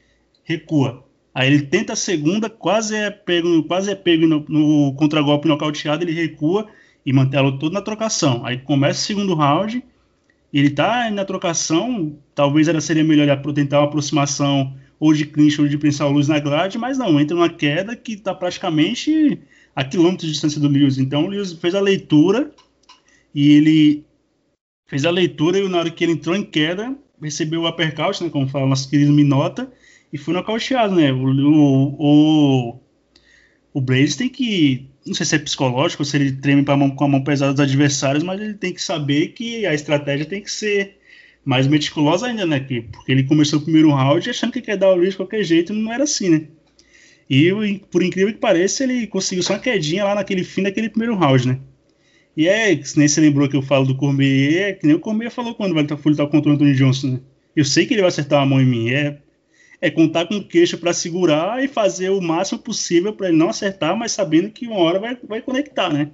recua. 0.44 1.06
Aí 1.36 1.54
ele 1.54 1.62
tenta 1.64 1.94
a 1.94 1.96
segunda, 1.98 2.50
quase 2.50 2.96
é 2.96 3.12
pego, 3.12 3.62
quase 3.66 3.92
é 3.92 3.96
pego 3.96 4.26
no, 4.26 4.44
no 4.50 4.94
contragolpe 4.96 5.48
nocauteado, 5.48 6.04
ele 6.04 6.14
recua 6.14 6.66
e 7.06 7.14
mantém 7.14 7.40
ela 7.40 7.52
toda 7.60 7.76
na 7.76 7.82
trocação. 7.82 8.44
Aí 8.44 8.58
começa 8.58 9.02
o 9.02 9.06
segundo 9.06 9.36
round, 9.36 9.84
ele 10.54 10.70
tá 10.70 11.10
na 11.12 11.26
trocação, 11.26 12.18
talvez 12.34 12.68
era 12.68 12.80
seria 12.80 13.04
melhor 13.04 13.42
tentar 13.54 13.80
uma 13.80 13.88
aproximação 13.88 14.76
ou 15.00 15.14
de 15.14 15.26
clinch 15.26 15.62
ou 15.62 15.68
de 15.68 15.78
pensar 15.78 16.08
luz 16.08 16.28
na 16.28 16.40
grade, 16.40 16.78
mas 16.78 16.98
não, 16.98 17.20
entra 17.20 17.36
uma 17.36 17.50
queda 17.50 17.96
que 17.96 18.14
está 18.14 18.34
praticamente 18.34 19.40
a 19.76 19.84
quilômetros 19.84 20.28
de 20.28 20.34
distância 20.34 20.60
do 20.60 20.68
Lewis. 20.68 20.98
Então 20.98 21.26
o 21.26 21.28
Lewis 21.28 21.54
fez 21.54 21.76
a 21.76 21.82
leitura 21.82 22.52
e 23.34 23.52
ele 23.52 24.06
fez 24.88 25.06
a 25.06 25.12
leitura 25.12 25.60
e 25.60 25.68
na 25.68 25.80
hora 25.80 25.92
que 25.92 26.04
ele 26.04 26.14
entrou 26.14 26.36
em 26.36 26.44
queda, 26.44 26.96
recebeu 27.22 27.62
o 27.62 27.70
uppercut, 27.70 28.24
né, 28.24 28.30
como 28.30 28.48
fala 28.48 28.66
nosso 28.66 28.90
querido 28.90 29.12
Minota, 29.12 29.72
e 30.12 30.18
foi 30.18 30.34
nocauteado, 30.34 30.96
né? 30.96 31.12
O, 31.12 31.28
o, 31.28 31.96
o, 32.00 32.80
o 33.74 33.82
Blaze 33.82 34.18
tem 34.18 34.30
que 34.30 34.90
não 35.08 35.14
sei 35.14 35.26
se 35.26 35.36
é 35.36 35.40
psicológico, 35.40 36.06
se 36.06 36.18
ele 36.18 36.32
treme 36.34 36.64
mão, 36.64 36.90
com 36.92 37.04
a 37.04 37.08
mão 37.08 37.24
pesada 37.24 37.54
dos 37.54 37.62
adversários, 37.62 38.24
mas 38.24 38.40
ele 38.40 38.54
tem 38.54 38.74
que 38.74 38.82
saber 38.82 39.30
que 39.30 39.66
a 39.66 39.74
estratégia 39.74 40.26
tem 40.26 40.42
que 40.42 40.52
ser 40.52 40.98
mais 41.44 41.66
meticulosa 41.66 42.28
ainda, 42.28 42.46
né? 42.46 42.60
Porque 42.60 43.12
ele 43.12 43.24
começou 43.24 43.60
o 43.60 43.62
primeiro 43.62 43.90
round 43.90 44.30
achando 44.30 44.52
que 44.52 44.62
quer 44.62 44.78
dar 44.78 44.90
o 44.90 44.96
livro 44.96 45.12
de 45.12 45.18
qualquer 45.18 45.44
jeito, 45.44 45.74
não 45.74 45.92
era 45.92 46.04
assim, 46.04 46.30
né? 46.30 46.42
E 47.30 47.52
por 47.92 48.04
incrível 48.04 48.34
que 48.34 48.40
pareça, 48.40 48.84
ele 48.84 49.08
conseguiu 49.08 49.44
só 49.44 49.54
uma 49.54 49.60
quedinha 49.60 50.04
lá 50.04 50.16
naquele 50.16 50.44
fim 50.44 50.64
daquele 50.64 50.90
primeiro 50.90 51.16
round, 51.16 51.48
né? 51.48 51.60
E 52.36 52.48
é, 52.48 52.80
nem 52.96 53.08
você 53.08 53.20
lembrou 53.20 53.50
que 53.50 53.56
eu 53.56 53.62
falo 53.62 53.86
do 53.86 53.96
Cormier, 53.96 54.70
é 54.70 54.74
que 54.74 54.86
nem 54.86 54.96
o 54.96 55.00
Cormier 55.00 55.32
falou 55.32 55.56
quando 55.56 55.74
vai 55.74 55.84
lutar 55.84 56.28
contra 56.28 56.52
o 56.52 56.54
Anthony 56.54 56.74
Johnson, 56.74 57.14
né? 57.14 57.20
Eu 57.56 57.66
sei 57.66 57.86
que 57.86 57.94
ele 57.94 58.02
vai 58.02 58.10
acertar 58.10 58.42
a 58.42 58.46
mão 58.46 58.62
em 58.62 58.66
mim, 58.66 58.90
é 58.92 59.18
é 59.80 59.90
contar 59.90 60.28
com 60.28 60.38
o 60.38 60.48
queixo 60.48 60.78
para 60.78 60.94
segurar 60.94 61.64
e 61.64 61.68
fazer 61.68 62.10
o 62.10 62.22
máximo 62.22 62.60
possível 62.60 63.14
para 63.14 63.30
ele 63.30 63.38
não 63.38 63.50
acertar, 63.50 63.96
mas 63.96 64.12
sabendo 64.12 64.50
que 64.50 64.68
uma 64.68 64.78
hora 64.78 65.00
vai, 65.00 65.18
vai 65.24 65.42
conectar, 65.42 65.92
né? 65.92 66.12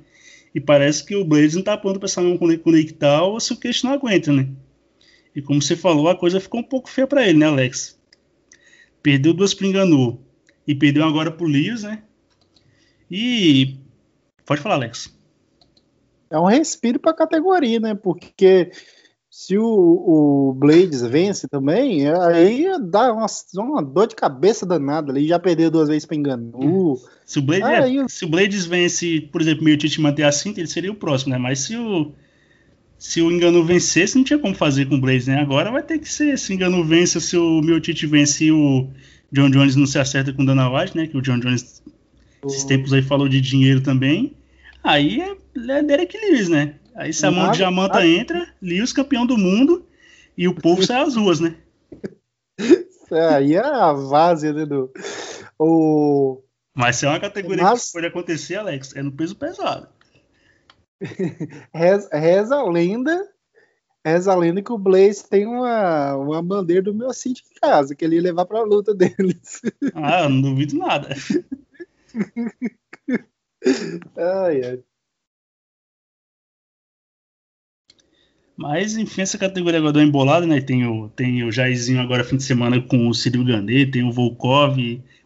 E 0.53 0.59
parece 0.59 1.05
que 1.05 1.15
o 1.15 1.25
Blaze 1.25 1.53
não 1.53 1.61
está 1.61 1.75
pronto 1.77 1.99
para 1.99 2.07
essa 2.07 2.21
mão 2.21 2.37
conectar 2.37 3.23
ou 3.23 3.39
se 3.39 3.53
o 3.53 3.57
queixo 3.57 3.87
não 3.87 3.93
aguenta, 3.93 4.31
né? 4.31 4.49
E 5.35 5.41
como 5.41 5.61
você 5.61 5.75
falou, 5.75 6.07
a 6.09 6.15
coisa 6.15 6.39
ficou 6.39 6.59
um 6.59 6.63
pouco 6.63 6.89
feia 6.89 7.07
para 7.07 7.27
ele, 7.27 7.39
né, 7.39 7.47
Alex? 7.47 7.99
Perdeu 9.01 9.33
duas 9.33 9.53
para 9.53 9.65
Enganu 9.65 10.21
e 10.67 10.75
perdeu 10.75 11.03
agora 11.03 11.31
pro 11.31 11.47
Lios, 11.47 11.83
né? 11.83 12.03
E 13.09 13.77
pode 14.45 14.61
falar, 14.61 14.75
Alex. 14.75 15.17
É 16.29 16.37
um 16.37 16.45
respiro 16.45 16.99
para 16.99 17.11
a 17.11 17.15
categoria, 17.15 17.79
né? 17.79 17.95
Porque 17.95 18.71
se 19.35 19.57
o, 19.57 19.65
o 19.65 20.53
Blades 20.53 21.01
vence 21.01 21.47
também, 21.47 22.07
aí 22.07 22.67
dá 22.79 23.11
uma, 23.11 23.25
uma 23.55 23.81
dor 23.81 24.05
de 24.05 24.13
cabeça 24.13 24.63
danada. 24.63 25.11
Ele 25.11 25.27
já 25.27 25.39
perdeu 25.39 25.71
duas 25.71 25.89
vezes 25.89 26.05
para 26.05 26.15
Enganu. 26.15 26.99
Se 27.25 27.39
o, 27.39 27.41
Blades, 27.41 27.67
é, 27.67 28.07
se 28.07 28.25
o 28.25 28.29
Blades 28.29 28.67
vence, 28.67 29.21
por 29.31 29.41
exemplo, 29.41 29.63
meio 29.63 29.75
Tite 29.75 29.99
manter 29.99 30.21
a 30.21 30.31
cinta, 30.31 30.59
ele 30.59 30.67
seria 30.67 30.91
o 30.91 30.95
próximo, 30.95 31.31
né? 31.31 31.39
Mas 31.39 31.61
se 31.61 31.75
o, 31.75 32.11
se 32.95 33.23
o 33.23 33.31
Engano 33.31 33.65
vencesse, 33.65 34.15
não 34.15 34.23
tinha 34.23 34.37
como 34.37 34.53
fazer 34.53 34.85
com 34.85 34.97
o 34.97 35.01
Blades, 35.01 35.25
né? 35.25 35.39
Agora 35.39 35.71
vai 35.71 35.81
ter 35.81 35.97
que 35.97 36.13
ser. 36.13 36.37
Se 36.37 36.51
o 36.51 36.53
Engano 36.53 36.85
vence, 36.85 37.19
se 37.19 37.35
o 37.35 37.59
meu 37.59 37.81
Tite 37.81 38.05
vence 38.05 38.45
e 38.45 38.51
o 38.51 38.87
John 39.31 39.49
Jones 39.49 39.75
não 39.75 39.87
se 39.87 39.97
acerta 39.97 40.31
com 40.31 40.43
o 40.43 40.45
Dana 40.45 40.69
White, 40.69 40.95
né? 40.95 41.07
Que 41.07 41.17
o 41.17 41.21
John 41.23 41.39
Jones, 41.39 41.81
esses 42.45 42.65
tempos 42.65 42.93
aí, 42.93 43.01
falou 43.01 43.27
de 43.27 43.41
dinheiro 43.41 43.81
também. 43.81 44.35
Aí 44.83 45.21
é, 45.21 45.35
é 45.71 45.81
Derek 45.81 46.15
Lewis, 46.15 46.49
né? 46.49 46.75
Aí 46.95 47.13
se 47.13 47.25
a 47.25 47.31
mão 47.31 47.51
de 47.51 47.57
Jamanta 47.57 47.95
nada. 47.95 48.07
entra, 48.07 48.53
Lewis 48.61 48.93
campeão 48.93 49.25
do 49.25 49.37
mundo 49.37 49.85
e 50.37 50.47
o 50.47 50.55
povo 50.55 50.81
sai 50.85 51.01
às 51.01 51.15
ruas, 51.15 51.39
né? 51.39 51.55
aí 53.11 53.55
é 53.55 53.59
a 53.59 53.93
várzea, 53.93 54.53
né, 54.53 54.65
do... 54.65 54.91
O... 55.59 56.41
Mas 56.75 56.95
se 56.97 57.05
é 57.05 57.09
uma 57.09 57.19
categoria 57.19 57.63
Mas... 57.63 57.87
que 57.87 57.93
pode 57.93 58.07
acontecer, 58.07 58.55
Alex, 58.55 58.95
é 58.95 59.01
no 59.01 59.11
peso 59.11 59.35
pesado. 59.35 59.87
reza, 61.73 62.09
reza 62.11 62.55
a 62.55 62.63
lenda 62.63 63.33
Reza 64.05 64.33
a 64.33 64.35
lenda 64.35 64.61
que 64.61 64.71
o 64.71 64.77
Blaze 64.77 65.27
tem 65.29 65.45
uma, 65.45 66.17
uma 66.17 66.43
bandeira 66.43 66.81
do 66.81 66.93
meu 66.93 67.13
sítio 67.13 67.45
em 67.49 67.59
casa, 67.59 67.95
que 67.95 68.03
ele 68.03 68.17
ia 68.17 68.21
levar 68.21 68.45
pra 68.45 68.61
luta 68.61 68.93
deles. 68.93 69.61
Ah, 69.93 70.27
não 70.27 70.41
duvido 70.41 70.77
nada. 70.77 71.15
ai, 74.17 74.61
ai. 74.61 74.83
Mas, 78.55 78.95
enfim, 78.95 79.21
essa 79.21 79.37
categoria 79.37 79.79
agora 79.79 79.93
deu 79.93 80.03
embolada, 80.03 80.45
né? 80.45 80.61
Tem 80.61 80.85
o, 80.85 81.09
tem 81.09 81.43
o 81.43 81.51
Jairzinho 81.51 81.99
agora 81.99 82.23
fim 82.23 82.37
de 82.37 82.43
semana 82.43 82.79
com 82.79 83.07
o 83.07 83.13
Cyril 83.13 83.43
Gandê, 83.43 83.85
tem 83.85 84.03
o 84.03 84.11
Volkov, 84.11 84.77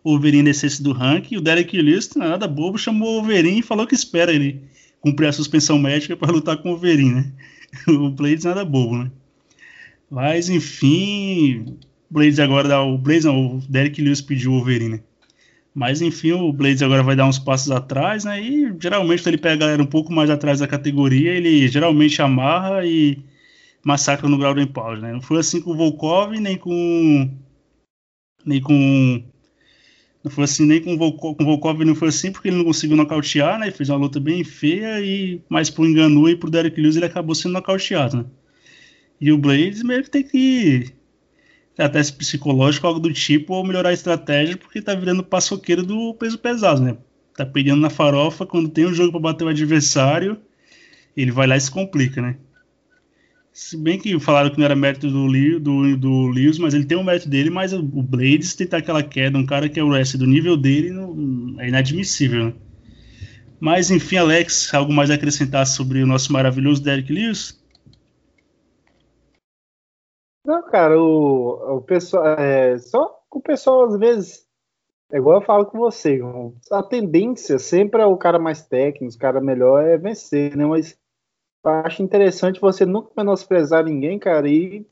o 0.04 0.12
Wolverine 0.12 0.44
descesse 0.44 0.82
do 0.82 0.94
ranking, 0.94 1.36
o 1.36 1.42
Derek 1.42 1.80
Lewis, 1.82 2.10
não 2.16 2.26
é 2.26 2.30
nada 2.30 2.48
bobo, 2.48 2.78
chamou 2.78 3.10
o 3.10 3.14
Wolverine 3.22 3.60
e 3.60 3.64
falou 3.64 3.86
que 3.86 3.94
espera 3.94 4.34
ele 4.34 4.62
cumprir 5.02 5.28
a 5.28 5.34
suspensão 5.34 5.78
médica 5.78 6.16
para 6.16 6.32
lutar 6.32 6.58
com 6.58 6.70
o 6.70 6.72
Wolverine, 6.72 7.16
né? 7.16 7.32
O 7.88 8.10
Blades 8.10 8.46
nada 8.46 8.64
bobo, 8.64 8.98
né? 8.98 9.12
Mas, 10.10 10.50
enfim, 10.50 11.78
Blades 12.10 12.40
agora 12.40 12.70
dá 12.70 12.82
o 12.82 12.98
Blades, 12.98 13.26
não, 13.26 13.58
o 13.58 13.62
Derek 13.68 14.02
Lewis 14.02 14.22
pediu 14.22 14.52
o 14.52 14.56
Wolverine, 14.56 14.90
né? 14.90 15.00
Mas 15.78 16.02
enfim, 16.02 16.32
o 16.32 16.52
Blades 16.52 16.82
agora 16.82 17.04
vai 17.04 17.16
dar 17.16 17.28
uns 17.28 17.38
passos 17.38 17.70
atrás, 17.70 18.24
né? 18.24 18.42
E 18.42 18.76
geralmente 18.80 19.30
ele 19.30 19.38
pega 19.38 19.54
a 19.54 19.58
galera 19.58 19.84
um 19.84 19.86
pouco 19.86 20.12
mais 20.12 20.28
atrás 20.28 20.60
da 20.60 20.68
categoria, 20.68 21.36
ele 21.36 21.68
geralmente 21.68 22.20
amarra 22.20 22.84
e 22.84 23.24
massacra 23.86 24.28
no 24.28 24.40
ground 24.40 24.58
and 24.58 24.68
pound, 24.68 25.02
né? 25.02 25.14
Não 25.14 25.22
foi 25.22 25.40
assim 25.40 25.62
com 25.62 25.70
o 25.70 25.78
Volkov, 25.78 26.32
nem 26.40 26.58
com 26.58 27.30
nem 28.44 28.60
com 28.60 29.24
não 30.24 30.32
foi 30.32 30.46
assim 30.46 30.66
nem 30.66 30.82
com 30.82 30.96
o 30.96 30.98
Volkov, 30.98 31.36
com 31.38 31.44
o 31.44 31.46
Volkov 31.46 31.86
não 31.86 31.94
foi 31.94 32.08
assim 32.08 32.32
porque 32.32 32.48
ele 32.48 32.58
não 32.58 32.66
conseguiu 32.66 32.98
nocautear, 32.98 33.60
né? 33.60 33.70
Fez 33.70 33.90
uma 33.90 34.00
luta 34.00 34.20
bem 34.20 34.44
feia 34.44 35.00
e 35.00 35.44
mais 35.48 35.70
pro 35.70 35.86
Enganu 35.86 36.28
e 36.28 36.36
pro 36.36 36.50
Derek 36.50 36.82
Lewis 36.82 36.96
ele 36.96 37.06
acabou 37.06 37.36
sendo 37.36 37.54
nocauteado, 37.54 38.18
né? 38.18 38.26
E 39.22 39.32
o 39.32 39.38
Blades 39.38 39.84
meio 39.84 40.04
que 40.04 40.10
tem 40.10 40.24
que 40.24 40.92
até 41.84 42.02
psicológico, 42.04 42.88
algo 42.88 43.00
do 43.00 43.14
tipo, 43.14 43.54
ou 43.54 43.66
melhorar 43.66 43.90
a 43.90 43.94
estratégia, 43.94 44.58
porque 44.58 44.82
tá 44.82 44.96
virando 44.96 45.24
paçoqueiro 45.24 45.84
do 45.84 46.14
peso 46.16 46.38
pesado, 46.38 46.82
né? 46.82 46.98
Tá 47.36 47.46
pegando 47.46 47.82
na 47.82 47.90
farofa, 47.90 48.46
quando 48.46 48.70
tem 48.70 48.88
um 48.88 48.94
jogo 48.94 49.12
para 49.12 49.22
bater 49.22 49.44
o 49.44 49.50
adversário, 49.50 50.40
ele 51.16 51.32
vai 51.32 51.46
lá 51.46 51.56
e 51.56 51.62
se 51.62 51.70
complica, 51.70 52.22
né? 52.22 52.36
Se 53.54 53.76
bem 53.76 53.98
que 53.98 54.20
falaram 54.20 54.52
que 54.52 54.58
não 54.58 54.66
era 54.66 54.76
mérito 54.76 55.10
do, 55.10 55.60
do, 55.60 55.98
do 55.98 56.28
Lewis, 56.28 56.60
mas 56.60 56.76
ele 56.76 56.86
tem 56.86 56.98
o 56.98 57.04
mérito 57.04 57.28
dele, 57.28 57.50
mas 57.50 57.74
o 57.74 57.82
Blades 57.82 58.54
tentar 58.54 58.78
aquela 58.78 59.02
queda, 59.02 59.38
um 59.38 59.46
cara 59.46 59.68
que 59.68 59.80
é 59.80 59.84
o 59.84 59.88
wrestler 59.88 60.20
do 60.20 60.28
nível 60.28 60.56
dele, 60.56 60.92
não, 60.92 61.56
é 61.60 61.68
inadmissível. 61.68 62.46
Né? 62.46 62.54
Mas 63.60 63.90
enfim, 63.90 64.18
Alex, 64.18 64.72
algo 64.74 64.94
mais 64.94 65.10
a 65.10 65.16
acrescentar 65.16 65.66
sobre 65.66 66.04
o 66.04 66.08
nosso 66.08 66.32
maravilhoso 66.32 66.84
Derek 66.84 67.12
Lewis? 67.12 67.60
Não, 70.48 70.64
cara, 70.64 70.98
o, 70.98 71.78
o 71.78 71.82
pessoal. 71.82 72.26
É, 72.40 72.78
só 72.80 73.22
o 73.30 73.42
pessoal 73.42 73.84
às 73.84 73.98
vezes. 74.00 74.48
É 75.12 75.18
igual 75.18 75.42
eu 75.42 75.46
falo 75.46 75.66
com 75.66 75.78
você, 75.78 76.20
a 76.72 76.84
tendência 76.84 77.58
sempre 77.60 78.02
é 78.02 78.06
o 78.06 78.18
cara 78.18 78.38
mais 78.40 78.66
técnico, 78.68 79.16
o 79.16 79.20
cara 79.20 79.40
melhor 79.40 79.82
é 79.84 79.98
vencer, 79.98 80.56
né? 80.56 80.66
Mas 80.66 80.98
acho 81.64 82.04
interessante 82.04 82.60
você 82.62 82.86
nunca 82.86 83.12
menosprezar 83.16 83.86
ninguém, 83.86 84.20
cara. 84.20 84.48
E 84.50 84.86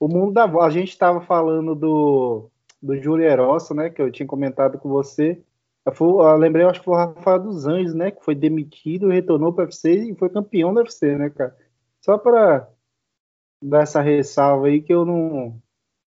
o 0.00 0.08
mundo 0.08 0.32
da 0.32 0.44
A 0.44 0.70
gente 0.70 0.90
estava 0.90 1.20
falando 1.22 1.74
do, 1.74 2.50
do 2.82 2.96
Júlio 3.02 3.26
Erossa, 3.26 3.74
né? 3.74 3.90
Que 3.90 4.02
eu 4.02 4.12
tinha 4.12 4.26
comentado 4.26 4.78
com 4.78 4.88
você. 4.88 5.42
Eu, 5.86 5.92
fui, 5.92 6.08
eu 6.08 6.36
lembrei, 6.36 6.66
acho 6.66 6.80
que 6.80 6.86
foi 6.86 6.94
o 6.94 6.98
Rafael 6.98 7.40
dos 7.40 7.66
Anjos, 7.66 7.94
né? 7.94 8.10
Que 8.10 8.24
foi 8.24 8.34
demitido, 8.34 9.08
retornou 9.08 9.52
para 9.52 9.64
o 9.64 9.66
UFC 9.66 10.10
e 10.10 10.14
foi 10.14 10.30
campeão 10.30 10.72
do 10.74 10.80
UFC, 10.80 11.16
né, 11.16 11.30
cara? 11.30 11.56
Só 12.00 12.18
para 12.18 12.68
dar 13.62 13.82
essa 13.82 14.00
ressalva 14.00 14.68
aí 14.68 14.80
que 14.80 14.92
eu 14.92 15.04
não, 15.04 15.60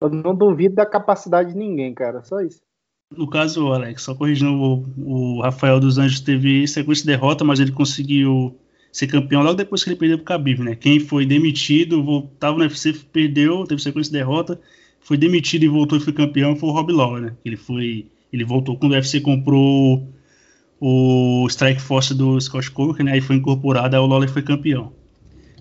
eu 0.00 0.08
não 0.08 0.34
duvido 0.34 0.74
da 0.74 0.86
capacidade 0.86 1.52
de 1.52 1.58
ninguém, 1.58 1.94
cara. 1.94 2.22
Só 2.22 2.40
isso. 2.40 2.62
No 3.16 3.28
caso, 3.28 3.72
Alex, 3.72 4.02
só 4.02 4.14
corrigindo, 4.14 4.52
o, 4.52 5.36
o 5.36 5.40
Rafael 5.42 5.78
dos 5.78 5.98
Anjos 5.98 6.20
teve 6.20 6.66
sequência 6.66 7.02
de 7.02 7.10
derrota, 7.10 7.44
mas 7.44 7.60
ele 7.60 7.70
conseguiu 7.72 8.58
ser 8.90 9.06
campeão 9.06 9.42
logo 9.42 9.56
depois 9.56 9.82
que 9.82 9.90
ele 9.90 9.96
perdeu 9.96 10.18
pro 10.18 10.26
Khabib, 10.26 10.62
né? 10.62 10.74
Quem 10.74 11.00
foi 11.00 11.26
demitido, 11.26 12.02
voltava 12.02 12.56
no 12.56 12.62
UFC, 12.62 12.92
perdeu, 13.12 13.66
teve 13.66 13.82
sequência 13.82 14.12
de 14.12 14.18
derrota, 14.18 14.60
foi 15.00 15.16
demitido 15.16 15.64
e 15.64 15.68
voltou 15.68 15.98
e 15.98 16.00
foi 16.00 16.12
campeão, 16.12 16.56
foi 16.56 16.68
o 16.68 16.72
Rob 16.72 16.92
Lawler, 16.92 17.22
né? 17.22 17.36
Ele 17.44 17.56
foi, 17.56 18.06
ele 18.32 18.44
voltou 18.44 18.76
quando 18.76 18.92
o 18.92 18.94
UFC 18.94 19.20
comprou 19.20 20.08
o 20.80 21.46
Strike 21.48 21.80
Force 21.80 22.14
do 22.14 22.40
Scott 22.40 22.70
Coker, 22.70 23.04
né? 23.04 23.12
Aí 23.12 23.20
foi 23.20 23.36
incorporado, 23.36 23.94
aí 23.94 24.02
o 24.02 24.06
Lawler 24.06 24.30
foi 24.30 24.42
campeão. 24.42 24.92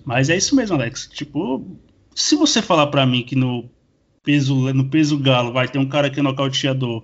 Mas 0.06 0.30
é 0.30 0.38
isso 0.38 0.56
mesmo, 0.56 0.76
Alex. 0.76 1.08
Tipo, 1.12 1.66
se 2.16 2.36
você 2.36 2.62
falar 2.62 2.88
para 2.88 3.06
mim 3.06 3.24
que 3.24 3.36
no 3.36 3.70
peso, 4.24 4.74
no 4.74 4.90
peso 4.90 5.18
galo 5.18 5.52
vai 5.52 5.68
ter 5.68 5.80
um 5.80 5.88
cara 5.88 6.10
que 6.10 6.20
é 6.20 6.24
nocauteador 6.24 7.04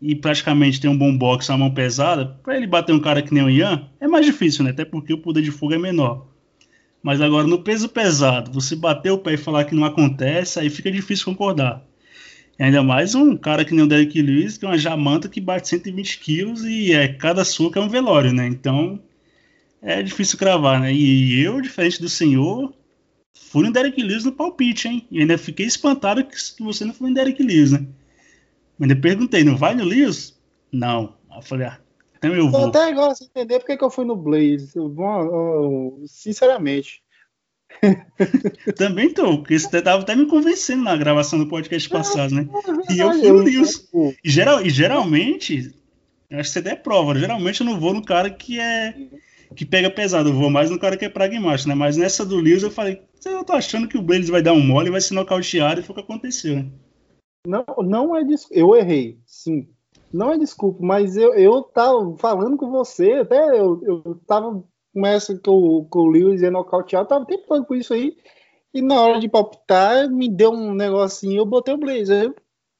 e 0.00 0.14
praticamente 0.14 0.80
tem 0.80 0.90
um 0.90 0.96
bom 0.96 1.16
boxe, 1.16 1.50
uma 1.50 1.58
mão 1.58 1.74
pesada, 1.74 2.26
para 2.42 2.56
ele 2.56 2.66
bater 2.66 2.94
um 2.94 3.00
cara 3.00 3.20
que 3.20 3.34
nem 3.34 3.42
o 3.42 3.50
Ian, 3.50 3.88
é 4.00 4.08
mais 4.08 4.24
difícil, 4.24 4.64
né? 4.64 4.70
Até 4.70 4.84
porque 4.84 5.12
o 5.12 5.18
poder 5.18 5.42
de 5.42 5.50
fogo 5.50 5.74
é 5.74 5.78
menor. 5.78 6.26
Mas 7.02 7.20
agora, 7.20 7.46
no 7.46 7.62
peso 7.62 7.88
pesado, 7.88 8.50
você 8.52 8.74
bater 8.74 9.10
o 9.10 9.18
pé 9.18 9.34
e 9.34 9.38
falar 9.38 9.64
que 9.64 9.74
não 9.74 9.84
acontece, 9.84 10.58
aí 10.58 10.70
fica 10.70 10.90
difícil 10.90 11.26
concordar. 11.26 11.84
E 12.58 12.62
ainda 12.62 12.82
mais 12.82 13.14
um 13.14 13.36
cara 13.36 13.64
que 13.64 13.74
nem 13.74 13.84
o 13.84 13.88
Derek 13.88 14.20
Lewis, 14.20 14.58
que 14.58 14.64
é 14.64 14.68
uma 14.68 14.78
jamanta 14.78 15.28
que 15.28 15.40
bate 15.40 15.68
120 15.68 16.18
quilos 16.18 16.64
e 16.64 16.92
é, 16.92 17.08
cada 17.08 17.44
soco 17.44 17.78
é 17.78 17.82
um 17.82 17.88
velório, 17.88 18.32
né? 18.32 18.46
Então, 18.46 19.00
é 19.82 20.02
difícil 20.02 20.38
cravar, 20.38 20.80
né? 20.80 20.92
E 20.92 21.40
eu, 21.42 21.60
diferente 21.60 22.00
do 22.00 22.08
senhor, 22.08 22.74
fui 23.34 23.64
no 23.64 23.72
Derek 23.72 24.02
Lewis 24.02 24.24
no 24.24 24.32
palpite, 24.32 24.88
hein? 24.88 25.06
E 25.10 25.20
ainda 25.20 25.38
fiquei 25.38 25.66
espantado 25.66 26.24
que 26.24 26.36
você 26.62 26.84
não 26.84 26.94
foi 26.94 27.08
no 27.08 27.14
Derek 27.14 27.42
Lewis, 27.42 27.72
né? 27.72 27.86
Ainda 28.80 28.96
perguntei, 28.96 29.44
não 29.44 29.56
vai 29.56 29.74
no 29.74 29.84
Lewis? 29.84 30.38
Não. 30.72 31.14
eu 31.34 31.42
falei, 31.42 31.66
ah, 31.66 31.78
então 32.16 32.34
eu 32.34 32.50
vou. 32.50 32.66
Até 32.66 32.84
agora 32.84 33.14
sem 33.14 33.26
entender 33.26 33.58
porque 33.58 33.76
que 33.76 33.84
eu 33.84 33.90
fui 33.90 34.04
no 34.04 34.14
Blaze. 34.14 34.72
sinceramente. 36.06 37.02
Também 38.76 39.12
tô, 39.12 39.38
porque 39.38 39.58
você 39.58 39.80
tava 39.80 40.02
até 40.02 40.14
me 40.14 40.26
convencendo 40.26 40.82
na 40.82 40.96
gravação 40.96 41.38
do 41.38 41.46
podcast 41.46 41.88
passado, 41.88 42.34
né? 42.34 42.46
É 42.90 42.92
e 42.92 42.98
eu 42.98 43.12
fui 43.12 43.28
no 43.28 43.38
Lewis. 43.38 43.88
E, 44.22 44.30
geral, 44.30 44.60
e 44.64 44.68
geralmente, 44.68 45.74
acho 46.30 46.42
que 46.42 46.44
você 46.44 46.60
der 46.60 46.82
prova, 46.82 47.18
geralmente 47.18 47.60
eu 47.60 47.66
não 47.66 47.80
vou 47.80 47.94
no 47.94 48.04
cara 48.04 48.28
que 48.28 48.60
é 48.60 48.94
que 49.54 49.64
pega 49.64 49.90
pesado, 49.90 50.28
eu 50.28 50.34
vou 50.34 50.50
mais 50.50 50.70
no 50.70 50.78
cara 50.78 50.96
que 50.96 51.04
é 51.04 51.08
pragmático, 51.08 51.68
né? 51.68 51.74
Mas 51.74 51.96
nessa 51.96 52.24
do 52.24 52.36
Lewis 52.36 52.62
eu 52.62 52.70
falei, 52.70 53.02
eu 53.24 53.44
tô 53.44 53.52
achando 53.52 53.88
que 53.88 53.98
o 53.98 54.02
Blaze 54.02 54.30
vai 54.30 54.42
dar 54.42 54.52
um 54.52 54.64
mole 54.64 54.90
vai 54.90 55.00
ser 55.00 55.14
nocauteado 55.14 55.80
e 55.80 55.82
foi 55.82 55.92
o 55.92 55.96
que 55.96 56.04
aconteceu, 56.04 56.56
né? 56.56 56.70
Não, 57.46 57.64
não 57.82 58.16
é 58.16 58.22
desculpa. 58.22 58.60
Eu 58.60 58.76
errei, 58.76 59.18
sim. 59.26 59.68
Não 60.12 60.32
é 60.32 60.38
desculpa, 60.38 60.78
mas 60.82 61.16
eu, 61.16 61.34
eu 61.34 61.62
tava 61.62 62.16
falando 62.16 62.56
com 62.56 62.70
você, 62.70 63.12
até 63.12 63.58
eu, 63.58 63.80
eu 63.84 64.20
tava 64.26 64.62
com 64.92 65.06
essa 65.06 65.38
que 65.38 65.48
o, 65.48 65.86
o 65.88 66.06
Lewis 66.06 66.42
ia 66.42 66.50
nocautear, 66.50 67.02
eu 67.02 67.08
tava 67.08 67.24
tentando 67.24 67.64
com 67.64 67.74
isso 67.74 67.94
aí. 67.94 68.16
E 68.72 68.82
na 68.82 69.00
hora 69.00 69.20
de 69.20 69.28
palpitar, 69.28 70.08
me 70.08 70.28
deu 70.28 70.52
um 70.52 70.74
negocinho, 70.74 71.38
eu 71.38 71.46
botei 71.46 71.74
o 71.74 71.78
Blazer. 71.78 72.26
Eu 72.26 72.34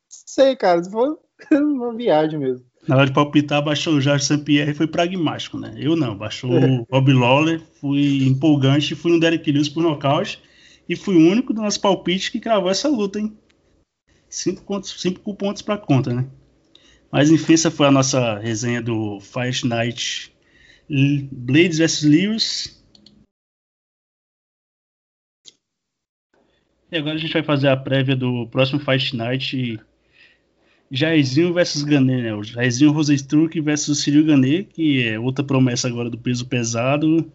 sei, 0.08 0.56
cara, 0.56 0.82
foi 0.84 1.16
uma 1.52 1.94
viagem 1.94 2.38
mesmo. 2.38 2.69
Na 2.88 2.96
hora 2.96 3.06
de 3.06 3.12
palpitar, 3.12 3.62
baixou 3.62 3.94
o 3.94 4.00
Jorge 4.00 4.24
St-Pierre 4.24 4.70
e 4.70 4.74
foi 4.74 4.86
pragmático, 4.86 5.58
né? 5.58 5.74
Eu 5.76 5.94
não, 5.94 6.16
baixou 6.16 6.50
o 6.50 6.86
Rob 6.90 7.12
Lawler, 7.12 7.60
fui 7.80 8.26
empolgante, 8.26 8.94
fui 8.94 9.12
no 9.12 9.20
Derek 9.20 9.52
Lewis 9.52 9.68
por 9.68 9.82
nocaute 9.82 10.42
e 10.88 10.96
fui 10.96 11.14
o 11.14 11.30
único 11.30 11.52
do 11.52 11.62
nosso 11.62 11.80
palpite 11.80 12.32
que 12.32 12.40
cravou 12.40 12.70
essa 12.70 12.88
luta, 12.88 13.20
hein? 13.20 13.36
cinco 14.30 14.62
pontos, 14.62 15.00
cinco 15.00 15.34
pontos 15.34 15.60
para 15.60 15.76
conta, 15.76 16.14
né? 16.14 16.26
Mas 17.10 17.30
enfim, 17.30 17.54
essa 17.54 17.70
foi 17.70 17.88
a 17.88 17.90
nossa 17.90 18.38
resenha 18.38 18.80
do 18.80 19.18
Fight 19.20 19.66
Night 19.66 20.32
Blades 20.88 21.78
vs 21.78 22.02
Lewis. 22.04 22.84
E 26.90 26.96
agora 26.96 27.16
a 27.16 27.18
gente 27.18 27.32
vai 27.32 27.42
fazer 27.42 27.68
a 27.68 27.76
prévia 27.76 28.16
do 28.16 28.46
próximo 28.46 28.80
Fight 28.80 29.16
Night 29.16 29.80
Jairzinho 30.90 31.54
vs 31.54 31.84
Gané, 31.84 32.22
né? 32.22 32.34
O 32.34 32.42
Jairzinho 32.42 32.90
Rosenstruck 32.90 33.60
versus 33.60 34.02
Cyril 34.02 34.26
Gané, 34.26 34.64
que 34.64 35.06
é 35.06 35.18
outra 35.18 35.44
promessa 35.44 35.86
agora 35.86 36.10
do 36.10 36.18
peso 36.18 36.46
pesado, 36.46 37.30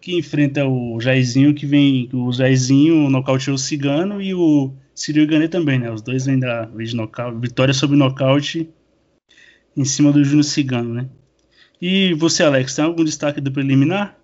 que 0.00 0.16
enfrenta 0.16 0.64
o 0.64 1.00
Jairzinho, 1.00 1.54
que 1.54 1.66
vem. 1.66 2.08
O 2.12 2.32
Jairzinho 2.32 3.10
nocauteou 3.10 3.56
o 3.56 3.58
Cigano 3.58 4.22
e 4.22 4.32
o 4.32 4.72
Cyril 4.94 5.26
Gane 5.26 5.48
também, 5.48 5.78
né? 5.78 5.90
Os 5.90 6.02
dois 6.02 6.28
ainda 6.28 6.66
de 6.66 6.94
nocaute, 6.94 7.38
vitória 7.40 7.74
sobre 7.74 7.96
nocaute 7.96 8.70
em 9.76 9.84
cima 9.84 10.12
do 10.12 10.22
Júnior 10.22 10.44
Cigano, 10.44 10.94
né? 10.94 11.08
E 11.82 12.14
você, 12.14 12.44
Alex, 12.44 12.74
tem 12.74 12.84
algum 12.84 13.02
destaque 13.02 13.40
do 13.40 13.50
preliminar? 13.50 14.16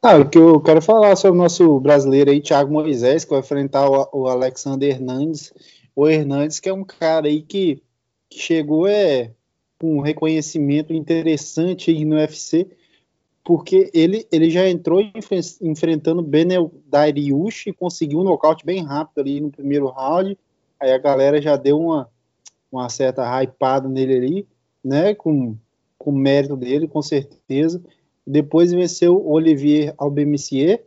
Ah, 0.00 0.16
o 0.16 0.28
que 0.28 0.38
eu 0.38 0.60
quero 0.60 0.80
falar 0.80 1.14
sobre 1.16 1.38
o 1.38 1.42
nosso 1.42 1.78
brasileiro 1.78 2.30
aí, 2.30 2.40
Thiago 2.40 2.72
Moisés, 2.72 3.24
que 3.24 3.30
vai 3.30 3.40
enfrentar 3.40 3.88
o, 3.88 4.08
o 4.12 4.28
Alexander 4.28 4.88
Hernandes. 4.88 5.52
O 5.94 6.08
Hernandes, 6.08 6.60
que 6.60 6.68
é 6.68 6.72
um 6.72 6.84
cara 6.84 7.26
aí 7.26 7.42
que, 7.42 7.82
que 8.28 8.38
chegou 8.38 8.86
é, 8.86 9.32
com 9.78 9.98
um 9.98 10.00
reconhecimento 10.00 10.92
interessante 10.92 11.90
aí 11.90 12.04
no 12.04 12.16
UFC 12.16 12.68
porque 13.44 13.90
ele, 13.92 14.26
ele 14.30 14.50
já 14.50 14.68
entrou 14.68 15.00
enfrentando 15.60 16.22
Benel 16.22 16.72
Dariush 16.86 17.66
e 17.66 17.72
conseguiu 17.72 18.20
um 18.20 18.24
nocaute 18.24 18.64
bem 18.64 18.84
rápido 18.84 19.20
ali 19.20 19.40
no 19.40 19.50
primeiro 19.50 19.88
round. 19.88 20.38
Aí 20.78 20.92
a 20.92 20.98
galera 20.98 21.42
já 21.42 21.56
deu 21.56 21.80
uma, 21.80 22.08
uma 22.70 22.88
certa 22.88 23.24
hypada 23.42 23.88
nele 23.88 24.14
ali, 24.16 24.48
né? 24.82 25.14
Com, 25.14 25.56
com 25.98 26.10
o 26.10 26.16
mérito 26.16 26.56
dele, 26.56 26.86
com 26.86 27.02
certeza. 27.02 27.82
Depois 28.24 28.70
venceu 28.70 29.26
Olivier 29.26 29.92
Albemicier. 29.98 30.84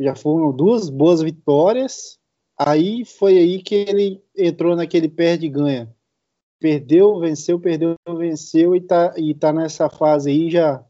Já 0.00 0.14
foram 0.14 0.50
duas 0.52 0.88
boas 0.88 1.20
vitórias. 1.20 2.17
Aí 2.58 3.04
foi 3.04 3.38
aí 3.38 3.62
que 3.62 3.74
ele 3.74 4.22
entrou 4.36 4.74
naquele 4.74 5.08
perde-ganha. 5.08 5.94
Perdeu, 6.58 7.20
venceu, 7.20 7.60
perdeu, 7.60 7.94
venceu 8.16 8.74
e 8.74 8.80
tá, 8.80 9.14
e 9.16 9.34
tá 9.34 9.52
nessa 9.52 9.88
fase 9.88 10.30
aí 10.30 10.50
já. 10.50 10.84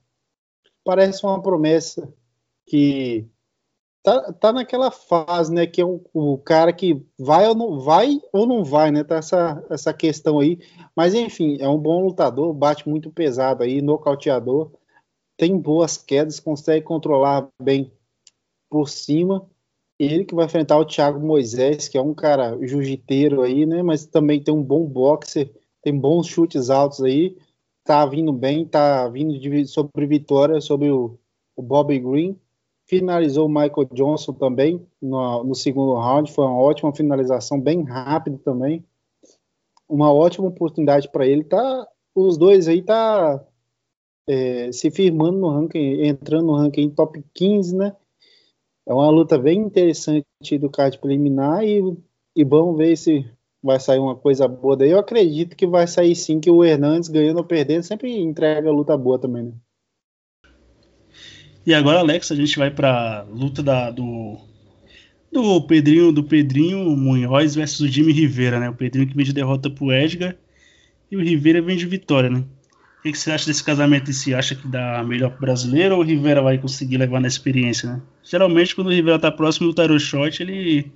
Parece 0.83 1.25
uma 1.27 1.43
promessa 1.43 2.11
que 2.67 3.29
tá, 4.03 4.33
tá 4.33 4.53
naquela 4.53 4.91
fase, 4.91 5.53
né, 5.53 5.67
que 5.67 5.81
é 5.81 5.85
o, 5.85 6.01
o 6.15 6.39
cara 6.39 6.73
que 6.73 7.05
vai 7.19 7.47
ou 7.47 7.55
não 7.55 7.81
vai 7.81 8.19
ou 8.33 8.47
não 8.47 8.65
vai, 8.65 8.91
né, 8.91 9.05
tá 9.05 9.17
essa, 9.17 9.63
essa 9.69 9.93
questão 9.93 10.41
aí, 10.41 10.59
mas 10.97 11.13
enfim, 11.13 11.59
é 11.61 11.69
um 11.69 11.79
bom 11.79 12.03
lutador, 12.05 12.55
bate 12.55 12.89
muito 12.89 13.11
pesado 13.11 13.63
aí, 13.63 13.83
nocauteador, 13.83 14.73
tem 15.37 15.59
boas 15.59 15.99
quedas, 15.99 16.41
consegue 16.41 16.85
controlar 16.85 17.49
bem 17.61 17.93
por 18.71 18.89
cima, 18.89 19.49
ele 19.99 20.25
que 20.25 20.35
vai 20.35 20.47
enfrentar 20.47 20.79
o 20.79 20.85
Thiago 20.85 21.19
Moisés, 21.19 21.89
que 21.89 21.99
é 21.99 22.03
um 22.03 22.15
cara 22.15 22.57
jiu-jiteiro 22.61 23.43
aí, 23.43 23.67
né, 23.67 23.83
mas 23.83 24.07
também 24.07 24.43
tem 24.43 24.55
um 24.55 24.63
bom 24.63 24.85
boxer, 24.85 25.53
tem 25.83 25.99
bons 25.99 26.27
chutes 26.27 26.71
altos 26.71 27.03
aí, 27.03 27.37
tá 27.89 28.05
vindo 28.05 28.33
bem, 28.33 28.67
tá 28.67 29.09
vindo 29.09 29.39
de, 29.39 29.67
sobre 29.67 30.07
vitória 30.07 30.61
sobre 30.61 30.91
o, 30.91 31.19
o 31.57 31.63
Bobby 31.63 31.99
Green. 31.99 32.39
Finalizou 32.87 33.47
o 33.47 33.49
Michael 33.49 33.89
Johnson 33.93 34.35
também 34.35 34.87
no, 35.01 35.45
no 35.45 35.55
segundo 35.55 35.95
round. 35.95 36.31
Foi 36.33 36.45
uma 36.45 36.59
ótima 36.59 36.95
finalização, 36.95 37.59
bem 37.59 37.83
rápido 37.83 38.39
também. 38.39 38.85
Uma 39.89 40.13
ótima 40.13 40.49
oportunidade 40.49 41.11
para 41.11 41.27
ele. 41.27 41.45
Tá, 41.45 41.89
os 42.15 42.37
dois 42.37 42.69
aí 42.69 42.83
tá 42.83 43.43
é, 44.27 44.71
se 44.71 44.91
firmando 44.91 45.39
no 45.39 45.49
ranking, 45.49 46.07
entrando 46.07 46.47
no 46.47 46.57
ranking 46.57 46.91
top 46.91 47.25
15, 47.33 47.75
né? 47.75 47.97
É 48.89 48.93
uma 48.95 49.11
luta 49.11 49.37
bem 49.37 49.59
interessante 49.59 50.25
do 50.59 50.71
card 50.71 50.99
preliminar 50.99 51.63
e, 51.63 51.83
e 52.35 52.43
vamos 52.43 52.79
ver 52.79 52.97
se 52.97 53.31
vai 53.63 53.79
sair 53.79 53.99
uma 53.99 54.17
coisa 54.17 54.49
boa 54.49 54.79
daí. 54.79 54.91
Eu 54.91 54.99
acredito 54.99 55.55
que 55.55 55.67
vai 55.67 55.87
sair 55.87 56.17
sim, 56.17 56.41
que 56.41 56.51
o 56.51 56.65
Hernandes 56.65 57.11
ganhando 57.11 57.37
ou 57.37 57.45
perdendo 57.45 57.83
sempre 57.83 58.19
entrega 58.19 58.71
luta 58.71 58.97
boa 58.97 59.19
também, 59.19 59.43
né? 59.43 59.53
E 61.67 61.75
agora, 61.75 61.99
Alex, 61.99 62.33
a 62.33 62.35
gente 62.35 62.59
vai 62.59 62.71
para 62.71 63.27
luta 63.31 63.63
da, 63.63 63.91
do 63.91 64.39
do 65.31 65.61
Pedrinho 65.67 66.11
do 66.11 66.25
Pedrinho 66.25 66.79
Munhoz 66.97 67.55
versus 67.55 67.81
o 67.81 67.89
Jimmy 67.89 68.13
Rivera, 68.13 68.59
né? 68.59 68.71
O 68.71 68.75
Pedrinho 68.75 69.07
que 69.07 69.15
vem 69.15 69.27
de 69.27 69.35
derrota 69.35 69.69
pro 69.69 69.93
Edgar 69.93 70.35
e 71.11 71.17
o 71.17 71.21
Rivera 71.21 71.61
vem 71.61 71.77
de 71.77 71.85
vitória, 71.85 72.31
né? 72.31 72.43
O 72.99 73.03
que, 73.03 73.13
que 73.13 73.19
você 73.19 73.31
acha 73.31 73.47
desse 73.47 73.63
casamento 73.63 74.11
em 74.11 74.13
si? 74.13 74.35
Acha 74.35 74.57
que 74.57 74.67
dá 74.67 75.05
melhor 75.05 75.31
pro 75.31 75.43
brasileiro 75.43 75.95
ou 75.95 76.01
o 76.01 76.05
Rivera 76.05 76.43
vai 76.43 76.59
conseguir 76.59 76.99
levar 76.99 77.21
na 77.21 77.29
experiência, 77.29 77.93
né? 77.93 78.03
Geralmente, 78.25 78.75
quando 78.75 78.89
o 78.89 78.93
Rivera 78.93 79.21
tá 79.21 79.31
próximo 79.31 79.69
do 79.69 79.75
Tarot 79.75 80.01
Shot, 80.01 80.43
ele 80.43 80.93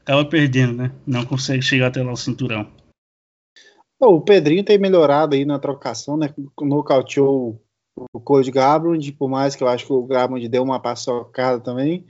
acaba 0.00 0.24
perdendo, 0.24 0.72
né? 0.72 0.92
Não 1.06 1.26
consegue 1.26 1.62
chegar 1.62 1.88
até 1.88 2.02
lá 2.02 2.12
o 2.12 2.16
cinturão. 2.16 2.66
O 4.00 4.20
Pedrinho 4.20 4.64
tem 4.64 4.78
melhorado 4.78 5.34
aí 5.34 5.44
na 5.44 5.58
trocação, 5.58 6.16
né? 6.16 6.32
Nocauteou 6.60 7.60
o 8.12 8.20
Code 8.20 8.50
Gabrand, 8.50 9.12
por 9.18 9.28
mais 9.28 9.54
que 9.54 9.62
eu 9.62 9.68
acho 9.68 9.86
que 9.86 9.92
o 9.92 10.04
Gabrand 10.04 10.48
deu 10.48 10.62
uma 10.62 10.80
paçocada 10.80 11.60
também, 11.60 12.04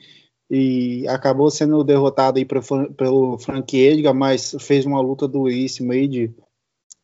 e 0.51 1.07
acabou 1.09 1.51
sendo 1.51 1.83
derrotado 1.85 2.39
aí 2.39 2.45
pelo 2.45 3.39
Frank 3.39 3.77
Edgar, 3.77 4.15
mas 4.15 4.57
fez 4.61 4.87
uma 4.87 5.01
luta 5.01 5.27
duríssima 5.29 5.95
aí 5.95 6.09
de 6.09 6.35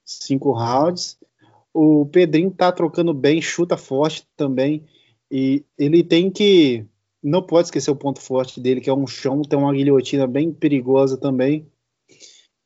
cinco 0.04 0.52
rounds. 0.52 1.18
O 1.72 2.06
Pedrinho 2.06 2.50
tá 2.50 2.72
trocando 2.72 3.14
bem, 3.14 3.40
chuta 3.40 3.76
forte 3.76 4.26
também, 4.36 4.84
e 5.30 5.64
ele 5.78 6.02
tem 6.02 6.30
que 6.30 6.86
não 7.22 7.42
pode 7.42 7.66
esquecer 7.66 7.90
o 7.90 7.96
ponto 7.96 8.20
forte 8.20 8.60
dele, 8.60 8.80
que 8.80 8.88
é 8.88 8.94
um 8.94 9.06
chão, 9.06 9.42
tem 9.42 9.58
uma 9.58 9.72
guilhotina 9.72 10.26
bem 10.26 10.52
perigosa 10.52 11.18
também. 11.18 11.70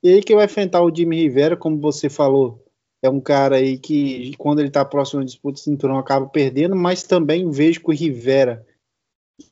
E 0.03 0.09
ele 0.09 0.23
que 0.23 0.35
vai 0.35 0.45
enfrentar 0.45 0.83
o 0.83 0.95
Jimmy 0.95 1.17
Rivera, 1.17 1.57
como 1.57 1.81
você 1.81 2.09
falou, 2.09 2.65
é 3.03 3.11
um 3.11 3.21
cara 3.21 3.57
aí 3.57 3.79
que, 3.79 4.33
quando 4.37 4.61
ele 4.61 4.69
está 4.69 4.85
próximo 4.85 5.21
da 5.21 5.27
disputa 5.27 5.55
de 5.55 5.61
cinturão, 5.61 5.99
acaba 5.99 6.27
perdendo, 6.27 6.77
mas 6.77 7.03
também 7.03 7.51
vejo 7.51 7.81
que 7.81 7.91
o 7.91 7.95
Rivera, 7.95 8.65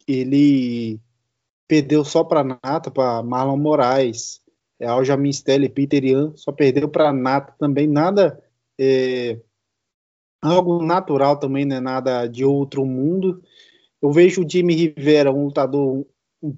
ele 0.06 1.00
perdeu 1.66 2.04
só 2.04 2.22
para 2.22 2.44
Nata, 2.44 2.90
para 2.90 3.22
Marlon 3.22 3.56
Moraes, 3.56 4.40
é, 4.78 4.86
Aljamain 4.86 5.32
Peter 5.74 6.04
Ian, 6.04 6.32
só 6.36 6.52
perdeu 6.52 6.88
para 6.88 7.12
Nata 7.12 7.54
também, 7.58 7.86
nada 7.86 8.42
é, 8.78 9.40
algo 10.40 10.84
natural 10.84 11.38
também, 11.38 11.64
não 11.64 11.76
é 11.76 11.80
nada 11.80 12.26
de 12.26 12.44
outro 12.44 12.84
mundo, 12.84 13.42
eu 14.02 14.10
vejo 14.10 14.42
o 14.42 14.48
Jimmy 14.48 14.74
Rivera, 14.74 15.32
um 15.32 15.44
lutador 15.44 16.04
um, 16.42 16.56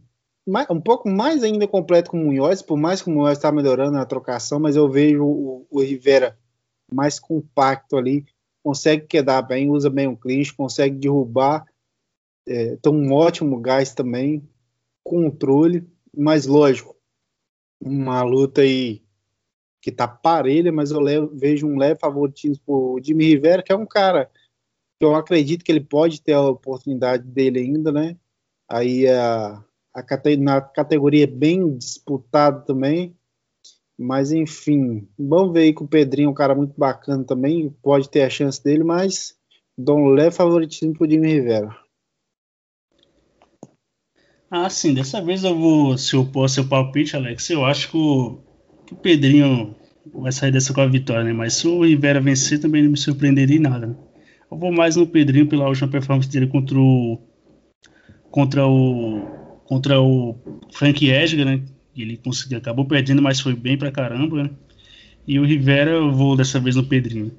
um 0.70 0.80
pouco 0.80 1.08
mais 1.08 1.42
ainda 1.42 1.68
completo 1.68 2.10
que 2.10 2.16
o 2.16 2.20
Munhoz, 2.20 2.62
por 2.62 2.78
mais 2.78 3.02
que 3.02 3.10
o 3.10 3.12
Munhoz 3.12 3.36
está 3.36 3.52
melhorando 3.52 3.92
na 3.92 4.06
trocação, 4.06 4.58
mas 4.58 4.76
eu 4.76 4.88
vejo 4.88 5.22
o, 5.22 5.66
o, 5.70 5.82
Rivera 5.82 6.38
mais 6.90 7.20
compacto 7.20 7.96
ali, 7.98 8.24
consegue 8.62 9.06
quedar 9.06 9.42
bem, 9.42 9.70
usa 9.70 9.90
bem 9.90 10.06
o 10.06 10.16
clinch, 10.16 10.54
consegue 10.54 10.96
derrubar, 10.96 11.66
é, 12.48 12.76
tem 12.76 12.92
um 12.92 13.12
ótimo 13.12 13.60
gás 13.60 13.94
também, 13.94 14.42
controle, 15.02 15.86
mas 16.16 16.46
lógico, 16.46 16.96
uma 17.78 18.22
luta 18.22 18.62
aí 18.62 19.03
que 19.84 19.92
tá 19.92 20.08
parelha, 20.08 20.72
mas 20.72 20.90
eu 20.90 20.98
levo, 20.98 21.30
vejo 21.34 21.66
um 21.66 21.76
leve 21.76 22.00
favoritismo 22.00 22.58
pro 22.64 23.00
Jimmy 23.04 23.26
Rivera, 23.26 23.62
que 23.62 23.70
é 23.70 23.76
um 23.76 23.84
cara 23.84 24.30
eu 24.98 25.14
acredito 25.14 25.62
que 25.62 25.70
ele 25.70 25.80
pode 25.82 26.22
ter 26.22 26.32
a 26.32 26.40
oportunidade 26.40 27.24
dele 27.24 27.60
ainda, 27.60 27.92
né? 27.92 28.16
Aí 28.66 29.06
a, 29.06 29.62
a 29.92 30.36
na 30.38 30.62
categoria 30.62 31.24
é 31.24 31.26
bem 31.26 31.76
disputado 31.76 32.64
também. 32.64 33.14
Mas 33.98 34.32
enfim, 34.32 35.06
vamos 35.18 35.52
ver 35.52 35.60
aí 35.60 35.74
com 35.74 35.84
o 35.84 35.88
Pedrinho, 35.88 36.30
um 36.30 36.34
cara 36.34 36.54
muito 36.54 36.72
bacana 36.78 37.22
também, 37.22 37.68
pode 37.82 38.08
ter 38.08 38.22
a 38.22 38.30
chance 38.30 38.64
dele, 38.64 38.82
mas 38.82 39.36
dou 39.76 39.98
um 39.98 40.06
leve 40.06 40.34
favoritismo 40.34 40.94
pro 40.94 41.08
Jimmy 41.08 41.28
Rivera. 41.28 41.76
Ah, 44.50 44.70
sim, 44.70 44.94
dessa 44.94 45.22
vez 45.22 45.44
eu 45.44 45.56
vou 45.56 45.98
se 45.98 46.16
opor 46.16 46.42
ao 46.42 46.48
seu 46.48 46.66
palpite, 46.66 47.14
Alex. 47.14 47.50
Eu 47.50 47.66
acho 47.66 47.90
que 47.90 47.96
o, 47.96 48.42
que 48.86 48.94
o 48.94 48.96
Pedrinho 48.96 49.74
vai 50.12 50.32
sair 50.32 50.52
dessa 50.52 50.72
com 50.72 50.80
a 50.80 50.86
vitória, 50.86 51.24
né? 51.24 51.32
Mas 51.32 51.54
se 51.54 51.66
o 51.66 51.84
Rivera 51.84 52.20
vencer, 52.20 52.60
também 52.60 52.82
não 52.82 52.90
me 52.90 52.96
surpreenderia 52.96 53.56
em 53.56 53.60
nada. 53.60 53.86
Né? 53.86 53.94
Eu 54.50 54.58
vou 54.58 54.72
mais 54.72 54.96
no 54.96 55.06
Pedrinho 55.06 55.46
pela 55.46 55.68
última 55.68 55.88
performance 55.88 56.28
dele 56.28 56.46
contra 56.46 56.78
o 56.78 57.18
contra 58.30 58.66
o 58.66 59.22
contra 59.64 60.00
o 60.00 60.36
Frank 60.72 61.08
Edgar, 61.08 61.46
né? 61.46 61.62
Ele 61.96 62.16
conseguiu, 62.16 62.58
acabou 62.58 62.84
perdendo, 62.84 63.22
mas 63.22 63.40
foi 63.40 63.54
bem 63.54 63.78
pra 63.78 63.90
caramba, 63.90 64.44
né? 64.44 64.50
E 65.26 65.38
o 65.38 65.44
Rivera 65.44 65.92
eu 65.92 66.12
vou 66.12 66.36
dessa 66.36 66.60
vez 66.60 66.76
no 66.76 66.84
Pedrinho. 66.84 67.32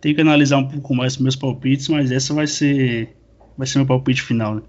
Tem 0.00 0.14
que 0.14 0.20
analisar 0.20 0.58
um 0.58 0.68
pouco 0.68 0.94
mais 0.94 1.16
meus 1.18 1.36
palpites, 1.36 1.88
mas 1.88 2.10
essa 2.10 2.34
vai 2.34 2.46
ser 2.46 3.16
vai 3.56 3.66
ser 3.66 3.78
meu 3.78 3.86
palpite 3.86 4.22
final, 4.22 4.56
né? 4.56 4.62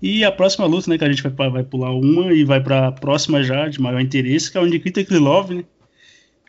E 0.00 0.24
a 0.24 0.30
próxima 0.30 0.66
luta, 0.66 0.88
né, 0.88 0.96
que 0.96 1.04
a 1.04 1.10
gente 1.10 1.22
vai, 1.22 1.50
vai 1.50 1.64
pular 1.64 1.92
uma 1.92 2.32
e 2.32 2.44
vai 2.44 2.62
para 2.62 2.88
a 2.88 2.92
próxima 2.92 3.42
já, 3.42 3.68
de 3.68 3.80
maior 3.80 4.00
interesse, 4.00 4.50
que 4.50 4.56
é 4.56 4.60
o 4.60 4.66
Nikita 4.66 5.04
Krylov, 5.04 5.50
né? 5.52 5.64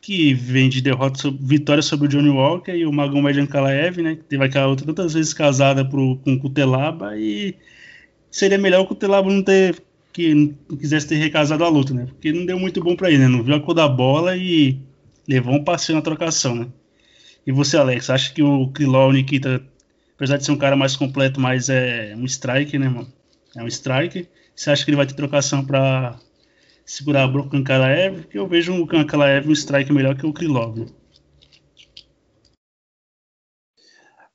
que 0.01 0.33
vem 0.33 0.69
de 0.69 0.81
derrota 0.81 1.29
vitória 1.39 1.83
sobre 1.83 2.07
o 2.07 2.09
Johnny 2.09 2.29
Walker 2.29 2.71
e 2.71 2.85
o 2.85 2.91
Magomed 2.91 3.39
Ankalaev, 3.39 4.01
né? 4.01 4.15
Que 4.15 4.23
teve 4.23 4.43
aquela 4.43 4.67
outra 4.67 4.85
tantas 4.85 5.13
vezes 5.13 5.33
casada 5.33 5.83
pro, 5.83 6.17
com 6.17 6.33
o 6.33 6.39
Kutelaba 6.39 7.17
e 7.17 7.55
seria 8.31 8.57
melhor 8.57 8.81
o 8.81 8.87
Kutelaba 8.87 9.29
não 9.29 9.43
ter 9.43 9.81
que 10.11 10.33
não 10.33 10.77
quisesse 10.77 11.07
ter 11.07 11.15
recasado 11.15 11.63
a 11.63 11.69
luta, 11.69 11.93
né? 11.93 12.05
Porque 12.07 12.31
não 12.31 12.45
deu 12.45 12.59
muito 12.59 12.81
bom 12.81 12.95
para 12.95 13.09
ele, 13.09 13.19
né? 13.19 13.27
Não 13.27 13.43
viu 13.43 13.55
a 13.55 13.59
cor 13.59 13.75
da 13.75 13.87
bola 13.87 14.35
e 14.35 14.79
levou 15.27 15.53
um 15.53 15.63
passeio 15.63 15.97
na 15.97 16.01
trocação, 16.01 16.55
né? 16.55 16.67
E 17.45 17.51
você, 17.51 17.77
Alex, 17.77 18.09
acha 18.09 18.33
que 18.33 18.41
o 18.41 18.67
Krylov 18.69 19.13
Nikita, 19.13 19.61
apesar 20.15 20.37
de 20.37 20.45
ser 20.45 20.51
um 20.51 20.57
cara 20.57 20.75
mais 20.75 20.95
completo, 20.95 21.39
mas 21.39 21.69
é 21.69 22.15
um 22.17 22.25
strike, 22.25 22.77
né, 22.79 22.89
mano? 22.89 23.11
É 23.55 23.63
um 23.63 23.67
strike. 23.67 24.27
Você 24.55 24.69
acha 24.69 24.83
que 24.83 24.91
ele 24.91 24.97
vai 24.97 25.07
ter 25.07 25.15
trocação 25.15 25.65
para 25.65 26.19
segurar 26.85 27.27
o 27.27 27.49
Kankalaev, 27.49 28.25
que 28.27 28.37
eu 28.37 28.47
vejo 28.47 28.73
o 28.73 28.87
Kankalaev 28.87 29.47
um 29.47 29.53
strike 29.53 29.93
melhor 29.93 30.15
que 30.15 30.25
o 30.25 30.33
Krylov. 30.33 30.87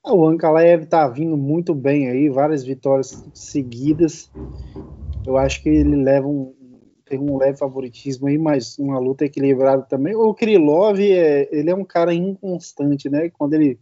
Ah, 0.02 0.14
o 0.14 0.26
Ankalaev 0.28 0.86
tá 0.86 1.08
vindo 1.08 1.36
muito 1.36 1.74
bem 1.74 2.08
aí, 2.08 2.28
várias 2.28 2.64
vitórias 2.64 3.24
seguidas. 3.34 4.30
Eu 5.26 5.36
acho 5.38 5.62
que 5.62 5.68
ele 5.68 5.96
leva 5.96 6.28
um, 6.28 6.54
tem 7.04 7.18
um 7.18 7.36
leve 7.36 7.58
favoritismo 7.58 8.26
aí, 8.26 8.38
mas 8.38 8.78
uma 8.78 8.98
luta 8.98 9.24
equilibrada 9.24 9.82
também. 9.82 10.14
O 10.14 10.34
Krylov, 10.34 11.00
é, 11.00 11.48
ele 11.50 11.70
é 11.70 11.74
um 11.74 11.84
cara 11.84 12.12
inconstante, 12.12 13.08
né? 13.08 13.30
Quando 13.30 13.54
ele 13.54 13.78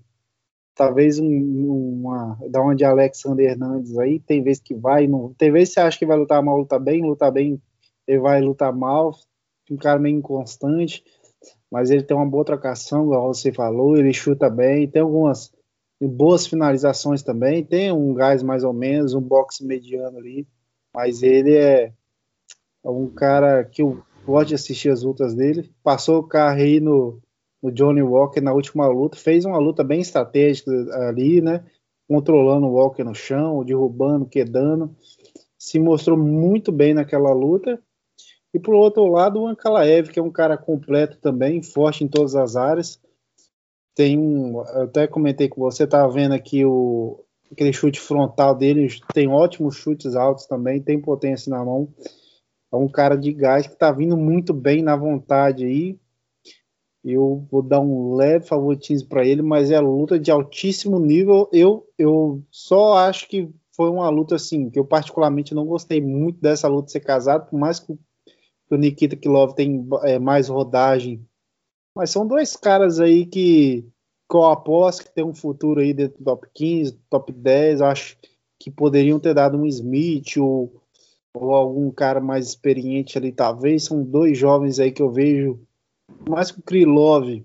talvez 0.74 1.18
um, 1.18 1.26
uma 1.28 2.38
dá 2.50 2.60
uma 2.60 2.74
de 2.74 2.84
Alexander 2.84 3.50
Hernandes 3.50 3.98
aí, 3.98 4.18
tem 4.20 4.42
vezes 4.42 4.62
que 4.62 4.74
vai, 4.74 5.06
não, 5.06 5.34
tem 5.34 5.50
vezes 5.50 5.70
que 5.70 5.74
você 5.74 5.80
acha 5.80 5.98
que 5.98 6.06
vai 6.06 6.16
lutar 6.16 6.42
mal, 6.42 6.58
luta 6.58 6.78
bem, 6.78 7.02
luta 7.02 7.30
bem, 7.30 7.60
ele 8.06 8.20
vai 8.20 8.40
lutar 8.40 8.72
mal, 8.72 9.14
um 9.70 9.76
cara 9.76 9.98
meio 9.98 10.18
inconstante, 10.18 11.04
mas 11.70 11.90
ele 11.90 12.02
tem 12.02 12.16
uma 12.16 12.28
boa 12.28 12.44
trocação, 12.44 13.08
como 13.08 13.34
você 13.34 13.52
falou, 13.52 13.96
ele 13.96 14.12
chuta 14.12 14.48
bem, 14.50 14.88
tem 14.88 15.02
algumas 15.02 15.52
boas 16.00 16.46
finalizações 16.46 17.22
também, 17.22 17.64
tem 17.64 17.92
um 17.92 18.12
gás 18.12 18.42
mais 18.42 18.64
ou 18.64 18.72
menos, 18.72 19.14
um 19.14 19.20
boxe 19.20 19.64
mediano 19.64 20.18
ali, 20.18 20.46
mas 20.94 21.22
ele 21.22 21.54
é, 21.54 21.92
é 22.84 22.90
um 22.90 23.08
cara 23.08 23.64
que 23.64 23.82
eu 23.82 24.02
gosto 24.24 24.48
de 24.48 24.54
assistir 24.54 24.90
as 24.90 25.02
lutas 25.02 25.34
dele, 25.34 25.70
passou 25.82 26.18
o 26.18 26.26
carro 26.26 26.58
aí 26.58 26.80
no, 26.80 27.20
no 27.62 27.70
Johnny 27.70 28.02
Walker 28.02 28.40
na 28.40 28.52
última 28.52 28.86
luta, 28.88 29.16
fez 29.16 29.44
uma 29.44 29.58
luta 29.58 29.84
bem 29.84 30.00
estratégica 30.00 30.70
ali, 31.08 31.40
né, 31.40 31.64
controlando 32.08 32.66
o 32.66 32.72
Walker 32.72 33.04
no 33.04 33.14
chão, 33.14 33.64
derrubando, 33.64 34.26
quedando, 34.26 34.94
se 35.58 35.78
mostrou 35.78 36.18
muito 36.18 36.72
bem 36.72 36.92
naquela 36.92 37.32
luta, 37.32 37.80
e 38.54 38.58
por 38.58 38.74
outro 38.74 39.06
lado, 39.06 39.40
o 39.40 39.46
Ankalaev, 39.46 40.10
que 40.10 40.18
é 40.18 40.22
um 40.22 40.30
cara 40.30 40.58
completo 40.58 41.16
também, 41.18 41.62
forte 41.62 42.04
em 42.04 42.08
todas 42.08 42.34
as 42.34 42.54
áreas. 42.54 43.00
Tem 43.94 44.18
um, 44.18 44.58
eu 44.58 44.82
até 44.82 45.06
comentei 45.06 45.48
com 45.48 45.60
você, 45.60 45.86
tá 45.86 46.06
vendo 46.06 46.32
aqui 46.32 46.64
o 46.64 47.24
aquele 47.50 47.72
chute 47.72 48.00
frontal 48.00 48.54
dele, 48.54 48.88
tem 49.12 49.28
ótimos 49.28 49.76
chutes 49.76 50.16
altos 50.16 50.46
também, 50.46 50.80
tem 50.80 50.98
potência 50.98 51.50
na 51.50 51.62
mão. 51.62 51.86
É 52.72 52.76
um 52.76 52.88
cara 52.88 53.14
de 53.14 53.30
gás 53.30 53.66
que 53.66 53.76
tá 53.76 53.92
vindo 53.92 54.16
muito 54.16 54.54
bem 54.54 54.82
na 54.82 54.96
vontade 54.96 55.64
aí. 55.64 55.98
Eu 57.04 57.46
vou 57.50 57.62
dar 57.62 57.80
um 57.80 58.14
leve 58.14 58.46
favoritismo 58.46 59.08
para 59.08 59.26
ele, 59.26 59.42
mas 59.42 59.70
é 59.70 59.80
luta 59.80 60.18
de 60.18 60.30
altíssimo 60.30 61.00
nível. 61.00 61.48
Eu, 61.52 61.86
eu 61.98 62.42
só 62.50 62.94
acho 62.94 63.28
que 63.28 63.48
foi 63.74 63.90
uma 63.90 64.08
luta 64.08 64.36
assim, 64.36 64.70
que 64.70 64.78
eu 64.78 64.84
particularmente 64.84 65.54
não 65.54 65.66
gostei 65.66 66.00
muito 66.00 66.40
dessa 66.40 66.68
luta 66.68 66.90
ser 66.90 67.00
casado, 67.00 67.48
por 67.48 67.58
mais 67.58 67.80
que 67.80 67.98
que 68.72 68.74
o 68.74 68.78
Nikita 68.78 69.16
Kilov 69.16 69.54
tem 69.54 69.86
é, 70.04 70.18
mais 70.18 70.48
rodagem. 70.48 71.22
Mas 71.94 72.08
são 72.10 72.26
dois 72.26 72.56
caras 72.56 73.00
aí 73.00 73.26
que, 73.26 73.82
que 74.30 74.36
eu 74.36 74.44
aposto 74.44 75.04
que 75.04 75.14
tem 75.14 75.22
um 75.22 75.34
futuro 75.34 75.80
aí 75.80 75.92
dentro 75.92 76.18
do 76.18 76.24
top 76.24 76.48
15, 76.54 76.92
top 77.10 77.32
10. 77.32 77.82
Acho 77.82 78.16
que 78.58 78.70
poderiam 78.70 79.20
ter 79.20 79.34
dado 79.34 79.58
um 79.58 79.66
Smith 79.66 80.38
ou, 80.38 80.72
ou 81.34 81.52
algum 81.52 81.90
cara 81.90 82.18
mais 82.18 82.48
experiente 82.48 83.18
ali, 83.18 83.30
talvez. 83.30 83.84
São 83.84 84.02
dois 84.02 84.38
jovens 84.38 84.78
aí 84.78 84.90
que 84.90 85.02
eu 85.02 85.10
vejo, 85.10 85.60
mais 86.28 86.50
que 86.50 86.60
o 86.60 86.62
Krylov, 86.62 87.44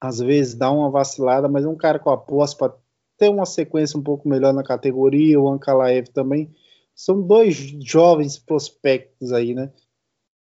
às 0.00 0.18
vezes 0.18 0.54
dá 0.54 0.70
uma 0.70 0.90
vacilada, 0.90 1.48
mas 1.48 1.64
é 1.64 1.68
um 1.68 1.76
cara 1.76 1.98
com 1.98 2.10
aposta 2.10 2.56
para 2.56 2.78
ter 3.16 3.28
uma 3.28 3.46
sequência 3.46 3.98
um 3.98 4.02
pouco 4.02 4.28
melhor 4.28 4.52
na 4.52 4.62
categoria. 4.62 5.40
O 5.40 5.48
Ankalaev 5.48 6.08
também. 6.08 6.54
São 6.94 7.20
dois 7.20 7.56
jovens 7.82 8.38
prospectos 8.38 9.32
aí, 9.32 9.54
né? 9.54 9.72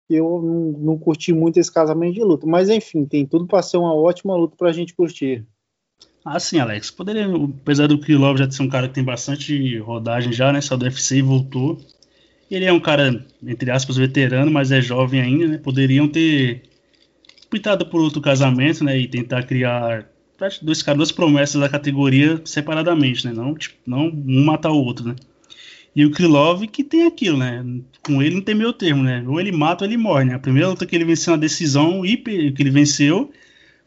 Eu 0.08 0.40
não, 0.42 0.94
não 0.94 0.98
curti 0.98 1.32
muito 1.32 1.58
esse 1.58 1.72
casamento 1.72 2.14
de 2.14 2.24
luta, 2.24 2.46
mas 2.46 2.70
enfim, 2.70 3.04
tem 3.04 3.26
tudo 3.26 3.46
para 3.46 3.62
ser 3.62 3.76
uma 3.76 3.94
ótima 3.94 4.34
luta 4.34 4.56
para 4.56 4.70
a 4.70 4.72
gente 4.72 4.94
curtir. 4.94 5.46
Ah, 6.24 6.40
sim, 6.40 6.58
Alex. 6.58 6.90
Poderia, 6.90 7.26
apesar 7.26 7.86
do 7.86 8.00
Krylov 8.00 8.38
já 8.38 8.50
ser 8.50 8.62
um 8.62 8.68
cara 8.68 8.88
que 8.88 8.94
tem 8.94 9.04
bastante 9.04 9.78
rodagem 9.78 10.32
já, 10.32 10.52
né? 10.52 10.60
Só 10.60 10.76
do 10.76 10.84
UFC 10.84 11.16
e 11.16 11.22
voltou. 11.22 11.78
Ele 12.50 12.64
é 12.64 12.72
um 12.72 12.80
cara, 12.80 13.26
entre 13.42 13.70
aspas, 13.70 13.96
veterano, 13.96 14.50
mas 14.50 14.72
é 14.72 14.80
jovem 14.80 15.20
ainda, 15.20 15.46
né? 15.46 15.58
Poderiam 15.58 16.08
ter 16.08 16.67
pintado 17.50 17.86
por 17.86 18.00
outro 18.00 18.20
casamento, 18.20 18.84
né? 18.84 18.98
E 18.98 19.06
tentar 19.08 19.42
criar 19.44 20.08
dois 20.62 20.82
caras, 20.82 20.98
duas 20.98 21.12
promessas 21.12 21.60
da 21.60 21.68
categoria 21.68 22.40
separadamente, 22.44 23.26
né? 23.26 23.32
Não, 23.32 23.54
tipo, 23.54 23.76
não 23.86 24.08
um 24.08 24.44
matar 24.44 24.70
o 24.70 24.82
outro, 24.82 25.08
né? 25.08 25.16
E 25.94 26.04
o 26.04 26.10
Krylov 26.10 26.66
que 26.68 26.84
tem 26.84 27.06
aquilo, 27.06 27.38
né? 27.38 27.64
Com 28.02 28.22
ele 28.22 28.36
não 28.36 28.42
tem 28.42 28.54
meio 28.54 28.72
termo, 28.72 29.02
né? 29.02 29.24
Ou 29.26 29.40
ele 29.40 29.50
mata 29.50 29.84
ou 29.84 29.90
ele 29.90 29.96
morre, 29.96 30.24
né? 30.24 30.34
A 30.34 30.38
primeira 30.38 30.68
luta 30.68 30.86
que 30.86 30.94
ele 30.94 31.04
venceu 31.04 31.32
na 31.32 31.36
decisão, 31.36 32.02
que 32.02 32.54
ele 32.58 32.70
venceu, 32.70 33.30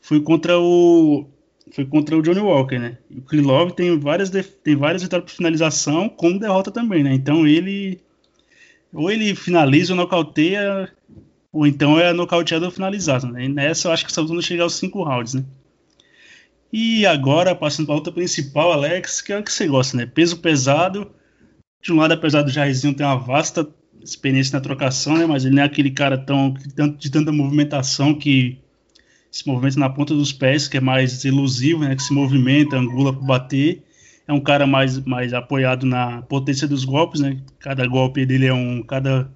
foi 0.02 0.20
contra 0.20 0.60
o 0.60 1.26
foi 1.72 1.86
contra 1.86 2.18
o 2.18 2.22
Johnny 2.22 2.40
Walker, 2.40 2.78
né? 2.78 2.98
O 3.10 3.22
Krylov 3.22 3.72
tem 3.72 3.98
várias, 3.98 4.30
tem 4.30 4.76
várias 4.76 5.02
vitórias 5.04 5.32
por 5.32 5.38
finalização, 5.38 6.10
como 6.10 6.40
derrota 6.40 6.70
também, 6.70 7.04
né? 7.04 7.14
Então 7.14 7.48
ele. 7.48 8.00
Ou 8.94 9.10
ele 9.10 9.34
finaliza 9.36 9.94
ou 9.94 9.98
nocauteia, 9.98 10.92
ou 11.52 11.68
então 11.68 12.00
é 12.00 12.14
nocauteado 12.14 12.66
ou 12.66 12.72
finalizado, 12.72 13.28
né? 13.28 13.46
E 13.46 13.50
nessa 13.50 13.88
eu 13.88 13.92
acho 13.92 14.06
que 14.06 14.12
só 14.12 14.24
vamos 14.24 14.46
chegar 14.46 14.64
aos 14.64 14.76
cinco 14.76 15.04
rounds, 15.04 15.34
né? 15.34 15.44
E 16.72 17.06
agora, 17.06 17.54
passando 17.54 17.86
para 17.88 17.96
a 17.96 17.98
luta 17.98 18.12
principal, 18.12 18.72
Alex, 18.72 19.22
que 19.22 19.34
é 19.34 19.40
o 19.40 19.44
que 19.44 19.52
você 19.52 19.68
gosta, 19.68 19.98
né? 19.98 20.06
Peso 20.06 20.38
pesado. 20.38 21.12
De 21.82 21.92
um 21.92 21.98
lado, 21.98 22.14
apesar 22.14 22.44
do 22.44 22.52
Jairzinho 22.52 22.94
ter 22.94 23.04
uma 23.04 23.18
vasta 23.18 23.68
experiência 24.02 24.56
na 24.58 24.62
trocação, 24.62 25.18
né? 25.18 25.26
Mas 25.26 25.44
ele 25.44 25.56
não 25.56 25.64
é 25.64 25.66
aquele 25.66 25.92
cara 25.92 26.18
tão, 26.18 26.54
de 26.98 27.12
tanta 27.12 27.32
movimentação 27.32 28.14
que 28.14 28.58
se 29.30 29.48
movimenta 29.48 29.80
na 29.80 29.90
ponta 29.90 30.14
dos 30.14 30.32
pés, 30.34 30.68
que 30.68 30.78
é 30.78 30.82
mais 30.82 31.24
elusivo, 31.24 31.80
né, 31.80 31.96
que 31.96 32.04
se 32.04 32.14
movimenta, 32.14 32.78
angula 32.78 33.14
para 33.14 33.26
bater. 33.26 33.82
É 34.28 34.34
um 34.34 34.42
cara 34.42 34.68
mais, 34.68 35.00
mais 35.00 35.34
apoiado 35.34 35.86
na 35.86 36.22
potência 36.24 36.68
dos 36.68 36.84
golpes, 36.86 37.22
né? 37.22 37.38
Cada 37.60 37.86
golpe 37.88 38.26
dele 38.26 38.46
é 38.46 38.54
um, 38.54 38.84
cada 38.84 39.32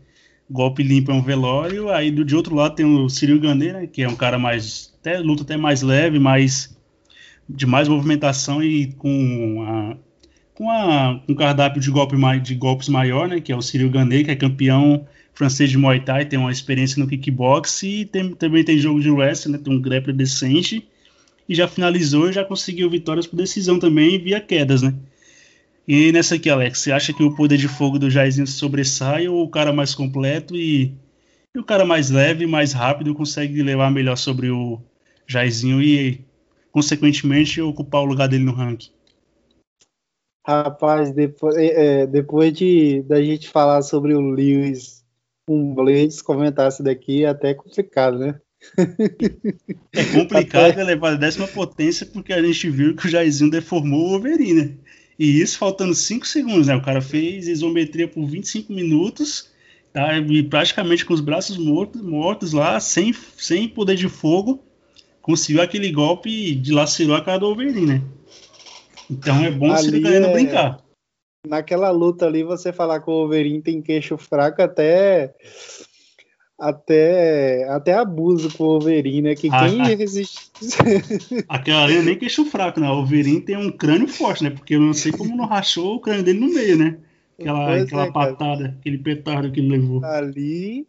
golpe 0.49 0.83
limpo 0.83 1.11
é 1.11 1.13
um 1.13 1.21
velório. 1.21 1.89
Aí 1.89 2.11
do 2.11 2.23
de 2.23 2.35
outro 2.35 2.55
lado 2.55 2.75
tem 2.75 2.85
o 2.85 3.09
Cyril 3.09 3.39
Gane, 3.39 3.71
né, 3.71 3.87
que 3.87 4.01
é 4.01 4.07
um 4.07 4.15
cara 4.15 4.37
mais 4.37 4.93
até 4.99 5.19
luta 5.19 5.43
até 5.43 5.57
mais 5.57 5.81
leve, 5.81 6.19
mais 6.19 6.75
de 7.47 7.65
mais 7.65 7.87
movimentação 7.87 8.63
e 8.63 8.87
com 8.93 9.63
a 9.67 9.97
com 10.53 10.69
a 10.69 11.21
um 11.27 11.35
cardápio 11.35 11.81
de 11.81 11.91
golpe 11.91 12.15
de 12.41 12.55
golpes 12.55 12.87
maior, 12.87 13.27
né, 13.27 13.41
que 13.41 13.51
é 13.51 13.55
o 13.55 13.61
Cyril 13.61 13.89
Gane, 13.89 14.23
que 14.23 14.31
é 14.31 14.35
campeão 14.35 15.05
francês 15.33 15.69
de 15.69 15.77
Muay 15.77 15.99
Thai, 15.99 16.25
tem 16.25 16.39
uma 16.39 16.51
experiência 16.51 16.97
no 16.97 17.09
kickbox 17.09 17.83
e 17.83 18.05
tem, 18.05 18.33
também 18.33 18.63
tem 18.63 18.77
jogo 18.77 19.01
de 19.01 19.11
wrestling, 19.11 19.51
né, 19.51 19.57
tem 19.61 19.73
um 19.73 19.81
grappler 19.81 20.15
decente 20.15 20.87
e 21.47 21.53
já 21.53 21.67
finalizou 21.67 22.29
e 22.29 22.33
já 22.33 22.43
conseguiu 22.43 22.89
vitórias 22.89 23.27
por 23.27 23.35
decisão 23.35 23.77
também 23.77 24.17
via 24.17 24.39
quedas, 24.39 24.81
né? 24.81 24.93
E 25.87 26.11
nessa 26.11 26.35
aqui, 26.35 26.49
Alex, 26.49 26.79
você 26.79 26.91
acha 26.91 27.13
que 27.13 27.23
o 27.23 27.35
poder 27.35 27.57
de 27.57 27.67
fogo 27.67 27.99
do 27.99 28.09
Jairzinho 28.09 28.47
sobressai 28.47 29.27
ou 29.27 29.43
o 29.43 29.49
cara 29.49 29.71
mais 29.71 29.93
completo 29.93 30.55
e, 30.55 30.95
e 31.55 31.59
o 31.59 31.63
cara 31.63 31.85
mais 31.85 32.09
leve, 32.09 32.47
mais 32.47 32.73
rápido 32.73 33.13
consegue 33.13 33.61
levar 33.61 33.91
melhor 33.91 34.15
sobre 34.15 34.49
o 34.49 34.81
Jairzinho 35.27 35.81
e, 35.81 36.25
consequentemente, 36.71 37.61
ocupar 37.61 38.01
o 38.01 38.05
lugar 38.05 38.27
dele 38.27 38.43
no 38.43 38.51
ranking? 38.51 38.91
Rapaz, 40.45 41.11
depois, 41.11 41.55
é, 41.55 42.01
é 42.01 42.07
depois 42.07 42.53
de 42.53 43.01
da 43.03 43.21
gente 43.21 43.49
falar 43.49 43.81
sobre 43.81 44.13
o 44.13 44.21
Lewis 44.21 45.03
um 45.47 45.73
Blades 45.73 46.21
comentar 46.21 46.69
isso 46.69 46.83
daqui 46.83 47.23
é 47.23 47.29
até 47.29 47.53
complicado, 47.53 48.17
né? 48.17 48.39
É 49.93 50.03
complicado 50.13 50.71
até... 50.73 50.83
levar 50.83 51.13
a 51.13 51.15
décima 51.15 51.47
potência 51.47 52.05
porque 52.05 52.33
a 52.33 52.41
gente 52.41 52.69
viu 52.69 52.95
que 52.95 53.05
o 53.05 53.09
Jairzinho 53.09 53.51
deformou 53.51 54.05
o 54.05 54.09
Wolverine, 54.11 54.53
né? 54.53 54.77
E 55.17 55.41
isso 55.41 55.57
faltando 55.57 55.93
5 55.93 56.27
segundos, 56.27 56.67
né? 56.67 56.75
O 56.75 56.81
cara 56.81 57.01
fez 57.01 57.47
isometria 57.47 58.07
por 58.07 58.25
25 58.25 58.73
minutos, 58.73 59.49
tá? 59.93 60.17
E 60.17 60.43
praticamente 60.43 61.05
com 61.05 61.13
os 61.13 61.21
braços 61.21 61.57
mortos, 61.57 62.01
mortos 62.01 62.51
lá, 62.51 62.79
sem, 62.79 63.13
sem 63.37 63.67
poder 63.67 63.95
de 63.95 64.09
fogo, 64.09 64.63
conseguiu 65.21 65.61
aquele 65.61 65.91
golpe 65.91 66.29
e 66.29 66.55
dilacerou 66.55 67.15
a 67.15 67.21
cara 67.21 67.39
do 67.39 67.47
Wolverine, 67.47 67.85
né? 67.85 68.01
Então 69.09 69.43
é 69.43 69.51
bom 69.51 69.75
se 69.77 69.87
ele 69.87 69.99
ganhando 69.99 70.27
é... 70.27 70.33
brincar 70.33 70.85
naquela 71.45 71.91
luta 71.91 72.25
ali, 72.25 72.43
você 72.43 72.73
falar 72.73 72.99
que 72.99 73.09
o 73.09 73.13
Wolverine 73.13 73.61
tem 73.61 73.81
queixo 73.81 74.17
fraco 74.17 74.61
até 74.61 75.33
até 76.57 77.67
até 77.69 77.93
abuso 77.93 78.55
com 78.57 78.63
o 78.63 78.67
Wolverine, 78.67 79.21
né? 79.21 79.35
Que 79.35 79.49
ah, 79.51 79.67
quem 79.67 79.81
ah, 79.81 79.85
resiste. 79.85 80.51
Aquela 81.49 81.83
ali 81.83 81.97
é 81.97 82.01
nem 82.01 82.17
queixo 82.17 82.45
fraco, 82.45 82.79
né? 82.79 82.89
O 82.89 82.95
Wolverine 82.95 83.41
tem 83.41 83.57
um 83.57 83.71
crânio 83.71 84.07
forte, 84.07 84.43
né? 84.43 84.49
Porque 84.49 84.75
eu 84.75 84.79
não 84.79 84.93
sei 84.93 85.11
como 85.11 85.35
não 85.35 85.45
rachou 85.45 85.95
o 85.95 85.99
crânio 85.99 86.23
dele 86.23 86.39
no 86.39 86.53
meio, 86.53 86.77
né? 86.77 86.97
Aquela, 87.39 87.81
aquela 87.81 88.05
é, 88.05 88.11
patada, 88.11 88.63
cara. 88.63 88.77
aquele 88.79 88.97
petardo 88.97 89.51
que 89.51 89.59
ele 89.59 89.77
levou. 89.77 90.03
Ali, 90.05 90.87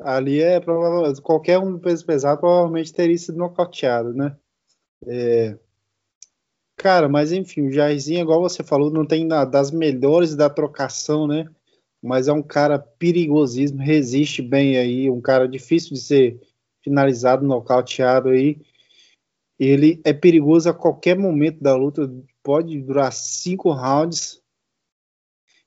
ali 0.00 0.40
é 0.40 0.58
provavelmente 0.58 1.20
qualquer 1.20 1.58
um 1.58 1.72
do 1.72 1.78
peso 1.78 2.04
pesado 2.04 2.40
provavelmente 2.40 2.92
teria 2.92 3.18
sido 3.18 3.36
nocauteado, 3.36 4.14
né? 4.14 4.34
É, 5.06 5.56
Cara, 6.82 7.08
mas 7.08 7.30
enfim, 7.30 7.68
o 7.68 7.72
Jairzinho, 7.72 8.22
igual 8.22 8.40
você 8.40 8.64
falou, 8.64 8.90
não 8.90 9.06
tem 9.06 9.24
nada 9.24 9.48
das 9.48 9.70
melhores 9.70 10.34
da 10.34 10.50
trocação, 10.50 11.28
né? 11.28 11.46
Mas 12.02 12.26
é 12.26 12.32
um 12.32 12.42
cara 12.42 12.78
perigosíssimo, 12.78 13.80
resiste 13.80 14.42
bem 14.42 14.76
aí, 14.76 15.08
um 15.08 15.20
cara 15.20 15.46
difícil 15.46 15.94
de 15.94 16.00
ser 16.00 16.40
finalizado, 16.82 17.46
nocauteado 17.46 18.30
aí. 18.30 18.60
Ele 19.58 20.00
é 20.04 20.12
perigoso 20.12 20.68
a 20.68 20.74
qualquer 20.74 21.16
momento 21.16 21.62
da 21.62 21.76
luta, 21.76 22.12
pode 22.42 22.80
durar 22.80 23.12
cinco 23.12 23.70
rounds, 23.70 24.42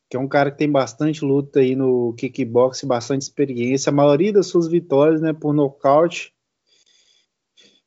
que 0.10 0.18
é 0.18 0.20
um 0.20 0.28
cara 0.28 0.52
que 0.52 0.58
tem 0.58 0.70
bastante 0.70 1.24
luta 1.24 1.62
aí 1.62 1.76
no 1.76 2.14
kickbox, 2.14 2.84
bastante 2.84 3.22
experiência. 3.22 3.90
A 3.90 3.94
maioria 3.94 4.34
das 4.34 4.48
suas 4.48 4.68
vitórias, 4.68 5.22
né, 5.22 5.32
por 5.32 5.54
nocaute, 5.54 6.34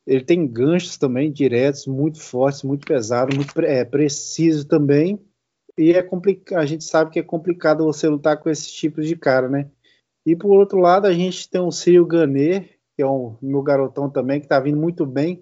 ele 0.07 0.25
tem 0.25 0.47
ganchos 0.47 0.97
também 0.97 1.31
diretos, 1.31 1.87
muito 1.87 2.19
fortes, 2.19 2.63
muito 2.63 2.87
pesados, 2.87 3.37
muito 3.37 3.61
é, 3.61 3.85
preciso 3.85 4.67
também. 4.67 5.21
E 5.79 5.93
é 5.93 6.03
complicado, 6.03 6.59
a 6.61 6.67
gente 6.67 6.83
sabe 6.83 7.13
que 7.13 7.21
é 7.21 7.23
complicado 7.23 7.85
você 7.85 8.09
lutar 8.09 8.37
com 8.39 8.51
esses 8.51 8.71
tipos 8.73 9.07
de 9.07 9.15
cara, 9.15 9.49
né? 9.49 9.71
E 10.27 10.35
por 10.35 10.59
outro 10.59 10.79
lado, 10.79 11.07
a 11.07 11.13
gente 11.13 11.49
tem 11.49 11.61
o 11.61 11.71
Círio 11.71 12.05
Ganer, 12.05 12.79
que 12.97 13.03
é 13.03 13.07
um 13.07 13.37
meu 13.41 13.63
garotão 13.63 14.11
também, 14.11 14.41
que 14.41 14.49
tá 14.49 14.59
vindo 14.59 14.77
muito 14.77 15.07
bem. 15.07 15.41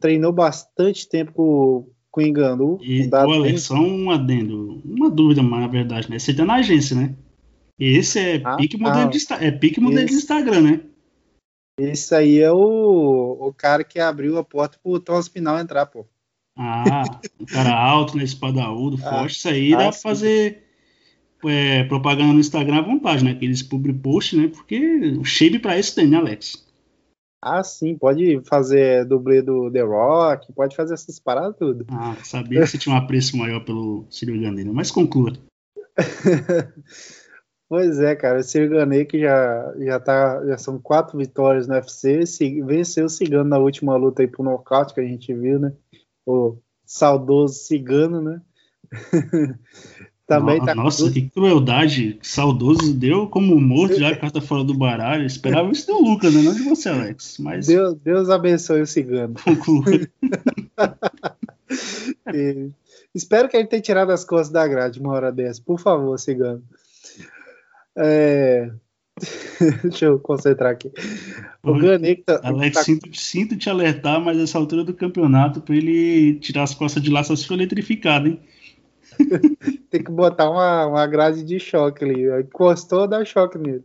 Treinou 0.00 0.32
bastante 0.32 1.08
tempo 1.08 1.32
com, 1.32 1.90
com 2.10 2.20
o 2.20 2.24
Enganu. 2.24 2.78
E, 2.80 3.08
o 3.08 3.14
Alex, 3.14 3.62
só 3.62 3.74
um 3.74 4.10
adendo, 4.10 4.80
uma 4.84 5.10
dúvida, 5.10 5.42
mas 5.42 5.60
na 5.60 5.66
verdade, 5.66 6.08
né? 6.08 6.18
Você 6.18 6.32
tá 6.32 6.44
na 6.44 6.54
agência, 6.54 6.94
né? 6.96 7.16
Esse 7.78 8.18
é 8.20 8.42
ah, 8.44 8.56
pique 8.56 8.78
modelo, 8.78 9.08
ah, 9.08 9.10
de, 9.10 9.18
é 9.44 9.50
pique 9.50 9.80
modelo 9.80 10.04
esse... 10.04 10.14
de 10.14 10.14
Instagram, 10.14 10.60
né? 10.60 10.80
Esse 11.78 12.14
aí 12.14 12.38
é 12.38 12.52
o, 12.52 13.48
o 13.48 13.52
cara 13.52 13.82
que 13.82 13.98
abriu 13.98 14.38
a 14.38 14.44
porta 14.44 14.78
pro 14.80 15.00
Thomas 15.00 15.28
Pinal 15.28 15.58
entrar, 15.58 15.86
pô. 15.86 16.06
Ah, 16.56 17.04
o 17.40 17.46
cara 17.46 17.74
alto, 17.74 18.16
né? 18.16 18.24
Espadaúdo, 18.24 18.98
ah, 19.04 19.10
forte. 19.10 19.36
Isso 19.36 19.48
aí 19.48 19.74
ah, 19.74 19.78
dá 19.78 19.82
pra 19.84 19.92
fazer 19.92 20.62
é, 21.44 21.84
propaganda 21.84 22.32
no 22.32 22.40
Instagram 22.40 22.78
à 22.78 22.82
vontade, 22.82 23.24
né? 23.24 23.32
Aqueles 23.32 23.62
public 23.62 23.98
post, 24.00 24.36
né? 24.36 24.48
Porque 24.48 25.16
o 25.18 25.24
shape 25.24 25.58
pra 25.58 25.78
isso 25.78 25.94
tem, 25.94 26.06
né, 26.06 26.16
Alex? 26.16 26.66
Ah, 27.40 27.64
sim, 27.64 27.96
pode 27.96 28.40
fazer 28.48 29.04
dublê 29.04 29.42
do 29.42 29.70
The 29.70 29.82
Rock, 29.82 30.52
pode 30.52 30.76
fazer 30.76 30.94
essas 30.94 31.18
paradas 31.18 31.56
tudo. 31.58 31.84
Ah, 31.90 32.16
sabia 32.22 32.60
que 32.60 32.66
você 32.68 32.78
tinha 32.78 32.94
um 32.94 32.98
apreço 32.98 33.36
maior 33.36 33.64
pelo 33.64 34.06
Ciro 34.08 34.38
Gandino, 34.40 34.72
mas 34.72 34.90
conclua. 34.90 35.32
Pois 37.72 37.98
é, 38.00 38.14
cara, 38.14 38.40
o 38.40 38.42
Sirganei 38.42 39.06
que 39.06 39.18
já, 39.18 39.74
já, 39.78 39.98
tá, 39.98 40.44
já 40.44 40.58
são 40.58 40.78
quatro 40.78 41.16
vitórias 41.16 41.66
no 41.66 41.72
UFC, 41.72 42.26
se, 42.26 42.60
venceu 42.60 43.06
o 43.06 43.08
Cigano 43.08 43.48
na 43.48 43.56
última 43.56 43.96
luta 43.96 44.20
aí 44.20 44.28
pro 44.28 44.42
nocaute 44.42 44.92
que 44.92 45.00
a 45.00 45.06
gente 45.06 45.32
viu, 45.32 45.58
né? 45.58 45.72
O 46.26 46.56
saudoso 46.84 47.54
Cigano, 47.54 48.20
né? 48.20 48.42
Também 50.26 50.64
tá 50.64 50.74
Nossa, 50.74 51.10
que 51.10 51.28
crueldade. 51.28 52.18
Saudoso 52.22 52.94
deu 52.94 53.28
como 53.28 53.60
morto 53.60 53.98
já 53.98 54.16
tá 54.16 54.40
fora 54.40 54.64
do 54.64 54.72
baralho. 54.72 55.26
esperava 55.26 55.70
isso 55.70 55.86
do 55.86 56.00
Lucas, 56.00 56.32
né? 56.32 56.42
Não 56.42 56.54
de 56.54 56.62
você, 56.62 56.88
Alex. 56.88 57.36
Mas... 57.38 57.66
Deus, 57.66 57.98
Deus 57.98 58.30
abençoe 58.30 58.82
o 58.82 58.86
Cigano. 58.86 59.34
Conclua. 59.44 59.84
Espero 63.14 63.48
que 63.48 63.56
ele 63.56 63.66
tenha 63.66 63.82
tirado 63.82 64.10
as 64.10 64.24
costas 64.24 64.50
da 64.50 64.66
grade 64.66 65.00
uma 65.00 65.12
hora 65.12 65.30
dessa. 65.30 65.60
Por 65.60 65.78
favor, 65.78 66.18
Cigano. 66.18 66.62
É... 67.96 68.70
Deixa 69.82 70.06
eu 70.06 70.18
concentrar 70.18 70.72
aqui. 70.72 70.90
O 71.62 71.78
Ganek 71.78 72.22
tá, 72.24 72.40
Alex, 72.42 72.76
tá... 72.76 72.82
Sinto, 72.82 73.16
sinto, 73.16 73.56
te 73.56 73.70
alertar, 73.70 74.20
mas 74.20 74.38
essa 74.38 74.58
altura 74.58 74.84
do 74.84 74.94
campeonato, 74.94 75.60
para 75.60 75.76
ele 75.76 76.38
tirar 76.40 76.64
as 76.64 76.74
costas 76.74 77.02
de 77.02 77.10
lá, 77.10 77.22
só 77.22 77.34
se 77.36 77.46
for 77.46 77.54
eletrificado, 77.54 78.28
hein? 78.28 78.40
Tem 79.90 80.02
que 80.02 80.10
botar 80.10 80.50
uma, 80.50 80.86
uma 80.86 81.06
grade 81.06 81.44
de 81.44 81.58
choque 81.60 82.04
ali. 82.04 82.24
Encostou, 82.40 83.06
dá 83.06 83.24
choque 83.24 83.58
nele. 83.58 83.84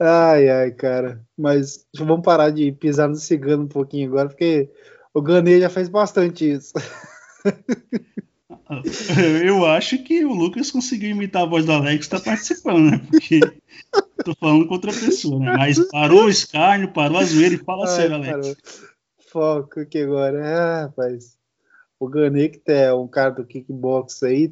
Ai, 0.00 0.48
ai, 0.48 0.70
cara. 0.70 1.20
Mas 1.36 1.86
vamos 1.96 2.22
parar 2.24 2.50
de 2.50 2.70
pisar 2.72 3.08
no 3.08 3.16
cigano 3.16 3.64
um 3.64 3.68
pouquinho 3.68 4.08
agora, 4.08 4.28
porque 4.28 4.70
o 5.12 5.20
Ganê 5.20 5.60
já 5.60 5.68
fez 5.68 5.88
bastante 5.88 6.50
isso. 6.50 6.72
Eu 9.44 9.66
acho 9.66 10.02
que 10.02 10.24
o 10.24 10.32
Lucas 10.32 10.70
conseguiu 10.70 11.10
imitar 11.10 11.42
a 11.42 11.46
voz 11.46 11.64
do 11.64 11.72
Alex 11.72 12.06
e 12.06 12.10
tá 12.10 12.20
participando, 12.20 12.90
né? 12.90 13.00
Porque 13.10 13.40
tô 14.24 14.34
falando 14.34 14.66
com 14.66 14.74
outra 14.74 14.92
pessoa, 14.92 15.38
né? 15.38 15.54
Mas 15.56 15.78
parou 15.90 16.24
o 16.24 16.28
escárnio, 16.28 16.92
parou 16.92 17.18
a 17.18 17.24
zoeira 17.24 17.54
e 17.54 17.58
fala 17.58 17.86
Ai, 17.86 17.96
sério, 17.96 18.14
Alex. 18.16 18.30
Parou. 18.30 18.56
Foco 19.30 19.80
aqui 19.80 19.98
agora. 19.98 20.44
Ah, 20.44 20.82
rapaz. 20.82 21.36
O 22.00 22.08
Ganek 22.08 22.62
é 22.66 22.92
um 22.92 23.08
cara 23.08 23.30
do 23.30 23.44
kickbox 23.44 24.22
aí, 24.22 24.48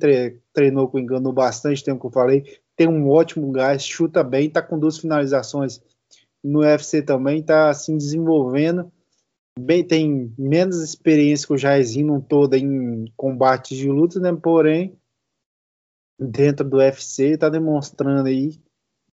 treinou 0.52 0.88
com 0.88 0.98
engano 0.98 1.32
bastante 1.32 1.84
tempo 1.84 2.00
que 2.00 2.06
eu 2.06 2.10
falei. 2.10 2.58
Tem 2.74 2.88
um 2.88 3.08
ótimo 3.08 3.50
gás, 3.52 3.86
chuta 3.86 4.24
bem, 4.24 4.50
tá 4.50 4.60
com 4.60 4.78
duas 4.78 4.98
finalizações 4.98 5.80
no 6.42 6.60
UFC 6.60 7.02
também, 7.02 7.42
tá 7.42 7.72
se 7.72 7.90
assim, 7.90 7.96
desenvolvendo 7.96 8.90
bem, 9.58 9.84
tem 9.84 10.34
menos 10.38 10.82
experiência 10.82 11.46
que 11.46 11.54
o 11.54 11.58
Jairzinho 11.58 12.06
não 12.06 12.20
todo 12.20 12.54
em 12.54 13.06
combates 13.16 13.76
de 13.76 13.88
luta, 13.88 14.20
né? 14.20 14.32
Porém, 14.34 14.98
dentro 16.18 16.68
do 16.68 16.78
UFC 16.78 17.34
está 17.34 17.48
demonstrando 17.48 18.28
aí 18.28 18.60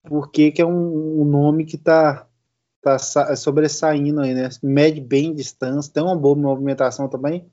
porque 0.02 0.50
que 0.50 0.62
é 0.62 0.66
um, 0.66 1.20
um, 1.20 1.24
nome 1.24 1.64
que 1.64 1.76
está 1.76 2.26
tá 2.82 2.98
sobressaindo 3.36 4.20
aí, 4.20 4.34
né? 4.34 4.48
Mede 4.62 5.00
bem 5.00 5.34
distância, 5.34 5.92
tem 5.92 6.02
uma 6.02 6.16
boa 6.16 6.36
movimentação 6.36 7.08
também. 7.08 7.50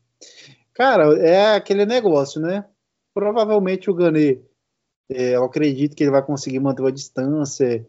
Cara, 0.73 1.17
é 1.19 1.55
aquele 1.55 1.85
negócio, 1.85 2.39
né? 2.39 2.65
Provavelmente 3.13 3.89
o 3.89 3.93
Ganê, 3.93 4.41
é, 5.09 5.35
eu 5.35 5.43
acredito 5.43 5.95
que 5.95 6.03
ele 6.03 6.11
vai 6.11 6.23
conseguir 6.23 6.59
manter 6.59 6.85
a 6.85 6.91
distância, 6.91 7.88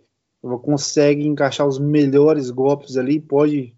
consegue 0.62 1.26
encaixar 1.26 1.66
os 1.66 1.78
melhores 1.78 2.50
golpes 2.50 2.96
ali, 2.96 3.20
pode 3.20 3.76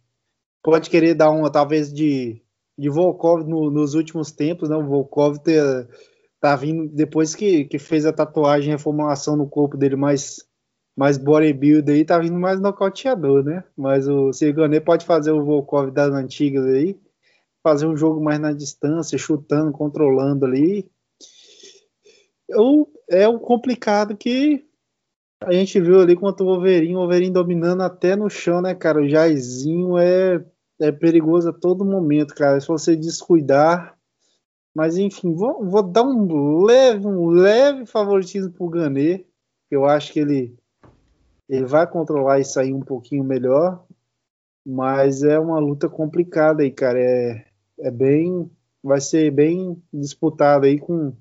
pode 0.62 0.90
querer 0.90 1.14
dar 1.14 1.30
uma, 1.30 1.50
talvez, 1.50 1.92
de, 1.92 2.42
de 2.78 2.88
Volkov 2.88 3.44
no, 3.44 3.70
nos 3.70 3.94
últimos 3.94 4.30
tempos, 4.32 4.68
né? 4.68 4.76
O 4.76 4.86
Volkov 4.86 5.38
ter, 5.38 5.88
tá 6.40 6.56
vindo, 6.56 6.88
depois 6.88 7.34
que, 7.34 7.64
que 7.64 7.78
fez 7.78 8.06
a 8.06 8.12
tatuagem, 8.12 8.72
a 8.72 8.76
reformulação 8.76 9.36
no 9.36 9.48
corpo 9.48 9.76
dele 9.76 9.96
mais, 9.96 10.44
mais 10.96 11.18
bodybuilder 11.18 11.94
aí, 11.94 12.04
tá 12.04 12.18
vindo 12.18 12.38
mais 12.38 12.60
nocauteador, 12.60 13.44
né? 13.44 13.64
Mas 13.76 14.08
o 14.08 14.32
Sergané 14.32 14.80
pode 14.80 15.04
fazer 15.04 15.32
o 15.32 15.44
Volkov 15.44 15.90
das 15.90 16.12
antigas 16.12 16.66
aí, 16.66 16.98
fazer 17.62 17.86
um 17.86 17.96
jogo 17.96 18.22
mais 18.22 18.40
na 18.40 18.52
distância, 18.52 19.18
chutando, 19.18 19.72
controlando 19.72 20.46
ali. 20.46 20.90
Ou 22.54 22.90
é 23.08 23.28
o 23.28 23.38
complicado 23.38 24.16
que 24.16 24.64
a 25.42 25.52
gente 25.52 25.80
viu 25.80 26.00
ali 26.00 26.14
contra 26.14 26.44
o 26.44 26.48
Wolverine, 26.48 26.94
o 26.94 26.98
Wolverine 26.98 27.32
dominando 27.32 27.82
até 27.82 28.14
no 28.14 28.28
chão, 28.28 28.60
né, 28.60 28.74
cara? 28.74 29.00
O 29.00 29.08
Jairzinho 29.08 29.96
é, 29.96 30.44
é 30.80 30.90
perigoso 30.90 31.50
a 31.50 31.52
todo 31.52 31.84
momento, 31.84 32.34
cara. 32.34 32.60
Se 32.60 32.66
você 32.66 32.96
descuidar. 32.96 33.96
Mas 34.74 34.96
enfim, 34.96 35.34
vou, 35.34 35.64
vou 35.64 35.82
dar 35.82 36.04
um 36.04 36.62
leve, 36.62 37.06
um 37.06 37.26
leve 37.28 37.86
favoritismo 37.86 38.52
pro 38.52 38.68
Ganê. 38.68 39.26
Eu 39.70 39.84
acho 39.84 40.12
que 40.12 40.20
ele, 40.20 40.56
ele 41.48 41.66
vai 41.66 41.86
controlar 41.86 42.40
isso 42.40 42.58
aí 42.58 42.72
um 42.72 42.80
pouquinho 42.80 43.24
melhor. 43.24 43.84
Mas 44.64 45.22
é 45.22 45.38
uma 45.38 45.58
luta 45.58 45.88
complicada 45.88 46.62
aí, 46.62 46.70
cara. 46.70 46.98
É, 46.98 47.46
é 47.80 47.90
bem. 47.90 48.50
Vai 48.82 49.00
ser 49.00 49.30
bem 49.30 49.82
disputado 49.92 50.66
aí 50.66 50.78
com. 50.78 51.12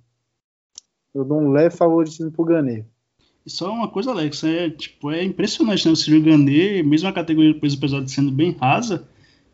Eu 1.14 1.26
dou 1.26 1.40
um 1.40 1.52
leve 1.52 1.76
favoritismo 1.76 2.32
pro 2.32 2.46
Ganê. 2.46 2.86
E 3.46 3.50
só 3.50 3.72
uma 3.72 3.88
coisa, 3.90 4.12
Alex, 4.12 4.44
é, 4.44 4.70
tipo, 4.70 5.10
é 5.12 5.24
impressionante, 5.24 5.86
né? 5.86 5.92
O 5.92 5.96
Cyril 5.96 6.24
Gandhi, 6.24 6.84
mesmo 6.84 7.10
a 7.10 7.14
categoria 7.14 7.54
do 7.54 7.60
peso 7.60 7.80
sendo 8.08 8.32
bem 8.32 8.52
rasa, 8.52 9.08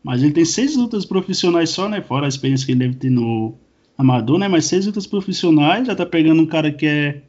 mas 0.06 0.22
ele 0.22 0.32
tem 0.32 0.44
seis 0.44 0.76
lutas 0.76 1.04
profissionais 1.04 1.70
só, 1.70 1.88
né? 1.88 2.00
Fora 2.00 2.26
a 2.26 2.28
experiência 2.28 2.64
que 2.64 2.70
ele 2.70 2.78
deve 2.78 2.94
ter 2.94 3.10
no 3.10 3.54
amador, 3.98 4.38
né? 4.38 4.46
Mas 4.46 4.66
seis 4.66 4.86
lutas 4.86 5.04
profissionais, 5.04 5.84
já 5.84 5.96
tá 5.96 6.06
pegando 6.06 6.40
um 6.40 6.46
cara 6.46 6.70
que 6.70 6.86
é 6.86 7.22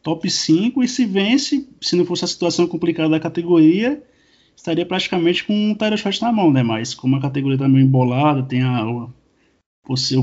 top 0.00 0.30
5 0.30 0.80
e 0.80 0.86
se 0.86 1.04
vence, 1.04 1.68
se 1.80 1.96
não 1.96 2.04
fosse 2.04 2.24
a 2.24 2.28
situação 2.28 2.68
complicada 2.68 3.08
da 3.08 3.18
categoria, 3.18 4.00
estaria 4.56 4.86
praticamente 4.86 5.42
com 5.42 5.52
um 5.52 5.74
title 5.74 5.96
shot 5.96 6.22
na 6.22 6.30
mão, 6.30 6.52
né? 6.52 6.62
Mas 6.62 6.94
como 6.94 7.16
a 7.16 7.20
categoria 7.20 7.58
tá 7.58 7.68
meio 7.68 7.84
embolada, 7.84 8.44
tem 8.44 8.62
a, 8.62 8.86
o 8.86 9.12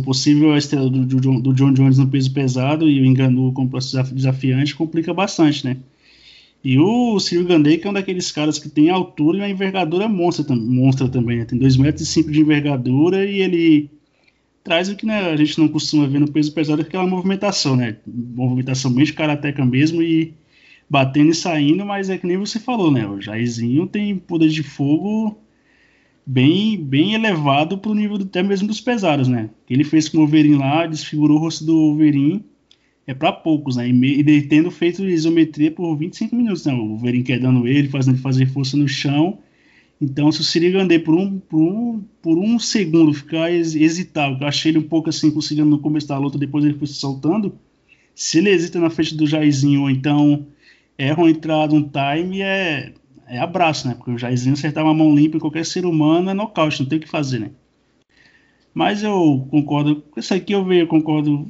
possível 0.02 0.56
estrela 0.56 0.90
do, 0.90 1.06
do, 1.06 1.42
do, 1.42 1.54
John 1.54 1.74
Jones 1.74 1.98
no 1.98 2.08
peso 2.08 2.32
pesado 2.32 2.88
e 2.88 3.02
o 3.02 3.06
engano 3.06 3.52
como 3.52 3.70
desafiante 4.14 4.74
complica 4.78 5.14
bastante, 5.14 5.66
né? 5.66 5.76
E 6.64 6.80
o 6.80 7.20
Cyril 7.20 7.46
Gandey, 7.46 7.78
que 7.78 7.88
é 7.88 7.90
um 7.90 7.94
daqueles 7.94 8.32
caras 8.32 8.60
que 8.60 8.70
tem 8.70 8.90
altura 8.90 9.38
e 9.38 9.42
uma 9.42 9.50
envergadura 9.50 10.08
monstra, 10.08 10.56
monstra 10.56 11.08
também, 11.08 11.38
né? 11.38 11.46
Tem 11.46 11.58
2,5 11.58 11.80
metros 11.80 12.18
e 12.18 12.24
de 12.24 12.42
envergadura 12.42 13.26
e 13.26 13.42
ele 13.42 13.90
traz 14.64 14.90
o 14.90 14.96
que 14.96 15.06
né, 15.06 15.32
a 15.32 15.36
gente 15.38 15.58
não 15.60 15.70
costuma 15.70 16.08
ver 16.08 16.20
no 16.20 16.30
peso 16.30 16.54
pesado, 16.54 16.84
que 16.84 16.88
é 16.88 16.90
aquela 16.90 17.08
movimentação, 17.08 17.76
né? 17.76 17.98
Movimentação 18.06 18.92
bem 18.92 19.06
de 19.06 19.14
karateca 19.14 19.66
mesmo 19.66 20.02
e 20.04 20.34
batendo 20.90 21.32
e 21.32 21.36
saindo, 21.36 21.86
mas 21.86 22.10
é 22.10 22.18
que 22.18 22.28
nem 22.28 22.38
você 22.38 22.60
falou, 22.60 22.92
né? 22.92 23.08
O 23.08 23.22
Jairzinho 23.22 23.88
tem 23.88 24.18
poder 24.18 24.50
de 24.50 24.64
fogo 24.64 25.38
bem, 26.26 26.78
bem 26.78 27.14
elevado 27.14 27.78
para 27.78 27.92
o 27.92 27.96
nível 27.96 28.18
do, 28.18 28.26
até 28.26 28.44
mesmo 28.44 28.68
dos 28.68 28.82
pesados, 28.82 29.30
né? 29.30 29.50
Ele 29.70 29.86
fez 29.86 30.10
com 30.10 30.18
o 30.18 30.20
Wolverine 30.22 30.58
lá, 30.58 30.86
desfigurou 30.86 31.38
o 31.38 31.40
rosto 31.40 31.64
do 31.64 31.74
Wolverine, 31.74 32.44
é 33.08 33.14
para 33.14 33.32
poucos, 33.32 33.78
né? 33.78 33.88
E, 33.88 33.94
me, 33.94 34.20
e 34.20 34.42
tendo 34.42 34.70
feito 34.70 35.04
isometria 35.06 35.72
por 35.72 35.96
25 35.96 36.36
minutos, 36.36 36.66
né? 36.66 36.74
O 36.74 36.90
Wolverine 36.90 37.24
quedando 37.24 37.66
ele, 37.66 37.88
fazendo 37.88 38.16
ele 38.16 38.22
fazer 38.22 38.46
força 38.48 38.76
no 38.76 38.88
chão. 38.88 39.40
Então, 40.00 40.30
se 40.32 40.42
o 40.42 40.44
Sirigandet 40.44 41.04
por 41.04 41.16
um, 41.16 41.40
por 41.40 41.60
um, 41.60 42.04
por 42.22 42.38
um 42.38 42.60
segundo 42.60 43.14
ficar 43.14 43.50
hesitar, 43.50 44.38
eu 44.40 44.46
achei 44.46 44.72
ele 44.72 44.80
um 44.80 44.84
pouco 44.84 45.10
assim, 45.10 45.32
conseguindo 45.32 45.70
no 45.70 45.80
começo 45.80 46.08
da 46.08 46.18
luta, 46.18 46.38
depois 46.38 46.66
ele 46.66 46.78
foi 46.78 46.86
se 46.86 46.96
soltando. 46.96 47.58
Se 48.14 48.40
ele 48.40 48.50
hesita 48.50 48.78
na 48.78 48.90
frente 48.90 49.16
do 49.16 49.26
Jairzinho, 49.26 49.84
ou 49.84 49.90
então 49.90 50.46
erra 50.98 51.24
uma 51.24 51.30
entrada, 51.30 51.74
um 51.74 51.90
time, 51.90 52.42
é, 52.42 52.92
é 53.26 53.40
abraço, 53.40 53.88
né? 53.88 53.96
Porque 53.96 54.12
o 54.12 54.18
Jairzinho 54.18 54.54
acertar 54.54 54.84
uma 54.84 54.94
mão 54.94 55.16
limpa 55.16 55.38
em 55.38 55.40
qualquer 55.40 55.66
ser 55.66 55.86
humano 55.86 56.30
é 56.30 56.34
nocaute, 56.34 56.82
não 56.82 56.90
tem 56.90 56.98
o 56.98 57.02
que 57.02 57.08
fazer, 57.08 57.40
né? 57.40 57.52
Mas 58.74 59.02
eu 59.02 59.48
concordo, 59.50 60.04
isso 60.16 60.34
aqui 60.34 60.54
eu 60.54 60.64
vejo, 60.64 60.86
concordo, 60.88 61.48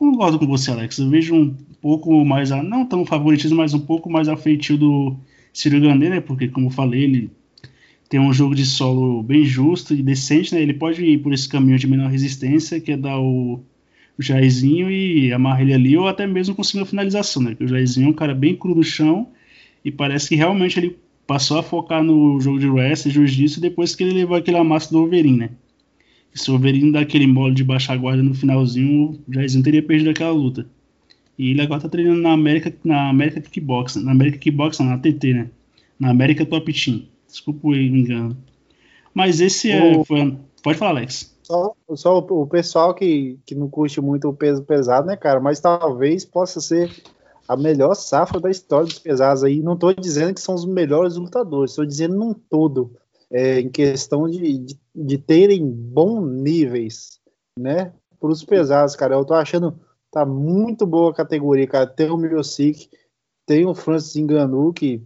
concordo 0.00 0.38
com 0.38 0.46
você, 0.46 0.70
Alex. 0.70 0.98
Eu 0.98 1.10
vejo 1.10 1.34
um 1.34 1.54
pouco 1.80 2.24
mais, 2.24 2.50
a, 2.50 2.62
não 2.62 2.86
tão 2.86 3.04
favoritismo, 3.04 3.58
mas 3.58 3.74
um 3.74 3.80
pouco 3.80 4.10
mais 4.10 4.28
a 4.28 4.36
feitio 4.36 4.78
do 4.78 5.14
Ciro 5.52 5.78
Gandê, 5.78 6.08
né? 6.08 6.20
Porque, 6.20 6.48
como 6.48 6.68
eu 6.68 6.70
falei, 6.70 7.02
ele 7.02 7.30
tem 8.08 8.18
um 8.18 8.32
jogo 8.32 8.54
de 8.54 8.64
solo 8.64 9.22
bem 9.22 9.44
justo 9.44 9.92
e 9.94 10.02
decente, 10.02 10.54
né? 10.54 10.62
Ele 10.62 10.72
pode 10.72 11.04
ir 11.04 11.18
por 11.18 11.34
esse 11.34 11.46
caminho 11.46 11.78
de 11.78 11.86
menor 11.86 12.10
resistência, 12.10 12.80
que 12.80 12.92
é 12.92 12.96
dar 12.96 13.20
o, 13.20 13.60
o 14.18 14.22
Jairzinho 14.22 14.90
e 14.90 15.30
amarrar 15.34 15.60
ele 15.60 15.74
ali, 15.74 15.96
ou 15.98 16.08
até 16.08 16.26
mesmo 16.26 16.54
conseguir 16.54 16.78
uma 16.78 16.86
finalização, 16.86 17.42
né? 17.42 17.50
Porque 17.50 17.64
o 17.64 17.68
Jairzinho 17.68 18.06
é 18.06 18.10
um 18.10 18.14
cara 18.14 18.34
bem 18.34 18.56
cru 18.56 18.74
no 18.74 18.82
chão 18.82 19.28
e 19.84 19.92
parece 19.92 20.30
que 20.30 20.34
realmente 20.34 20.80
ele 20.80 20.96
passou 21.26 21.58
a 21.58 21.62
focar 21.62 22.02
no 22.02 22.40
jogo 22.40 22.58
de 22.58 22.68
wrestling, 22.68 23.12
jiu-jitsu, 23.12 23.60
depois 23.60 23.94
que 23.94 24.02
ele 24.02 24.14
levou 24.14 24.36
aquele 24.36 24.56
amasso 24.56 24.90
do 24.90 24.98
Wolverine, 24.98 25.38
né? 25.38 25.50
Se 26.34 26.50
o 26.50 26.54
Wolverine 26.54 26.92
dá 26.92 27.00
aquele 27.00 27.26
mole 27.26 27.54
de 27.54 27.64
baixar 27.64 27.94
a 27.94 27.96
guarda 27.96 28.22
no 28.22 28.34
finalzinho, 28.34 29.20
o 29.26 29.32
Jairzinho 29.32 29.64
teria 29.64 29.82
perdido 29.82 30.10
aquela 30.10 30.32
luta. 30.32 30.66
E 31.38 31.50
ele 31.50 31.62
agora 31.62 31.80
tá 31.80 31.88
treinando 31.88 32.20
na 32.20 32.32
América, 32.32 32.72
na 32.84 33.08
América 33.08 33.40
Kickbox, 33.40 33.96
na 33.96 34.12
América 34.12 34.38
Kickbox, 34.38 34.78
na 34.80 34.98
TT, 34.98 35.34
né? 35.34 35.50
Na 35.98 36.10
América 36.10 36.44
Top 36.44 36.72
Team. 36.72 37.04
Desculpa 37.26 37.68
o 37.68 37.74
engano. 37.74 38.36
Mas 39.14 39.40
esse 39.40 39.70
é, 39.70 39.96
o... 39.96 40.04
foi, 40.04 40.36
pode 40.62 40.78
falar, 40.78 40.90
Alex. 40.90 41.34
Só, 41.42 41.74
só 41.94 42.18
o 42.18 42.46
pessoal 42.46 42.94
que, 42.94 43.38
que 43.44 43.54
não 43.54 43.68
curte 43.68 44.00
muito 44.00 44.28
o 44.28 44.34
peso 44.34 44.62
pesado, 44.62 45.06
né, 45.06 45.16
cara? 45.16 45.40
Mas 45.40 45.60
talvez 45.60 46.24
possa 46.24 46.60
ser 46.60 46.90
a 47.48 47.56
melhor 47.56 47.94
safra 47.94 48.38
da 48.38 48.48
história 48.48 48.86
dos 48.86 48.98
pesados 48.98 49.42
aí. 49.42 49.60
Não 49.60 49.74
estou 49.74 49.92
dizendo 49.92 50.32
que 50.32 50.40
são 50.40 50.54
os 50.54 50.64
melhores 50.64 51.16
lutadores, 51.16 51.72
estou 51.72 51.84
dizendo 51.84 52.14
num 52.14 52.32
todo, 52.32 52.92
é, 53.30 53.60
em 53.60 53.68
questão 53.68 54.28
de, 54.28 54.58
de, 54.58 54.80
de, 54.94 55.18
terem 55.18 55.64
bons 55.66 56.26
níveis, 56.26 57.20
né? 57.58 57.92
Para 58.18 58.30
os 58.30 58.44
pesados, 58.44 58.96
cara. 58.96 59.14
Eu 59.14 59.24
tô 59.24 59.34
achando 59.34 59.78
tá 60.10 60.26
muito 60.26 60.86
boa 60.86 61.10
a 61.10 61.14
categoria, 61.14 61.66
cara. 61.66 61.86
Tem 61.86 62.10
o 62.10 62.16
Miocic, 62.16 62.88
tem 63.46 63.66
o 63.66 63.74
Francis 63.74 64.20
Ngannou, 64.22 64.72
que 64.72 65.02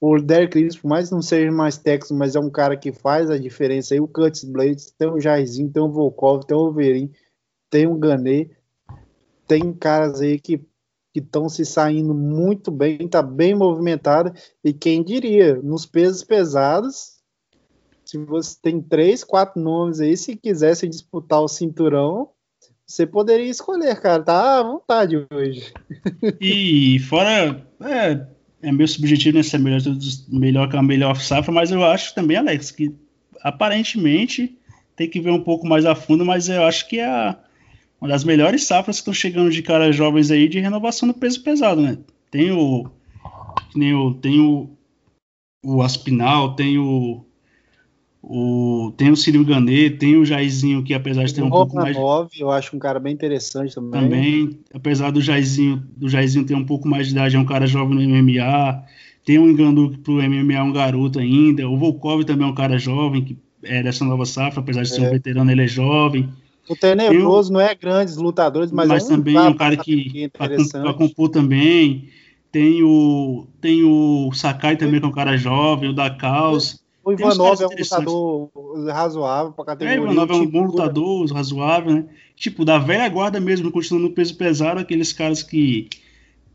o 0.00 0.18
Derek 0.18 0.58
Lewis, 0.58 0.76
por 0.76 0.88
mais 0.88 1.08
que 1.08 1.14
não 1.14 1.22
seja 1.22 1.50
mais 1.50 1.78
técnico, 1.78 2.14
mas 2.14 2.36
é 2.36 2.40
um 2.40 2.50
cara 2.50 2.76
que 2.76 2.92
faz 2.92 3.30
a 3.30 3.38
diferença 3.38 3.94
aí. 3.94 4.00
O 4.00 4.08
Curtis 4.08 4.44
Blades, 4.44 4.92
tem 4.98 5.08
o 5.08 5.20
Jairzinho, 5.20 5.70
tem 5.70 5.82
o 5.82 5.90
Volkov, 5.90 6.44
tem 6.44 6.56
o 6.56 6.60
Overin, 6.60 7.10
tem 7.70 7.86
o 7.86 7.94
Ganet 7.94 8.50
tem 9.52 9.72
caras 9.74 10.22
aí 10.22 10.38
que 10.40 10.64
estão 11.14 11.46
se 11.46 11.66
saindo 11.66 12.14
muito 12.14 12.70
bem, 12.70 13.06
tá 13.06 13.20
bem 13.20 13.54
movimentado, 13.54 14.32
e 14.64 14.72
quem 14.72 15.04
diria, 15.04 15.56
nos 15.56 15.84
pesos 15.84 16.24
pesados, 16.24 17.18
se 18.12 18.18
você 18.18 18.54
tem 18.60 18.78
três, 18.78 19.24
quatro 19.24 19.58
nomes 19.58 19.98
aí, 19.98 20.14
se 20.18 20.36
quisesse 20.36 20.86
disputar 20.86 21.40
o 21.40 21.48
cinturão, 21.48 22.28
você 22.86 23.06
poderia 23.06 23.48
escolher, 23.48 23.98
cara, 24.02 24.22
tá 24.22 24.58
à 24.58 24.62
vontade 24.62 25.26
hoje. 25.32 25.72
E 26.38 26.98
fora, 27.08 27.66
é, 27.80 28.26
é 28.60 28.70
meu 28.70 28.86
subjetivo 28.86 29.38
nessa 29.38 29.56
né, 29.56 29.64
melhor, 29.64 29.80
melhor 30.28 30.68
que 30.68 30.76
a 30.76 30.82
melhor 30.82 31.16
safra, 31.16 31.50
mas 31.50 31.70
eu 31.70 31.82
acho 31.82 32.14
também, 32.14 32.36
Alex, 32.36 32.70
que 32.70 32.94
aparentemente 33.40 34.58
tem 34.94 35.08
que 35.08 35.18
ver 35.18 35.30
um 35.30 35.42
pouco 35.42 35.66
mais 35.66 35.86
a 35.86 35.94
fundo, 35.94 36.22
mas 36.22 36.50
eu 36.50 36.64
acho 36.64 36.86
que 36.88 36.98
é 36.98 37.06
a, 37.06 37.38
uma 37.98 38.08
das 38.08 38.24
melhores 38.24 38.64
safras 38.64 38.96
que 38.96 39.00
estão 39.00 39.14
chegando 39.14 39.50
de 39.50 39.62
caras 39.62 39.96
jovens 39.96 40.30
aí 40.30 40.46
de 40.48 40.60
renovação 40.60 41.08
no 41.08 41.14
peso 41.14 41.42
pesado, 41.42 41.80
né? 41.80 41.96
Tem 42.30 42.52
o. 42.52 42.90
Tem 43.72 43.94
o, 43.94 44.12
tem 44.14 44.38
o, 44.38 44.76
o 45.64 45.80
Aspinal, 45.80 46.54
tem 46.54 46.76
o. 46.76 47.24
O, 48.22 48.92
tem 48.96 49.10
o 49.10 49.16
Círio 49.16 49.44
Ganê, 49.44 49.90
tem 49.90 50.16
o 50.16 50.24
Jairzinho, 50.24 50.84
que 50.84 50.94
apesar 50.94 51.24
de 51.24 51.34
ter 51.34 51.42
um 51.42 51.50
pouco 51.50 51.74
mais. 51.74 51.96
9, 51.96 52.30
eu 52.38 52.52
acho 52.52 52.76
um 52.76 52.78
cara 52.78 53.00
bem 53.00 53.12
interessante 53.12 53.74
também. 53.74 54.00
Também, 54.00 54.60
apesar 54.72 55.10
do 55.10 55.20
Jairzinho, 55.20 55.82
do 55.96 56.08
Jairzinho 56.08 56.46
ter 56.46 56.54
um 56.54 56.64
pouco 56.64 56.86
mais 56.86 57.08
de 57.08 57.14
idade, 57.14 57.34
é 57.34 57.38
um 57.38 57.44
cara 57.44 57.66
jovem 57.66 57.96
no 57.96 58.22
MMA. 58.22 58.84
Tem 59.24 59.38
o 59.38 59.50
Enganu 59.50 59.90
que 59.90 59.98
pro 59.98 60.22
MMA 60.22 60.54
é 60.54 60.62
um 60.62 60.72
garoto 60.72 61.18
ainda. 61.18 61.68
O 61.68 61.76
Volkov 61.76 62.22
também 62.24 62.46
é 62.46 62.50
um 62.50 62.54
cara 62.54 62.78
jovem, 62.78 63.24
que 63.24 63.36
é 63.64 63.82
dessa 63.82 64.04
nova 64.04 64.24
safra, 64.24 64.60
apesar 64.60 64.82
de 64.82 64.90
ser 64.90 65.00
um 65.00 65.06
é. 65.06 65.10
veterano, 65.10 65.50
ele 65.50 65.64
é 65.64 65.68
jovem. 65.68 66.28
O 66.68 66.76
Tenebroso 66.76 67.52
não 67.52 67.60
é 67.60 67.74
grandes 67.74 68.16
lutadores, 68.16 68.70
mas, 68.70 68.88
mas 68.88 69.02
é 69.02 69.06
um 69.06 69.16
também 69.16 69.36
é 69.36 69.40
um 69.40 69.54
cara 69.54 69.76
que 69.76 70.30
para 70.30 70.94
compor 70.94 71.28
também. 71.28 72.08
Tem 72.52 72.82
o 72.82 73.46
tem 73.60 73.82
o 73.82 74.30
Sakai 74.32 74.76
também 74.76 75.00
que 75.00 75.06
é 75.06 75.08
um 75.08 75.12
cara 75.12 75.36
jovem, 75.36 75.90
o 75.90 75.92
da 75.92 76.08
Caos. 76.10 76.81
O 77.04 77.12
Ivanov 77.12 77.60
é 77.60 77.66
um 77.66 77.70
lutador 77.70 78.50
razoável 78.86 79.52
para 79.52 79.64
categoria. 79.64 79.98
É, 79.98 80.00
o 80.00 80.04
Ivanov 80.04 80.30
é 80.30 80.34
um 80.34 80.46
bom 80.46 80.62
lutador, 80.64 81.32
razoável, 81.32 81.92
né? 81.94 82.04
Tipo, 82.36 82.64
da 82.64 82.78
velha 82.78 83.08
guarda 83.08 83.40
mesmo, 83.40 83.70
continuando 83.72 84.08
no 84.08 84.14
peso 84.14 84.36
pesado, 84.36 84.80
aqueles 84.80 85.12
caras 85.12 85.42
que 85.42 85.88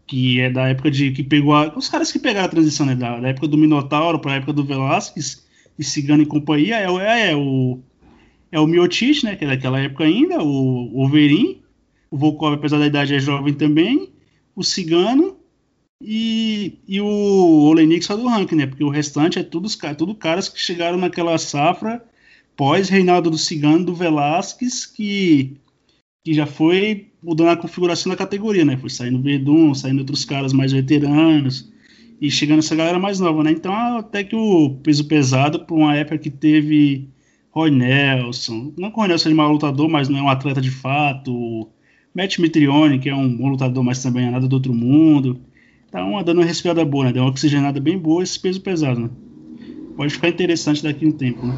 que 0.08 0.40
é 0.40 0.50
da 0.50 0.70
época 0.70 0.90
de 0.90 1.12
que 1.12 1.22
pegou 1.22 1.54
a, 1.54 1.74
os 1.76 1.90
caras 1.90 2.12
que 2.12 2.18
pegaram 2.18 2.46
a 2.46 2.50
transição 2.50 2.86
né, 2.86 2.96
da, 2.96 3.20
da 3.20 3.28
época 3.28 3.46
do 3.46 3.58
Minotauro 3.58 4.20
para 4.20 4.32
a 4.32 4.36
época 4.36 4.54
do 4.54 4.64
Velasquez 4.64 5.46
e 5.78 5.84
Cigano 5.84 6.24
e 6.24 6.26
companhia 6.26 6.78
é, 6.78 6.86
é, 6.86 7.32
é 7.32 7.36
o 7.36 7.78
é 8.50 8.60
o 8.60 8.66
Miotich, 8.66 9.26
né, 9.26 9.36
que 9.36 9.44
é 9.44 9.48
daquela 9.48 9.80
época 9.80 10.06
ainda, 10.06 10.42
o 10.42 11.04
Overin, 11.04 11.62
o 12.10 12.18
Volkov, 12.18 12.54
apesar 12.54 12.80
da 12.80 12.88
idade, 12.88 13.14
é 13.14 13.20
jovem 13.20 13.54
também, 13.54 14.10
o 14.56 14.64
Cigano 14.64 15.37
e, 16.02 16.80
e 16.88 17.02
o 17.02 17.06
Olenik 17.06 18.06
só 18.06 18.16
do 18.16 18.28
ranking, 18.28 18.56
né, 18.56 18.68
porque 18.68 18.84
o 18.84 18.90
restante 18.90 19.40
é 19.40 19.44
tudo, 19.44 19.68
tudo 19.98 20.16
caras 20.16 20.48
que 20.48 20.60
chegaram 20.60 20.98
naquela 20.98 21.38
safra 21.38 22.04
pós-reinado 22.56 23.30
do 23.30 23.38
Cigano, 23.38 23.86
do 23.86 23.94
Velasquez, 23.94 24.86
que, 24.86 25.58
que 26.24 26.34
já 26.34 26.46
foi 26.46 27.12
mudando 27.22 27.50
a 27.50 27.58
configuração 27.58 28.10
da 28.10 28.16
categoria, 28.16 28.66
né, 28.66 28.78
foi 28.78 28.90
saindo 28.90 29.22
Verdun, 29.22 29.74
saindo 29.74 30.00
outros 30.00 30.26
caras 30.26 30.54
mais 30.54 30.72
veteranos, 30.72 31.72
e 32.20 32.32
chegando 32.32 32.60
essa 32.60 32.76
galera 32.76 32.98
mais 32.98 33.20
nova, 33.20 33.44
né, 33.44 33.52
então 33.52 33.74
até 33.98 34.24
que 34.24 34.36
o 34.36 34.72
peso 34.82 35.06
pesado, 35.06 35.66
por 35.66 35.78
uma 35.78 35.96
época 35.96 36.18
que 36.18 36.30
teve 36.30 37.10
Roy 37.52 37.72
Nelson, 37.72 38.72
não 38.78 38.92
que 38.92 38.98
o 38.98 39.00
Roy 39.00 39.08
Nelson 39.08 39.30
seja 39.30 39.42
um 39.42 39.52
lutador, 39.52 39.90
mas 39.90 40.10
não 40.10 40.20
é 40.20 40.22
um 40.22 40.30
atleta 40.30 40.62
de 40.62 40.70
fato. 40.70 41.68
Matt 42.14 42.38
Mitrione, 42.40 43.00
que 43.00 43.10
é 43.10 43.16
um 43.16 43.36
bom 43.36 43.50
lutador, 43.50 43.84
mas 43.84 44.02
também 44.02 44.28
é 44.28 44.30
nada 44.32 44.48
do 44.48 44.54
outro 44.54 44.74
mundo. 44.74 45.40
Tá 45.92 46.04
uma, 46.04 46.24
dando 46.24 46.40
uma 46.40 46.46
respirada 46.46 46.84
boa, 46.84 47.06
né? 47.06 47.14
Deu 47.14 47.24
uma 47.24 47.30
oxigenada 47.30 47.80
bem 47.80 47.98
boa 47.98 48.24
esse 48.24 48.40
peso 48.40 48.62
pesado, 48.62 49.00
né? 49.00 49.10
Pode 49.96 50.14
ficar 50.14 50.30
interessante 50.30 50.84
daqui 50.84 51.06
a 51.06 51.08
um 51.08 51.12
tempo, 51.12 51.46
né? 51.46 51.56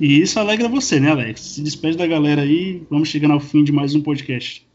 E 0.00 0.20
isso 0.20 0.38
alegra 0.38 0.68
você, 0.68 1.00
né, 1.00 1.10
Alex? 1.10 1.40
Se 1.40 1.62
despede 1.62 1.96
da 1.96 2.06
galera 2.06 2.42
aí, 2.42 2.84
vamos 2.90 3.08
chegando 3.08 3.34
ao 3.34 3.40
fim 3.40 3.64
de 3.64 3.72
mais 3.72 3.94
um 3.94 4.02
podcast. 4.02 4.66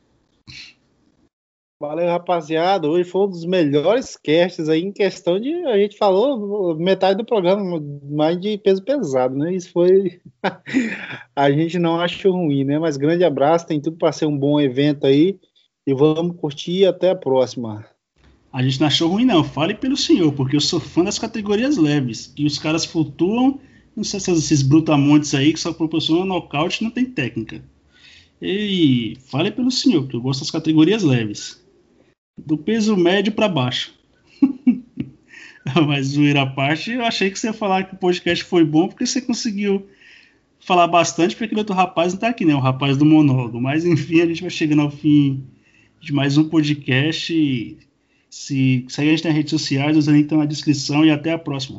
Valeu, 1.80 2.08
rapaziada. 2.08 2.90
Hoje 2.90 3.08
foi 3.08 3.22
um 3.22 3.30
dos 3.30 3.46
melhores 3.46 4.18
casts 4.18 4.68
aí 4.68 4.82
em 4.82 4.92
questão 4.92 5.40
de. 5.40 5.54
A 5.66 5.78
gente 5.78 5.96
falou 5.96 6.76
metade 6.76 7.18
do 7.18 7.26
programa, 7.26 7.80
mais 8.10 8.40
de 8.42 8.58
peso 8.58 8.84
pesado, 8.84 9.36
né? 9.36 9.54
Isso 9.54 9.72
foi. 9.72 10.20
a 11.36 11.52
gente 11.52 11.78
não 11.78 12.00
achou 12.00 12.32
ruim, 12.32 12.64
né? 12.64 12.80
Mas 12.80 12.98
grande 12.98 13.24
abraço, 13.24 13.68
tem 13.68 13.80
tudo 13.80 13.98
para 13.98 14.12
ser 14.12 14.26
um 14.26 14.36
bom 14.36 14.60
evento 14.60 15.06
aí. 15.06 15.40
E 15.86 15.94
vamos 15.94 16.36
curtir 16.38 16.86
até 16.86 17.12
a 17.12 17.16
próxima. 17.16 17.86
A 18.52 18.64
gente 18.64 18.80
não 18.80 18.88
achou 18.88 19.10
ruim, 19.10 19.26
não. 19.26 19.44
Fale 19.44 19.74
pelo 19.74 19.98
senhor, 19.98 20.32
porque 20.34 20.56
eu 20.56 20.62
sou 20.62 20.80
fã 20.80 21.04
das 21.04 21.20
categorias 21.20 21.78
leves. 21.78 22.34
E 22.38 22.46
os 22.46 22.58
caras 22.58 22.86
flutuam. 22.86 23.60
Não 23.96 24.04
sei 24.04 24.20
se 24.20 24.32
esses 24.32 24.62
brutamontes 24.62 25.34
aí 25.34 25.54
que 25.54 25.60
só 25.60 25.74
proporcionam 25.74 26.26
nocaute 26.26 26.84
não 26.84 26.92
tem 26.92 27.06
técnica. 27.06 27.64
E 28.42 29.18
fale 29.26 29.52
pelo 29.52 29.72
senhor, 29.72 30.04
porque 30.04 30.16
eu 30.16 30.22
gosto 30.22 30.42
das 30.42 30.52
categorias 30.52 31.04
leves 31.04 31.60
do 32.38 32.58
peso 32.58 32.96
médio 32.96 33.34
para 33.34 33.50
baixo. 33.50 33.94
Mas 35.88 36.08
zoeira 36.08 36.44
à 36.44 36.46
parte, 36.46 36.92
eu 36.92 37.04
achei 37.04 37.30
que 37.30 37.38
você 37.38 37.48
ia 37.48 37.54
falar 37.54 37.84
que 37.84 37.96
o 37.96 37.98
podcast 37.98 38.44
foi 38.44 38.64
bom 38.64 38.88
porque 38.88 39.06
você 39.06 39.20
conseguiu 39.20 39.88
falar 40.60 40.88
bastante, 40.88 41.36
porque 41.36 41.46
aquele 41.46 41.62
outro 41.62 41.76
rapaz 41.76 42.14
não 42.14 42.20
tá 42.20 42.30
aqui, 42.30 42.46
né? 42.46 42.56
O 42.56 42.60
rapaz 42.60 42.96
do 42.96 43.06
monólogo. 43.06 43.60
Mas 43.60 43.86
enfim, 43.86 44.22
a 44.22 44.26
gente 44.26 44.42
vai 44.42 44.52
chegando 44.52 44.84
ao 44.84 44.92
fim 44.92 45.44
de 46.00 46.14
mais 46.14 46.38
um 46.38 46.48
podcast. 46.48 47.78
Se 48.30 48.86
segue 48.90 49.10
a 49.10 49.12
gente 49.16 49.26
nas 49.26 49.34
redes 49.34 49.52
sociais, 49.52 49.98
os 49.98 50.08
links 50.08 50.24
estão 50.24 50.38
na 50.40 50.46
descrição 50.46 51.06
e 51.06 51.12
até 51.12 51.32
a 51.32 51.40
próxima. 51.40 51.76